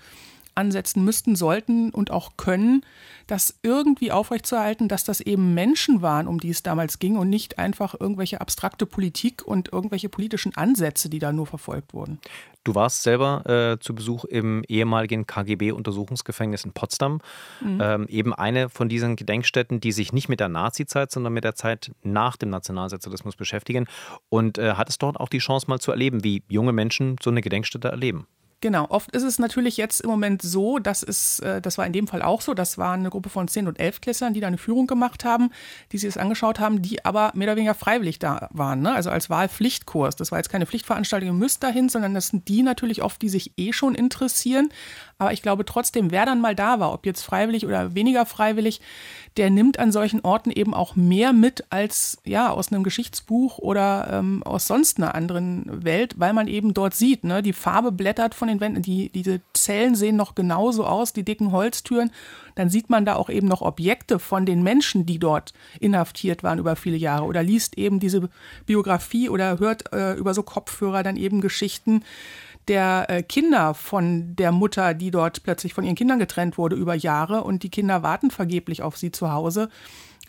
ansetzen 0.55 1.03
müssten, 1.03 1.35
sollten 1.35 1.91
und 1.91 2.11
auch 2.11 2.37
können, 2.37 2.81
das 3.27 3.59
irgendwie 3.63 4.11
aufrechtzuerhalten, 4.11 4.87
dass 4.87 5.03
das 5.03 5.19
eben 5.19 5.53
Menschen 5.53 6.01
waren, 6.01 6.27
um 6.27 6.39
die 6.39 6.49
es 6.49 6.63
damals 6.63 6.99
ging 6.99 7.17
und 7.17 7.29
nicht 7.29 7.57
einfach 7.59 7.95
irgendwelche 7.99 8.41
abstrakte 8.41 8.85
Politik 8.85 9.43
und 9.45 9.71
irgendwelche 9.73 10.09
politischen 10.09 10.55
Ansätze, 10.55 11.09
die 11.09 11.19
da 11.19 11.31
nur 11.31 11.47
verfolgt 11.47 11.93
wurden. 11.93 12.19
Du 12.65 12.73
warst 12.73 13.03
selber 13.03 13.45
äh, 13.47 13.79
zu 13.79 13.93
Besuch 13.93 14.25
im 14.25 14.63
ehemaligen 14.67 15.27
KGB-Untersuchungsgefängnis 15.27 16.65
in 16.65 16.73
Potsdam. 16.73 17.21
Mhm. 17.61 17.79
Ähm, 17.79 18.07
eben 18.09 18.33
eine 18.33 18.69
von 18.69 18.89
diesen 18.89 19.15
Gedenkstätten, 19.15 19.79
die 19.79 19.91
sich 19.91 20.13
nicht 20.13 20.29
mit 20.29 20.39
der 20.39 20.49
Nazi-Zeit, 20.49 21.11
sondern 21.11 21.33
mit 21.33 21.43
der 21.43 21.53
Zeit 21.53 21.91
nach 22.01 22.37
dem 22.37 22.49
Nationalsozialismus 22.49 23.35
beschäftigen. 23.35 23.85
Und 24.29 24.57
äh, 24.57 24.73
hattest 24.73 25.03
dort 25.03 25.19
auch 25.19 25.29
die 25.29 25.37
Chance 25.37 25.67
mal 25.69 25.79
zu 25.79 25.91
erleben, 25.91 26.23
wie 26.23 26.41
junge 26.47 26.73
Menschen 26.73 27.17
so 27.21 27.29
eine 27.29 27.41
Gedenkstätte 27.41 27.89
erleben? 27.89 28.25
Genau, 28.61 28.87
oft 28.89 29.11
ist 29.11 29.23
es 29.23 29.37
natürlich 29.37 29.77
jetzt 29.77 30.01
im 30.01 30.09
Moment 30.09 30.41
so, 30.41 30.79
dass 30.79 31.03
es, 31.03 31.39
äh, 31.39 31.61
das 31.61 31.77
war 31.77 31.85
in 31.85 31.93
dem 31.93 32.07
Fall 32.07 32.21
auch 32.21 32.41
so, 32.41 32.53
das 32.53 32.77
war 32.77 32.93
eine 32.93 33.09
Gruppe 33.09 33.29
von 33.29 33.47
10- 33.47 33.67
und 33.67 33.79
11-Klässlern, 33.79 34.33
die 34.33 34.39
da 34.39 34.47
eine 34.47 34.57
Führung 34.57 34.87
gemacht 34.87 35.25
haben, 35.25 35.51
die 35.91 35.97
sich 35.97 36.13
das 36.13 36.21
angeschaut 36.21 36.59
haben, 36.59 36.81
die 36.81 37.03
aber 37.03 37.31
mehr 37.35 37.49
oder 37.49 37.57
weniger 37.57 37.75
freiwillig 37.75 38.17
da 38.17 38.47
waren, 38.51 38.81
ne? 38.81 38.93
also 38.93 39.09
als 39.09 39.29
Wahlpflichtkurs. 39.29 40.15
Das 40.15 40.31
war 40.31 40.39
jetzt 40.39 40.49
keine 40.49 40.65
Pflichtveranstaltung, 40.65 41.27
ihr 41.27 41.33
müsst 41.33 41.63
dahin, 41.63 41.89
sondern 41.89 42.13
das 42.13 42.29
sind 42.29 42.47
die 42.47 42.63
natürlich 42.63 43.03
oft, 43.03 43.21
die 43.21 43.29
sich 43.29 43.51
eh 43.57 43.73
schon 43.73 43.93
interessieren. 43.93 44.69
Aber 45.17 45.33
ich 45.33 45.41
glaube 45.41 45.65
trotzdem, 45.65 46.11
wer 46.11 46.25
dann 46.25 46.41
mal 46.41 46.55
da 46.55 46.79
war, 46.79 46.93
ob 46.93 47.05
jetzt 47.05 47.23
freiwillig 47.23 47.65
oder 47.65 47.93
weniger 47.93 48.25
freiwillig, 48.25 48.81
der 49.37 49.49
nimmt 49.49 49.79
an 49.79 49.91
solchen 49.91 50.21
Orten 50.21 50.49
eben 50.49 50.73
auch 50.73 50.95
mehr 50.95 51.33
mit 51.33 51.65
als 51.69 52.19
ja 52.23 52.51
aus 52.51 52.71
einem 52.71 52.83
Geschichtsbuch 52.83 53.57
oder 53.57 54.07
ähm, 54.11 54.43
aus 54.43 54.67
sonst 54.67 54.97
einer 54.97 55.13
anderen 55.13 55.83
Welt, 55.83 56.15
weil 56.17 56.31
man 56.31 56.47
eben 56.47 56.73
dort 56.73 56.93
sieht, 56.93 57.25
ne, 57.25 57.41
die 57.41 57.51
Farbe 57.51 57.91
blättert 57.91 58.33
von 58.33 58.47
den 58.47 58.61
Wänden, 58.61 58.81
die, 58.81 59.09
diese 59.09 59.41
Zellen 59.53 59.95
sehen 59.95 60.15
noch 60.15 60.35
genauso 60.35 60.85
aus, 60.85 61.11
die 61.11 61.23
dicken 61.23 61.51
Holztüren. 61.51 62.11
Dann 62.55 62.69
sieht 62.69 62.89
man 62.89 63.03
da 63.03 63.15
auch 63.15 63.29
eben 63.29 63.47
noch 63.47 63.61
Objekte 63.61 64.19
von 64.19 64.45
den 64.45 64.63
Menschen, 64.63 65.05
die 65.05 65.19
dort 65.19 65.53
inhaftiert 65.81 66.41
waren 66.41 66.59
über 66.59 66.77
viele 66.77 66.95
Jahre 66.95 67.25
oder 67.25 67.43
liest 67.43 67.77
eben 67.77 67.99
diese 67.99 68.29
Biografie 68.65 69.27
oder 69.27 69.59
hört 69.59 69.91
äh, 69.91 70.13
über 70.13 70.33
so 70.33 70.43
Kopfhörer 70.43 71.03
dann 71.03 71.17
eben 71.17 71.41
Geschichten 71.41 72.03
der 72.67 73.05
äh, 73.09 73.23
Kinder 73.23 73.73
von 73.73 74.35
der 74.35 74.51
Mutter, 74.51 74.93
die 74.93 75.11
dort 75.11 75.43
plötzlich 75.43 75.73
von 75.73 75.83
ihren 75.83 75.95
Kindern 75.95 76.19
getrennt 76.19 76.57
wurde 76.57 76.75
über 76.75 76.95
Jahre. 76.95 77.43
Und 77.43 77.63
die 77.63 77.69
Kinder 77.69 78.03
warten 78.03 78.31
vergeblich 78.31 78.81
auf 78.81 78.97
sie 78.97 79.11
zu 79.11 79.31
Hause 79.31 79.69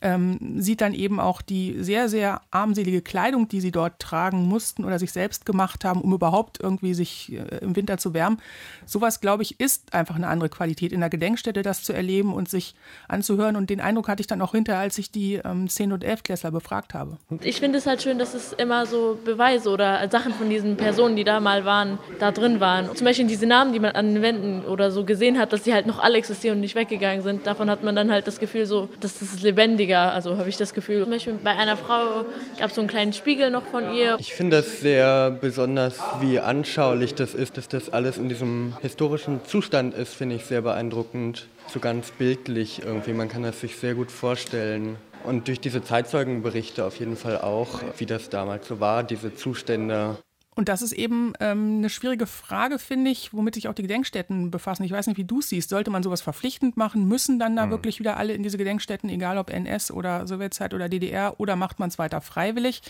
ähm, 0.06 0.38
sieht 0.62 0.80
dann 0.80 0.94
eben 0.94 1.18
auch 1.18 1.42
die 1.42 1.82
sehr, 1.82 2.08
sehr 2.08 2.40
armselige 2.52 3.02
Kleidung, 3.02 3.48
die 3.48 3.60
sie 3.60 3.72
dort 3.72 3.98
tragen 3.98 4.46
mussten 4.46 4.84
oder 4.84 5.00
sich 5.00 5.10
selbst 5.10 5.44
gemacht 5.44 5.84
haben, 5.84 6.00
um 6.00 6.12
überhaupt 6.12 6.60
irgendwie 6.60 6.94
sich 6.94 7.32
äh, 7.32 7.58
im 7.58 7.74
Winter 7.74 7.98
zu 7.98 8.14
wärmen. 8.14 8.40
Sowas, 8.84 9.20
glaube 9.20 9.42
ich, 9.42 9.58
ist 9.58 9.92
einfach 9.92 10.14
eine 10.14 10.28
andere 10.28 10.48
Qualität 10.48 10.92
in 10.92 11.00
der 11.00 11.10
Gedenkstätte, 11.10 11.62
das 11.62 11.82
zu 11.82 11.92
erleben 11.92 12.32
und 12.32 12.48
sich 12.48 12.76
anzuhören. 13.08 13.56
Und 13.56 13.68
den 13.68 13.80
Eindruck 13.80 14.06
hatte 14.08 14.20
ich 14.20 14.28
dann 14.28 14.40
auch 14.42 14.52
hinterher, 14.52 14.80
als 14.80 14.96
ich 14.96 15.10
die 15.10 15.34
ähm, 15.34 15.66
10- 15.66 15.92
und 15.92 16.04
11-Klässler 16.04 16.52
befragt 16.52 16.94
habe. 16.94 17.18
Ich 17.40 17.58
finde 17.58 17.78
es 17.78 17.86
halt 17.86 18.00
schön, 18.00 18.18
dass 18.18 18.34
es 18.34 18.52
immer 18.52 18.86
so 18.86 19.18
Beweise 19.24 19.70
oder 19.70 20.08
Sachen 20.08 20.32
von 20.34 20.48
diesen 20.48 20.76
Personen, 20.76 21.16
die 21.16 21.24
da 21.24 21.40
mal 21.40 21.64
waren, 21.64 21.98
da 22.20 22.30
drin 22.30 22.60
waren. 22.60 22.94
Zum 22.94 23.04
Beispiel 23.04 23.26
diese 23.26 23.46
Namen, 23.46 23.72
die 23.72 23.80
man 23.80 23.90
an 23.92 24.14
den 24.14 24.22
Wänden 24.22 24.64
oder 24.64 24.92
so 24.92 25.04
gesehen 25.04 25.36
hat, 25.36 25.52
dass 25.52 25.64
sie 25.64 25.74
halt 25.74 25.86
noch 25.86 25.98
alle 25.98 26.16
existieren 26.16 26.58
und 26.58 26.60
nicht 26.60 26.76
weggegangen 26.76 27.22
sind. 27.22 27.44
Davon 27.46 27.68
hat 27.68 27.82
man 27.82 27.96
dann 27.96 28.12
halt 28.12 28.28
das 28.28 28.38
Gefühl 28.38 28.66
so, 28.66 28.88
dass 29.00 29.18
das 29.18 29.42
lebendig 29.42 29.95
lebendiger, 29.96 30.12
also 30.12 30.38
habe 30.38 30.48
ich 30.48 30.56
das 30.56 30.74
Gefühl. 30.74 31.02
Zum 31.02 31.10
Beispiel 31.10 31.38
bei 31.42 31.56
einer 31.56 31.76
Frau 31.76 32.24
gab 32.58 32.70
es 32.70 32.74
so 32.74 32.80
einen 32.80 32.88
kleinen 32.88 33.12
Spiegel 33.12 33.50
noch 33.50 33.64
von 33.64 33.92
ihr. 33.94 34.16
Ich 34.18 34.34
finde 34.34 34.58
das 34.58 34.80
sehr 34.80 35.30
besonders, 35.30 35.98
wie 36.20 36.38
anschaulich 36.38 37.14
das 37.14 37.34
ist, 37.34 37.56
dass 37.56 37.68
das 37.68 37.90
alles 37.90 38.18
in 38.18 38.28
diesem 38.28 38.76
historischen 38.82 39.44
Zustand 39.44 39.94
ist, 39.94 40.14
finde 40.14 40.36
ich 40.36 40.44
sehr 40.44 40.62
beeindruckend. 40.62 41.46
So 41.68 41.80
ganz 41.80 42.10
bildlich 42.12 42.82
irgendwie, 42.84 43.12
man 43.12 43.28
kann 43.28 43.42
das 43.42 43.60
sich 43.60 43.76
sehr 43.76 43.94
gut 43.94 44.10
vorstellen. 44.10 44.96
Und 45.24 45.48
durch 45.48 45.60
diese 45.60 45.82
Zeitzeugenberichte 45.82 46.84
auf 46.84 46.98
jeden 47.00 47.16
Fall 47.16 47.38
auch, 47.38 47.80
wie 47.98 48.06
das 48.06 48.28
damals 48.28 48.68
so 48.68 48.78
war, 48.78 49.02
diese 49.02 49.34
Zustände. 49.34 50.16
Und 50.56 50.70
das 50.70 50.80
ist 50.80 50.92
eben 50.92 51.34
ähm, 51.38 51.76
eine 51.78 51.90
schwierige 51.90 52.26
Frage, 52.26 52.78
finde 52.78 53.10
ich, 53.10 53.34
womit 53.34 53.54
sich 53.54 53.68
auch 53.68 53.74
die 53.74 53.82
Gedenkstätten 53.82 54.50
befassen. 54.50 54.84
Ich 54.84 54.90
weiß 54.90 55.06
nicht, 55.06 55.18
wie 55.18 55.24
du 55.24 55.40
es 55.40 55.50
siehst. 55.50 55.68
Sollte 55.68 55.90
man 55.90 56.02
sowas 56.02 56.22
verpflichtend 56.22 56.78
machen? 56.78 57.06
Müssen 57.06 57.38
dann 57.38 57.54
da 57.56 57.66
mhm. 57.66 57.72
wirklich 57.72 58.00
wieder 58.00 58.16
alle 58.16 58.32
in 58.32 58.42
diese 58.42 58.56
Gedenkstätten, 58.56 59.10
egal 59.10 59.36
ob 59.36 59.50
NS 59.50 59.90
oder 59.90 60.26
Sowjetzeit 60.26 60.72
oder 60.72 60.88
DDR, 60.88 61.38
oder 61.38 61.56
macht 61.56 61.78
man 61.78 61.90
es 61.90 61.98
weiter 61.98 62.22
freiwillig? 62.22 62.80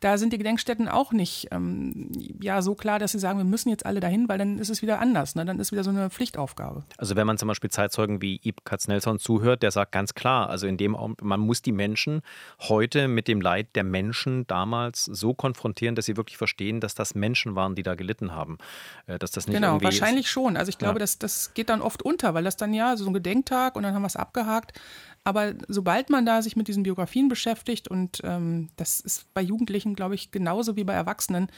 Da 0.00 0.18
sind 0.18 0.34
die 0.34 0.38
Gedenkstätten 0.38 0.86
auch 0.86 1.12
nicht 1.12 1.48
ähm, 1.50 2.12
ja, 2.42 2.60
so 2.60 2.74
klar, 2.74 2.98
dass 2.98 3.12
sie 3.12 3.18
sagen, 3.18 3.38
wir 3.38 3.46
müssen 3.46 3.70
jetzt 3.70 3.86
alle 3.86 4.00
dahin, 4.00 4.28
weil 4.28 4.36
dann 4.36 4.58
ist 4.58 4.68
es 4.68 4.82
wieder 4.82 5.00
anders. 5.00 5.34
Ne? 5.34 5.46
Dann 5.46 5.58
ist 5.58 5.72
wieder 5.72 5.82
so 5.82 5.90
eine 5.90 6.10
Pflichtaufgabe. 6.10 6.84
Also 6.98 7.16
wenn 7.16 7.26
man 7.26 7.38
zum 7.38 7.48
Beispiel 7.48 7.70
Zeitzeugen 7.70 8.20
wie 8.20 8.38
Ib 8.42 8.66
Katznelson 8.66 9.18
zuhört, 9.18 9.62
der 9.62 9.70
sagt 9.70 9.92
ganz 9.92 10.12
klar, 10.12 10.50
also 10.50 10.66
in 10.66 10.76
dem 10.76 10.94
man 11.22 11.40
muss 11.40 11.62
die 11.62 11.72
Menschen 11.72 12.20
heute 12.60 13.08
mit 13.08 13.28
dem 13.28 13.40
Leid 13.40 13.74
der 13.76 13.84
Menschen 13.84 14.46
damals 14.46 15.06
so 15.06 15.32
konfrontieren, 15.32 15.94
dass 15.94 16.04
sie 16.04 16.18
wirklich 16.18 16.36
verstehen, 16.36 16.80
dass 16.80 16.94
das 16.94 17.13
Menschen 17.14 17.54
waren, 17.54 17.74
die 17.74 17.82
da 17.82 17.94
gelitten 17.94 18.32
haben. 18.32 18.58
Äh, 19.06 19.18
dass 19.18 19.30
das 19.30 19.46
nicht 19.46 19.56
genau, 19.56 19.82
wahrscheinlich 19.82 20.30
schon. 20.30 20.56
Also 20.56 20.68
ich 20.68 20.78
glaube, 20.78 20.94
ja. 20.94 21.00
das, 21.00 21.18
das 21.18 21.54
geht 21.54 21.68
dann 21.68 21.80
oft 21.80 22.02
unter, 22.02 22.34
weil 22.34 22.44
das 22.44 22.56
dann 22.56 22.74
ja 22.74 22.96
so 22.96 23.06
ein 23.06 23.14
Gedenktag 23.14 23.76
und 23.76 23.82
dann 23.82 23.94
haben 23.94 24.02
wir 24.02 24.06
es 24.06 24.16
abgehakt. 24.16 24.78
Aber 25.24 25.54
sobald 25.68 26.10
man 26.10 26.26
da 26.26 26.42
sich 26.42 26.54
mit 26.54 26.68
diesen 26.68 26.82
Biografien 26.82 27.28
beschäftigt, 27.28 27.88
und 27.88 28.20
ähm, 28.24 28.68
das 28.76 29.00
ist 29.00 29.32
bei 29.32 29.40
Jugendlichen, 29.40 29.94
glaube 29.94 30.14
ich, 30.14 30.30
genauso 30.30 30.76
wie 30.76 30.84
bei 30.84 30.92
Erwachsenen, 30.92 31.48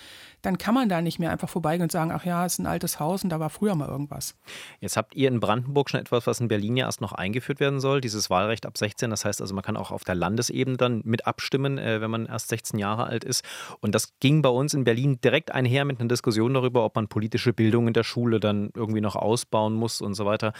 dann 0.42 0.56
kann 0.56 0.72
man 0.72 0.88
da 0.88 1.02
nicht 1.02 1.18
mehr 1.18 1.32
einfach 1.32 1.48
vorbeigehen 1.48 1.82
und 1.82 1.90
sagen, 1.90 2.12
ach 2.12 2.24
ja, 2.24 2.46
es 2.46 2.54
ist 2.54 2.58
ein 2.60 2.66
altes 2.66 3.00
Haus 3.00 3.24
und 3.24 3.30
da 3.30 3.40
war 3.40 3.50
früher 3.50 3.74
mal 3.74 3.88
irgendwas. 3.88 4.36
Jetzt 4.78 4.96
habt 4.96 5.16
ihr 5.16 5.26
in 5.26 5.40
Brandenburg 5.40 5.90
schon 5.90 5.98
etwas, 5.98 6.28
was 6.28 6.38
in 6.38 6.46
Berlin 6.46 6.76
ja 6.76 6.86
erst 6.86 7.00
noch 7.00 7.12
eingeführt 7.12 7.58
werden 7.58 7.80
soll, 7.80 8.00
dieses 8.00 8.30
Wahlrecht 8.30 8.66
ab 8.66 8.78
16. 8.78 9.10
Das 9.10 9.24
heißt 9.24 9.40
also, 9.40 9.52
man 9.52 9.64
kann 9.64 9.76
auch 9.76 9.90
auf 9.90 10.04
der 10.04 10.14
Landesebene 10.14 10.76
dann 10.76 11.02
mit 11.04 11.26
abstimmen, 11.26 11.76
äh, 11.78 12.00
wenn 12.00 12.10
man 12.10 12.26
erst 12.26 12.48
16 12.50 12.78
Jahre 12.78 13.04
alt 13.04 13.24
ist. 13.24 13.44
Und 13.80 13.96
das 13.96 14.14
ging 14.20 14.42
bei 14.42 14.48
uns 14.48 14.74
in 14.74 14.84
Berlin 14.84 15.20
direkt 15.20 15.50
einher 15.50 15.84
mit 15.84 15.98
einer 15.98 16.08
Diskussion 16.08 16.54
darüber, 16.54 16.84
ob 16.84 16.94
man 16.94 17.08
politische 17.08 17.52
Bildung 17.52 17.88
in 17.88 17.94
der 17.94 18.04
Schule 18.04 18.38
dann 18.38 18.70
irgendwie 18.76 19.00
noch 19.00 19.16
ausbauen 19.16 19.74
muss 19.74 20.00
und 20.00 20.14
so 20.14 20.24
weiter. 20.24 20.52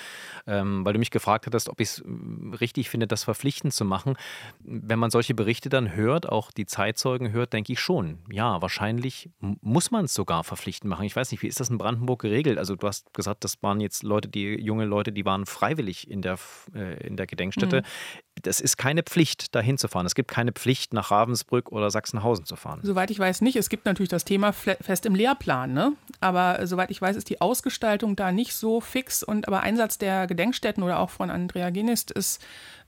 Ähm, 0.48 0.84
weil 0.84 0.92
du 0.92 0.98
mich 0.98 1.12
gefragt 1.12 1.46
hattest, 1.46 1.68
ob 1.68 1.80
ich 1.80 1.88
es 1.90 1.98
äh, 2.00 2.56
richtig 2.56 2.90
finde, 2.90 2.95
finde, 2.96 3.06
das 3.06 3.24
verpflichtend 3.24 3.74
zu 3.74 3.84
machen. 3.84 4.16
Wenn 4.60 4.98
man 4.98 5.10
solche 5.10 5.34
Berichte 5.34 5.68
dann 5.68 5.94
hört, 5.94 6.26
auch 6.26 6.50
die 6.50 6.64
Zeitzeugen 6.64 7.30
hört, 7.30 7.52
denke 7.52 7.74
ich 7.74 7.80
schon, 7.80 8.20
ja, 8.30 8.62
wahrscheinlich 8.62 9.28
muss 9.38 9.90
man 9.90 10.06
es 10.06 10.14
sogar 10.14 10.44
verpflichtend 10.44 10.88
machen. 10.88 11.04
Ich 11.04 11.14
weiß 11.14 11.30
nicht, 11.30 11.42
wie 11.42 11.46
ist 11.46 11.60
das 11.60 11.68
in 11.68 11.76
Brandenburg 11.76 12.22
geregelt? 12.22 12.56
Also 12.56 12.74
du 12.74 12.86
hast 12.86 13.12
gesagt, 13.12 13.44
das 13.44 13.62
waren 13.62 13.80
jetzt 13.80 14.02
Leute, 14.02 14.28
die 14.28 14.54
junge 14.54 14.86
Leute, 14.86 15.12
die 15.12 15.26
waren 15.26 15.44
freiwillig 15.44 16.10
in 16.10 16.22
der, 16.22 16.38
äh, 16.74 17.06
in 17.06 17.18
der 17.18 17.26
Gedenkstätte. 17.26 17.82
Mhm. 17.82 17.84
Das 18.42 18.60
ist 18.60 18.76
keine 18.76 19.02
Pflicht, 19.02 19.54
da 19.54 19.60
hinzufahren. 19.60 20.06
Es 20.06 20.14
gibt 20.14 20.30
keine 20.30 20.52
Pflicht, 20.52 20.92
nach 20.92 21.10
Ravensbrück 21.10 21.72
oder 21.72 21.90
Sachsenhausen 21.90 22.44
zu 22.44 22.56
fahren. 22.56 22.80
Soweit 22.82 23.10
ich 23.10 23.18
weiß 23.18 23.40
nicht. 23.40 23.56
Es 23.56 23.68
gibt 23.68 23.86
natürlich 23.86 24.10
das 24.10 24.24
Thema 24.24 24.52
fest 24.52 25.06
im 25.06 25.14
Lehrplan, 25.14 25.72
ne? 25.72 25.92
Aber 26.20 26.66
soweit 26.66 26.90
ich 26.90 27.00
weiß, 27.00 27.16
ist 27.16 27.30
die 27.30 27.40
Ausgestaltung 27.40 28.14
da 28.16 28.32
nicht 28.32 28.54
so 28.54 28.80
fix. 28.80 29.22
Und 29.22 29.48
aber 29.48 29.60
Einsatz 29.60 29.98
der 29.98 30.26
Gedenkstätten 30.26 30.82
oder 30.82 31.00
auch 31.00 31.10
von 31.10 31.30
Andrea 31.30 31.70
Genist 31.70 32.10
ist 32.10 32.40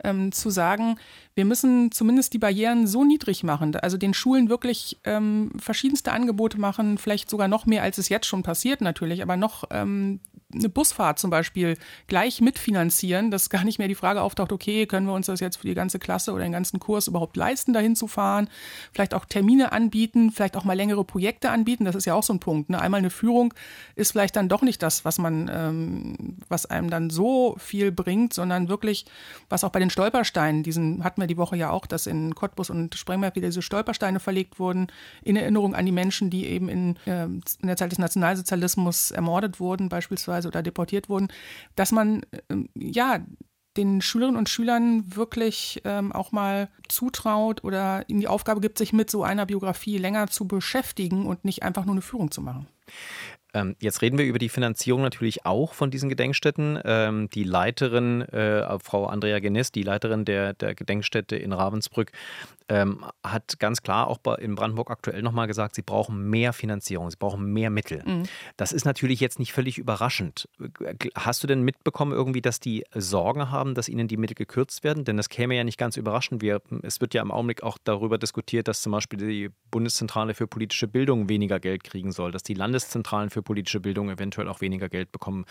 ähm, 0.04 0.32
zu 0.32 0.50
sagen, 0.50 0.96
wir 1.34 1.44
müssen 1.44 1.92
zumindest 1.92 2.32
die 2.34 2.38
Barrieren 2.38 2.86
so 2.86 3.04
niedrig 3.04 3.44
machen, 3.44 3.74
also 3.76 3.96
den 3.96 4.14
Schulen 4.14 4.48
wirklich 4.48 4.98
ähm, 5.04 5.52
verschiedenste 5.58 6.12
Angebote 6.12 6.58
machen, 6.58 6.98
vielleicht 6.98 7.30
sogar 7.30 7.48
noch 7.48 7.66
mehr, 7.66 7.82
als 7.82 7.98
es 7.98 8.08
jetzt 8.08 8.26
schon 8.26 8.42
passiert 8.42 8.80
natürlich, 8.80 9.22
aber 9.22 9.36
noch 9.36 9.64
ähm, 9.70 10.20
eine 10.52 10.70
Busfahrt 10.70 11.18
zum 11.18 11.28
Beispiel 11.28 11.76
gleich 12.06 12.40
mitfinanzieren, 12.40 13.30
dass 13.30 13.50
gar 13.50 13.64
nicht 13.64 13.78
mehr 13.78 13.88
die 13.88 13.94
Frage 13.94 14.22
auftaucht, 14.22 14.50
okay, 14.50 14.86
können 14.86 15.06
wir 15.06 15.12
uns 15.12 15.26
das 15.26 15.40
jetzt 15.40 15.56
für 15.56 15.66
die 15.66 15.74
ganze 15.74 15.98
Klasse 15.98 16.32
oder 16.32 16.42
den 16.42 16.52
ganzen 16.52 16.80
Kurs 16.80 17.06
überhaupt 17.06 17.36
leisten, 17.36 17.74
dahin 17.74 17.94
zu 17.94 18.08
fahren? 18.08 18.48
Vielleicht 18.92 19.12
auch 19.12 19.26
Termine 19.26 19.72
anbieten, 19.72 20.30
vielleicht 20.32 20.56
auch 20.56 20.64
mal 20.64 20.72
längere 20.72 21.04
Projekte 21.04 21.50
anbieten. 21.50 21.84
Das 21.84 21.94
ist 21.94 22.06
ja 22.06 22.14
auch 22.14 22.22
so 22.22 22.32
ein 22.32 22.40
Punkt. 22.40 22.70
Ne? 22.70 22.80
Einmal 22.80 22.98
eine 22.98 23.10
Führung 23.10 23.52
ist 23.94 24.12
vielleicht 24.12 24.36
dann 24.36 24.48
doch 24.48 24.62
nicht 24.62 24.82
das, 24.82 25.04
was 25.04 25.18
man, 25.18 25.50
ähm, 25.52 26.36
was 26.48 26.64
einem 26.64 26.88
dann 26.88 27.10
so 27.10 27.56
viel 27.58 27.92
bringt, 27.92 28.32
sondern 28.32 28.70
wirklich, 28.70 29.04
was 29.50 29.64
auch 29.64 29.70
bei 29.70 29.80
den 29.80 29.90
Stolpersteinen, 29.90 30.62
diesen 30.62 31.04
hatten 31.04 31.20
wir 31.20 31.26
die 31.28 31.36
Woche 31.36 31.56
ja 31.56 31.70
auch, 31.70 31.84
dass 31.84 32.06
in 32.06 32.34
Cottbus 32.34 32.70
und 32.70 32.94
Sprengberg 32.94 33.36
wieder 33.36 33.48
diese 33.48 33.60
Stolpersteine 33.60 34.18
verlegt 34.18 34.58
wurden, 34.58 34.86
in 35.22 35.36
Erinnerung 35.36 35.74
an 35.74 35.84
die 35.84 35.92
Menschen, 35.92 36.30
die 36.30 36.46
eben 36.46 36.70
in, 36.70 36.96
äh, 37.04 37.24
in 37.24 37.42
der 37.64 37.76
Zeit 37.76 37.92
des 37.92 37.98
Nationalsozialismus 37.98 39.10
ermordet 39.10 39.60
wurden, 39.60 39.90
beispielsweise 39.90 40.37
beispielsweise 40.38 40.48
oder 40.48 40.62
deportiert 40.62 41.08
wurden, 41.08 41.28
dass 41.76 41.92
man 41.92 42.22
ähm, 42.48 42.68
ja 42.74 43.20
den 43.76 44.00
Schülerinnen 44.00 44.38
und 44.38 44.48
Schülern 44.48 45.04
wirklich 45.14 45.80
ähm, 45.84 46.10
auch 46.10 46.32
mal 46.32 46.68
zutraut 46.88 47.62
oder 47.62 48.04
ihnen 48.08 48.20
die 48.20 48.28
Aufgabe 48.28 48.60
gibt, 48.60 48.78
sich 48.78 48.92
mit 48.92 49.08
so 49.08 49.22
einer 49.22 49.46
Biografie 49.46 49.98
länger 49.98 50.26
zu 50.26 50.48
beschäftigen 50.48 51.26
und 51.26 51.44
nicht 51.44 51.62
einfach 51.62 51.84
nur 51.84 51.94
eine 51.94 52.02
Führung 52.02 52.30
zu 52.30 52.40
machen. 52.40 52.66
Ähm, 53.54 53.76
jetzt 53.80 54.02
reden 54.02 54.18
wir 54.18 54.26
über 54.26 54.38
die 54.38 54.48
Finanzierung 54.48 55.02
natürlich 55.02 55.46
auch 55.46 55.72
von 55.72 55.90
diesen 55.90 56.08
Gedenkstätten. 56.08 56.78
Ähm, 56.84 57.30
die 57.30 57.44
Leiterin, 57.44 58.22
äh, 58.22 58.78
Frau 58.80 59.06
Andrea 59.06 59.38
Genes, 59.38 59.72
die 59.72 59.82
Leiterin 59.82 60.24
der, 60.24 60.52
der 60.54 60.74
Gedenkstätte 60.74 61.36
in 61.36 61.52
Ravensbrück, 61.52 62.12
ähm, 62.68 63.04
hat 63.24 63.58
ganz 63.58 63.82
klar 63.82 64.08
auch 64.08 64.18
bei, 64.18 64.34
in 64.36 64.54
Brandenburg 64.54 64.90
aktuell 64.90 65.22
nochmal 65.22 65.46
gesagt, 65.46 65.74
sie 65.74 65.82
brauchen 65.82 66.28
mehr 66.28 66.52
Finanzierung, 66.52 67.10
sie 67.10 67.16
brauchen 67.16 67.52
mehr 67.52 67.70
Mittel. 67.70 68.02
Mhm. 68.04 68.24
Das 68.56 68.72
ist 68.72 68.84
natürlich 68.84 69.20
jetzt 69.20 69.38
nicht 69.38 69.52
völlig 69.52 69.78
überraschend. 69.78 70.48
Hast 71.14 71.42
du 71.42 71.46
denn 71.46 71.62
mitbekommen 71.62 72.12
irgendwie, 72.12 72.42
dass 72.42 72.60
die 72.60 72.84
Sorgen 72.94 73.50
haben, 73.50 73.74
dass 73.74 73.88
ihnen 73.88 74.08
die 74.08 74.18
Mittel 74.18 74.34
gekürzt 74.34 74.84
werden? 74.84 75.04
Denn 75.04 75.16
das 75.16 75.30
käme 75.30 75.56
ja 75.56 75.64
nicht 75.64 75.78
ganz 75.78 75.96
überraschend. 75.96 76.42
Wir, 76.42 76.60
es 76.82 77.00
wird 77.00 77.14
ja 77.14 77.22
im 77.22 77.30
Augenblick 77.30 77.62
auch 77.62 77.78
darüber 77.82 78.18
diskutiert, 78.18 78.68
dass 78.68 78.82
zum 78.82 78.92
Beispiel 78.92 79.18
die 79.18 79.50
Bundeszentrale 79.70 80.34
für 80.34 80.46
politische 80.46 80.88
Bildung 80.88 81.28
weniger 81.30 81.60
Geld 81.60 81.84
kriegen 81.84 82.12
soll, 82.12 82.32
dass 82.32 82.42
die 82.42 82.54
Landeszentralen 82.54 83.30
für 83.30 83.37
politische 83.42 83.80
Bildung 83.80 84.10
eventuell 84.10 84.48
auch 84.48 84.60
weniger 84.60 84.88
Geld 84.88 85.12
bekommen 85.12 85.44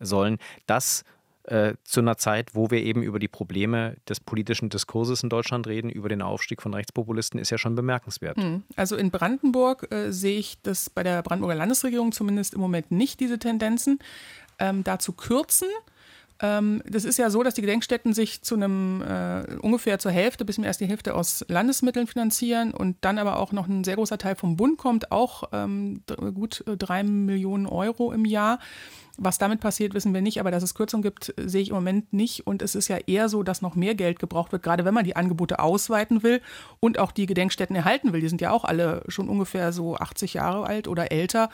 sollen. 0.00 0.38
Das 0.66 1.04
äh, 1.44 1.74
zu 1.82 2.00
einer 2.00 2.16
Zeit, 2.16 2.54
wo 2.54 2.70
wir 2.70 2.82
eben 2.82 3.02
über 3.02 3.18
die 3.18 3.26
Probleme 3.28 3.96
des 4.08 4.20
politischen 4.20 4.68
Diskurses 4.68 5.24
in 5.24 5.28
Deutschland 5.28 5.66
reden, 5.66 5.90
über 5.90 6.08
den 6.08 6.22
Aufstieg 6.22 6.62
von 6.62 6.72
Rechtspopulisten, 6.72 7.40
ist 7.40 7.50
ja 7.50 7.58
schon 7.58 7.74
bemerkenswert. 7.74 8.36
Hm. 8.36 8.62
Also 8.76 8.96
in 8.96 9.10
Brandenburg 9.10 9.92
äh, 9.92 10.12
sehe 10.12 10.38
ich 10.38 10.60
das 10.62 10.88
bei 10.88 11.02
der 11.02 11.20
Brandenburger 11.22 11.56
Landesregierung 11.56 12.12
zumindest 12.12 12.54
im 12.54 12.60
Moment 12.60 12.92
nicht, 12.92 13.18
diese 13.18 13.40
Tendenzen. 13.40 13.98
Ähm, 14.60 14.84
da 14.84 15.00
zu 15.00 15.14
kürzen, 15.14 15.68
das 16.42 17.04
ist 17.04 17.18
ja 17.18 17.30
so, 17.30 17.44
dass 17.44 17.54
die 17.54 17.60
Gedenkstätten 17.60 18.14
sich 18.14 18.42
zu 18.42 18.56
einem 18.56 19.00
äh, 19.00 19.44
ungefähr 19.60 20.00
zur 20.00 20.10
Hälfte 20.10 20.44
bis 20.44 20.58
mehr 20.58 20.66
als 20.66 20.78
die 20.78 20.86
Hälfte 20.86 21.14
aus 21.14 21.44
Landesmitteln 21.46 22.08
finanzieren 22.08 22.74
und 22.74 22.96
dann 23.02 23.18
aber 23.18 23.38
auch 23.38 23.52
noch 23.52 23.68
ein 23.68 23.84
sehr 23.84 23.94
großer 23.94 24.18
Teil 24.18 24.34
vom 24.34 24.56
Bund 24.56 24.76
kommt, 24.76 25.12
auch 25.12 25.44
ähm, 25.52 26.02
gut 26.34 26.64
äh, 26.66 26.76
drei 26.76 27.04
Millionen 27.04 27.66
Euro 27.66 28.10
im 28.10 28.24
Jahr. 28.24 28.58
Was 29.18 29.38
damit 29.38 29.60
passiert, 29.60 29.94
wissen 29.94 30.14
wir 30.14 30.22
nicht, 30.22 30.40
aber 30.40 30.50
dass 30.50 30.64
es 30.64 30.74
Kürzungen 30.74 31.02
gibt, 31.02 31.32
sehe 31.36 31.62
ich 31.62 31.68
im 31.68 31.76
Moment 31.76 32.12
nicht. 32.12 32.44
Und 32.46 32.60
es 32.60 32.74
ist 32.74 32.88
ja 32.88 32.96
eher 33.06 33.28
so, 33.28 33.44
dass 33.44 33.62
noch 33.62 33.76
mehr 33.76 33.94
Geld 33.94 34.18
gebraucht 34.18 34.50
wird, 34.50 34.64
gerade 34.64 34.84
wenn 34.84 34.94
man 34.94 35.04
die 35.04 35.14
Angebote 35.14 35.60
ausweiten 35.60 36.24
will 36.24 36.40
und 36.80 36.98
auch 36.98 37.12
die 37.12 37.26
Gedenkstätten 37.26 37.76
erhalten 37.76 38.12
will. 38.12 38.20
Die 38.20 38.28
sind 38.28 38.40
ja 38.40 38.50
auch 38.50 38.64
alle 38.64 39.04
schon 39.06 39.28
ungefähr 39.28 39.72
so 39.72 39.96
80 39.96 40.34
Jahre 40.34 40.66
alt 40.66 40.88
oder 40.88 41.12
älter. 41.12 41.50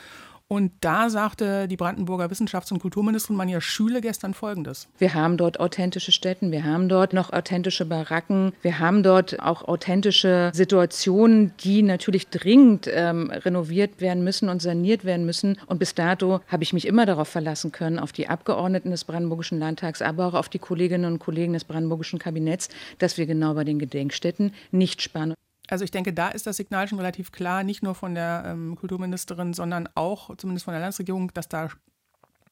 Und 0.51 0.73
da 0.81 1.11
sagte 1.11 1.69
die 1.69 1.77
Brandenburger 1.77 2.31
Wissenschafts- 2.31 2.73
und 2.73 2.79
Kulturministerin 2.79 3.37
Manja 3.37 3.61
Schüle 3.61 4.01
gestern 4.01 4.33
Folgendes. 4.33 4.89
Wir 4.97 5.13
haben 5.13 5.37
dort 5.37 5.61
authentische 5.61 6.11
Stätten, 6.11 6.51
wir 6.53 6.65
haben 6.65 6.89
dort 6.89 7.13
noch 7.13 7.35
authentische 7.35 7.85
Baracken, 7.85 8.55
wir 8.63 8.79
haben 8.79 9.03
dort 9.03 9.41
auch 9.41 9.69
authentische 9.69 10.51
Situationen, 10.55 11.53
die 11.61 11.83
natürlich 11.83 12.29
dringend 12.29 12.89
ähm, 12.91 13.31
renoviert 13.31 14.01
werden 14.01 14.25
müssen 14.25 14.49
und 14.49 14.63
saniert 14.63 15.05
werden 15.05 15.27
müssen. 15.27 15.59
Und 15.67 15.81
bis 15.81 15.95
dato 15.95 16.41
habe 16.49 16.63
ich 16.63 16.73
mich 16.73 16.87
immer 16.87 17.05
darauf 17.05 17.29
verlassen 17.29 17.71
können, 17.71 17.99
auf 17.99 18.13
die 18.13 18.29
Abgeordneten 18.29 18.91
des 18.91 19.05
Brandenburgischen 19.05 19.59
Landtags, 19.59 20.01
aber 20.01 20.29
auch 20.29 20.35
auf 20.35 20.49
die 20.49 20.59
Kolleginnen 20.59 21.13
und 21.13 21.19
Kollegen 21.19 21.53
des 21.53 21.65
Brandenburgischen 21.65 22.19
Kabinetts, 22.19 22.71
dass 22.99 23.19
wir 23.19 23.27
genau 23.27 23.53
bei 23.53 23.65
den 23.65 23.79
Gedenkstätten 23.79 24.55
nicht 24.71 25.03
sparen. 25.03 25.35
Also 25.69 25.85
ich 25.85 25.91
denke, 25.91 26.13
da 26.13 26.29
ist 26.29 26.47
das 26.47 26.57
Signal 26.57 26.89
schon 26.89 26.99
relativ 26.99 27.31
klar, 27.31 27.63
nicht 27.63 27.83
nur 27.83 27.95
von 27.95 28.15
der 28.15 28.45
ähm, 28.47 28.75
Kulturministerin, 28.77 29.53
sondern 29.53 29.89
auch 29.95 30.35
zumindest 30.37 30.65
von 30.65 30.73
der 30.73 30.81
Landesregierung, 30.81 31.33
dass 31.35 31.49
da 31.49 31.69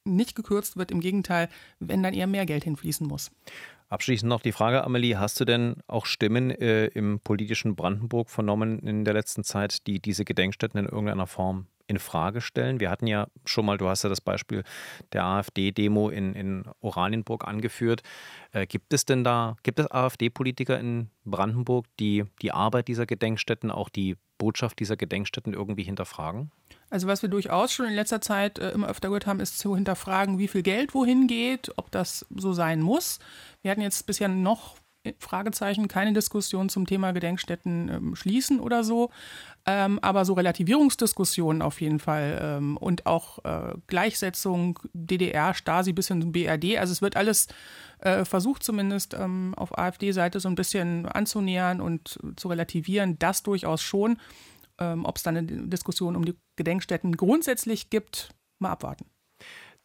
nicht 0.04 0.36
gekürzt 0.36 0.76
wird. 0.76 0.90
Im 0.90 1.00
Gegenteil, 1.00 1.48
wenn 1.80 2.02
dann 2.02 2.14
eher 2.14 2.26
mehr 2.26 2.46
Geld 2.46 2.64
hinfließen 2.64 3.06
muss. 3.06 3.30
Abschließend 3.88 4.28
noch 4.28 4.40
die 4.40 4.52
Frage, 4.52 4.84
Amelie, 4.84 5.18
hast 5.18 5.38
du 5.40 5.44
denn 5.44 5.76
auch 5.86 6.06
Stimmen 6.06 6.50
äh, 6.50 6.86
im 6.86 7.20
politischen 7.20 7.76
Brandenburg 7.76 8.30
vernommen 8.30 8.80
in 8.80 9.04
der 9.04 9.14
letzten 9.14 9.44
Zeit, 9.44 9.86
die 9.86 10.00
diese 10.00 10.24
Gedenkstätten 10.24 10.78
in 10.80 10.86
irgendeiner 10.86 11.26
Form 11.26 11.66
in 11.86 11.98
Frage 11.98 12.40
stellen? 12.40 12.80
Wir 12.80 12.90
hatten 12.90 13.06
ja 13.06 13.28
schon 13.44 13.66
mal, 13.66 13.78
du 13.78 13.88
hast 13.88 14.02
ja 14.02 14.08
das 14.08 14.20
Beispiel 14.20 14.64
der 15.12 15.24
AfD-Demo 15.24 16.08
in, 16.08 16.34
in 16.34 16.64
Oranienburg 16.80 17.46
angeführt. 17.46 18.02
Äh, 18.52 18.66
gibt 18.66 18.92
es 18.92 19.04
denn 19.04 19.24
da, 19.24 19.56
gibt 19.62 19.78
es 19.78 19.90
AfD-Politiker 19.90 20.78
in 20.78 21.10
Brandenburg, 21.24 21.86
die 21.98 22.24
die 22.42 22.52
Arbeit 22.52 22.88
dieser 22.88 23.06
Gedenkstätten, 23.06 23.70
auch 23.70 23.88
die 23.88 24.16
Botschaft 24.38 24.78
dieser 24.80 24.96
Gedenkstätten 24.96 25.54
irgendwie 25.54 25.84
hinterfragen? 25.84 26.50
Also 26.90 27.08
was 27.08 27.22
wir 27.22 27.28
durchaus 27.28 27.72
schon 27.72 27.86
in 27.86 27.94
letzter 27.94 28.20
Zeit 28.20 28.58
äh, 28.58 28.70
immer 28.70 28.88
öfter 28.88 29.08
gehört 29.08 29.26
haben, 29.26 29.40
ist 29.40 29.58
zu 29.58 29.74
hinterfragen, 29.74 30.38
wie 30.38 30.48
viel 30.48 30.62
Geld 30.62 30.94
wohin 30.94 31.26
geht, 31.26 31.72
ob 31.76 31.90
das 31.90 32.26
so 32.30 32.52
sein 32.52 32.80
muss. 32.80 33.18
Wir 33.62 33.70
hatten 33.70 33.80
jetzt 33.80 34.06
bisher 34.06 34.28
noch 34.28 34.76
Fragezeichen, 35.18 35.88
keine 35.88 36.12
Diskussion 36.12 36.68
zum 36.68 36.86
Thema 36.86 37.12
Gedenkstätten 37.12 37.88
ähm, 37.88 38.16
schließen 38.16 38.60
oder 38.60 38.84
so. 38.84 39.10
Ähm, 39.66 39.98
aber 40.00 40.24
so 40.24 40.34
Relativierungsdiskussionen 40.34 41.62
auf 41.62 41.80
jeden 41.80 41.98
Fall 41.98 42.38
ähm, 42.40 42.76
und 42.76 43.06
auch 43.06 43.44
äh, 43.44 43.74
Gleichsetzung 43.86 44.78
DDR, 44.92 45.54
Stasi 45.54 45.92
bis 45.92 46.08
hin 46.08 46.22
zum 46.22 46.32
BRD. 46.32 46.78
Also 46.78 46.92
es 46.92 47.02
wird 47.02 47.16
alles 47.16 47.48
äh, 47.98 48.24
versucht 48.24 48.62
zumindest 48.62 49.14
ähm, 49.14 49.54
auf 49.56 49.76
AfD-Seite 49.76 50.40
so 50.40 50.48
ein 50.48 50.54
bisschen 50.54 51.06
anzunähern 51.06 51.80
und 51.80 52.18
zu 52.36 52.48
relativieren. 52.48 53.18
Das 53.18 53.42
durchaus 53.42 53.82
schon. 53.82 54.18
Ähm, 54.78 55.04
Ob 55.04 55.16
es 55.16 55.22
dann 55.22 55.36
eine 55.36 55.46
Diskussion 55.68 56.16
um 56.16 56.24
die 56.24 56.36
Gedenkstätten 56.56 57.16
grundsätzlich 57.16 57.90
gibt, 57.90 58.34
mal 58.58 58.70
abwarten. 58.70 59.06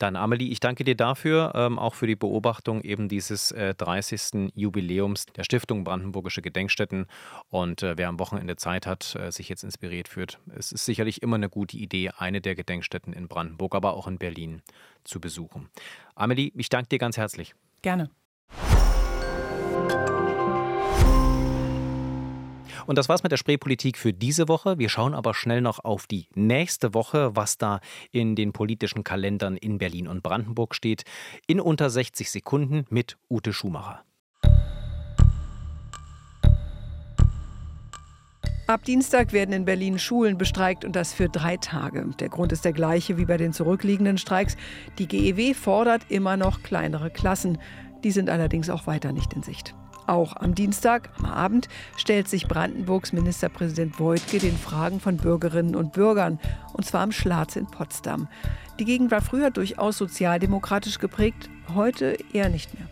Dann 0.01 0.15
Amelie, 0.15 0.51
ich 0.51 0.59
danke 0.59 0.83
dir 0.83 0.95
dafür, 0.95 1.51
ähm, 1.53 1.77
auch 1.77 1.93
für 1.93 2.07
die 2.07 2.15
Beobachtung 2.15 2.81
eben 2.81 3.07
dieses 3.07 3.51
äh, 3.51 3.75
30. 3.75 4.51
Jubiläums 4.55 5.27
der 5.27 5.43
Stiftung 5.43 5.83
Brandenburgische 5.83 6.41
Gedenkstätten. 6.41 7.05
Und 7.51 7.83
äh, 7.83 7.97
wer 7.97 8.09
am 8.09 8.17
Wochenende 8.17 8.55
Zeit 8.55 8.87
hat, 8.87 9.15
äh, 9.15 9.31
sich 9.31 9.47
jetzt 9.47 9.63
inspiriert 9.63 10.07
fühlt, 10.07 10.39
es 10.57 10.71
ist 10.71 10.85
sicherlich 10.85 11.21
immer 11.21 11.35
eine 11.35 11.49
gute 11.49 11.77
Idee, 11.77 12.09
eine 12.17 12.41
der 12.41 12.55
Gedenkstätten 12.55 13.13
in 13.13 13.27
Brandenburg, 13.27 13.75
aber 13.75 13.93
auch 13.93 14.07
in 14.07 14.17
Berlin 14.17 14.63
zu 15.03 15.21
besuchen. 15.21 15.69
Amelie, 16.15 16.51
ich 16.55 16.69
danke 16.69 16.89
dir 16.89 16.97
ganz 16.97 17.17
herzlich. 17.17 17.53
Gerne. 17.83 18.09
Und 22.85 22.97
das 22.97 23.09
war's 23.09 23.23
mit 23.23 23.31
der 23.31 23.37
Spreepolitik 23.37 23.97
für 23.97 24.13
diese 24.13 24.47
Woche. 24.47 24.77
Wir 24.77 24.89
schauen 24.89 25.13
aber 25.13 25.33
schnell 25.33 25.61
noch 25.61 25.83
auf 25.83 26.07
die 26.07 26.27
nächste 26.35 26.93
Woche, 26.93 27.35
was 27.35 27.57
da 27.57 27.79
in 28.11 28.35
den 28.35 28.53
politischen 28.53 29.03
Kalendern 29.03 29.57
in 29.57 29.77
Berlin 29.77 30.07
und 30.07 30.23
Brandenburg 30.23 30.75
steht. 30.75 31.03
In 31.47 31.59
unter 31.59 31.89
60 31.89 32.31
Sekunden 32.31 32.85
mit 32.89 33.17
Ute 33.29 33.53
Schumacher. 33.53 34.03
Ab 38.71 38.85
Dienstag 38.85 39.33
werden 39.33 39.53
in 39.53 39.65
Berlin 39.65 39.99
Schulen 39.99 40.37
bestreikt 40.37 40.85
und 40.85 40.95
das 40.95 41.13
für 41.13 41.27
drei 41.27 41.57
Tage. 41.57 42.09
Der 42.21 42.29
Grund 42.29 42.53
ist 42.53 42.63
der 42.63 42.71
gleiche 42.71 43.17
wie 43.17 43.25
bei 43.25 43.35
den 43.35 43.51
zurückliegenden 43.51 44.17
Streiks. 44.17 44.55
Die 44.97 45.07
GEW 45.07 45.53
fordert 45.53 46.03
immer 46.07 46.37
noch 46.37 46.63
kleinere 46.63 47.09
Klassen. 47.09 47.57
Die 48.05 48.11
sind 48.11 48.29
allerdings 48.29 48.69
auch 48.69 48.87
weiter 48.87 49.11
nicht 49.11 49.33
in 49.33 49.43
Sicht. 49.43 49.75
Auch 50.11 50.35
am 50.35 50.55
Dienstag, 50.55 51.09
am 51.19 51.25
Abend, 51.25 51.69
stellt 51.95 52.27
sich 52.27 52.45
Brandenburgs 52.45 53.13
Ministerpräsident 53.13 53.97
Voigtke 53.97 54.39
den 54.39 54.57
Fragen 54.57 54.99
von 54.99 55.15
Bürgerinnen 55.15 55.73
und 55.73 55.93
Bürgern, 55.93 56.37
und 56.73 56.85
zwar 56.85 56.99
am 56.99 57.13
Schlatz 57.13 57.55
in 57.55 57.65
Potsdam. 57.65 58.27
Die 58.77 58.83
Gegend 58.83 59.09
war 59.09 59.21
früher 59.21 59.51
durchaus 59.51 59.97
sozialdemokratisch 59.97 60.99
geprägt, 60.99 61.49
heute 61.73 62.17
eher 62.33 62.49
nicht 62.49 62.73
mehr. 62.73 62.89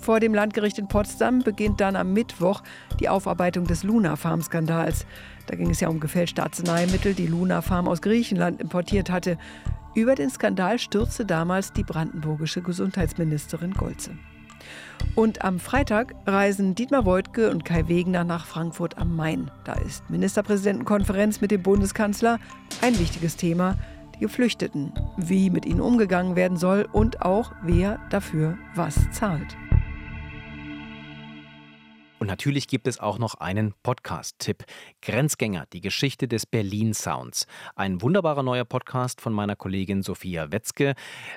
vor 0.00 0.18
dem 0.18 0.34
Landgericht 0.34 0.80
in 0.80 0.88
Potsdam 0.88 1.44
beginnt 1.44 1.80
dann 1.80 1.94
am 1.94 2.12
Mittwoch 2.12 2.64
die 2.98 3.08
Aufarbeitung 3.08 3.64
des 3.64 3.84
Luna 3.84 4.16
Farm 4.16 4.42
Skandals. 4.42 5.06
Da 5.46 5.54
ging 5.54 5.70
es 5.70 5.78
ja 5.78 5.88
um 5.88 6.00
gefälschte 6.00 6.42
Arzneimittel, 6.42 7.14
die 7.14 7.28
Luna 7.28 7.62
Farm 7.62 7.86
aus 7.86 8.02
Griechenland 8.02 8.60
importiert 8.60 9.10
hatte. 9.10 9.38
Über 9.94 10.16
den 10.16 10.30
Skandal 10.30 10.80
stürzte 10.80 11.24
damals 11.24 11.72
die 11.72 11.84
brandenburgische 11.84 12.62
Gesundheitsministerin 12.62 13.74
Golze. 13.74 14.10
Und 15.14 15.44
am 15.44 15.58
Freitag 15.58 16.14
reisen 16.26 16.74
Dietmar 16.74 17.04
Woidke 17.04 17.50
und 17.50 17.64
Kai 17.64 17.88
Wegner 17.88 18.24
nach 18.24 18.46
Frankfurt 18.46 18.98
am 18.98 19.16
Main. 19.16 19.50
Da 19.64 19.74
ist 19.74 20.08
Ministerpräsidentenkonferenz 20.10 21.40
mit 21.40 21.50
dem 21.50 21.62
Bundeskanzler 21.62 22.38
ein 22.82 22.98
wichtiges 22.98 23.36
Thema 23.36 23.76
die 24.14 24.20
Geflüchteten, 24.20 24.92
wie 25.16 25.50
mit 25.50 25.66
ihnen 25.66 25.80
umgegangen 25.80 26.36
werden 26.36 26.56
soll 26.56 26.88
und 26.92 27.22
auch 27.22 27.52
wer 27.62 27.98
dafür 28.10 28.58
was 28.74 29.10
zahlt. 29.12 29.56
Und 32.18 32.26
natürlich 32.26 32.66
gibt 32.66 32.88
es 32.88 32.98
auch 32.98 33.18
noch 33.18 33.36
einen 33.36 33.74
Podcast-Tipp. 33.82 34.64
Grenzgänger, 35.02 35.66
die 35.72 35.80
Geschichte 35.80 36.26
des 36.26 36.46
Berlin 36.46 36.92
Sounds. 36.92 37.46
Ein 37.76 38.02
wunderbarer 38.02 38.42
neuer 38.42 38.64
Podcast 38.64 39.20
von 39.20 39.32
meiner 39.32 39.54
Kollegin 39.54 40.02
Sophia 40.02 40.50
Wetzke. 40.50 40.94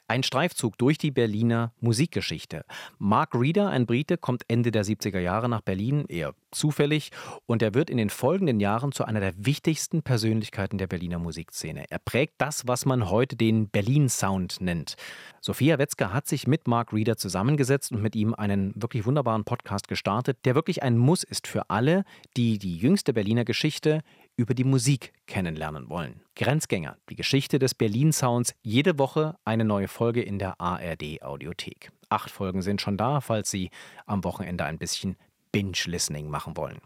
Ein 0.08 0.24
Streifzug 0.24 0.78
durch 0.80 0.98
die 0.98 1.12
Berliner 1.12 1.72
Musikgeschichte. 1.82 2.66
Mark 2.98 3.36
Reeder, 3.36 3.70
ein 3.70 3.86
Brite, 3.86 4.18
kommt 4.18 4.44
Ende 4.48 4.72
der 4.72 4.84
70er 4.84 5.20
Jahre 5.20 5.50
nach 5.50 5.62
Berlin, 5.62 6.06
eher 6.08 6.34
zufällig, 6.52 7.12
und 7.46 7.62
er 7.62 7.74
wird 7.74 7.90
in 7.90 7.98
den 7.98 8.10
folgenden 8.10 8.60
Jahren 8.60 8.92
zu 8.92 9.06
einer 9.06 9.20
der 9.20 9.34
wichtigsten 9.38 10.04
Persönlichkeiten 10.04 10.78
der 10.78 10.88
Berliner 10.88 11.20
Musikszene. 11.20 11.86
Er 11.90 12.00
prägt 12.00 12.36
das, 12.38 12.68
was 12.68 12.86
man 12.86 13.10
heute 13.10 13.36
den 13.36 13.70
Berlin 13.70 14.10
Sound 14.10 14.62
nennt. 14.62 14.96
Sophia 15.40 15.80
Wetzke 15.80 16.14
hat 16.14 16.28
sich 16.28 16.48
mit 16.48 16.68
Mark 16.68 16.94
Reeder 16.94 17.18
zusammengesetzt 17.18 17.92
und 17.92 18.02
mit 18.02 18.16
ihm 18.16 18.34
einen 18.34 18.74
wirklich 18.76 19.06
wunderbaren 19.06 19.44
Podcast 19.44 19.88
gestartet, 19.88 20.38
der 20.46 20.56
wirklich 20.56 20.84
ein 20.84 20.98
Muss 20.98 21.24
ist 21.24 21.48
für 21.48 21.70
alle, 21.70 22.04
die 22.38 22.60
die 22.60 22.78
jüngste 22.78 23.14
Berliner 23.14 23.46
Geschichte 23.46 24.02
über 24.38 24.54
die 24.54 24.64
Musik 24.64 25.14
kennenlernen 25.28 25.90
wollen. 25.90 26.22
Grenzgänger, 26.36 26.98
die 27.10 27.16
Geschichte 27.16 27.60
des 27.60 27.76
Berlin 27.76 28.12
Sounds, 28.12 28.56
jede 28.62 28.98
Woche 28.98 29.36
eine 29.46 29.66
neue 29.66 29.88
Folge 29.88 30.22
in 30.22 30.40
der 30.40 30.60
ARD 30.60 31.22
Audiothek. 31.22 31.92
Acht 32.10 32.30
Folgen 32.30 32.62
sind 32.62 32.82
schon 32.82 32.98
da, 32.98 33.22
falls 33.22 33.50
Sie 33.50 33.70
am 34.06 34.24
Wochenende 34.24 34.66
ein 34.66 34.78
bisschen 34.78 35.16
Binge-Listening 35.52 36.30
machen 36.30 36.58
wollen. 36.58 36.80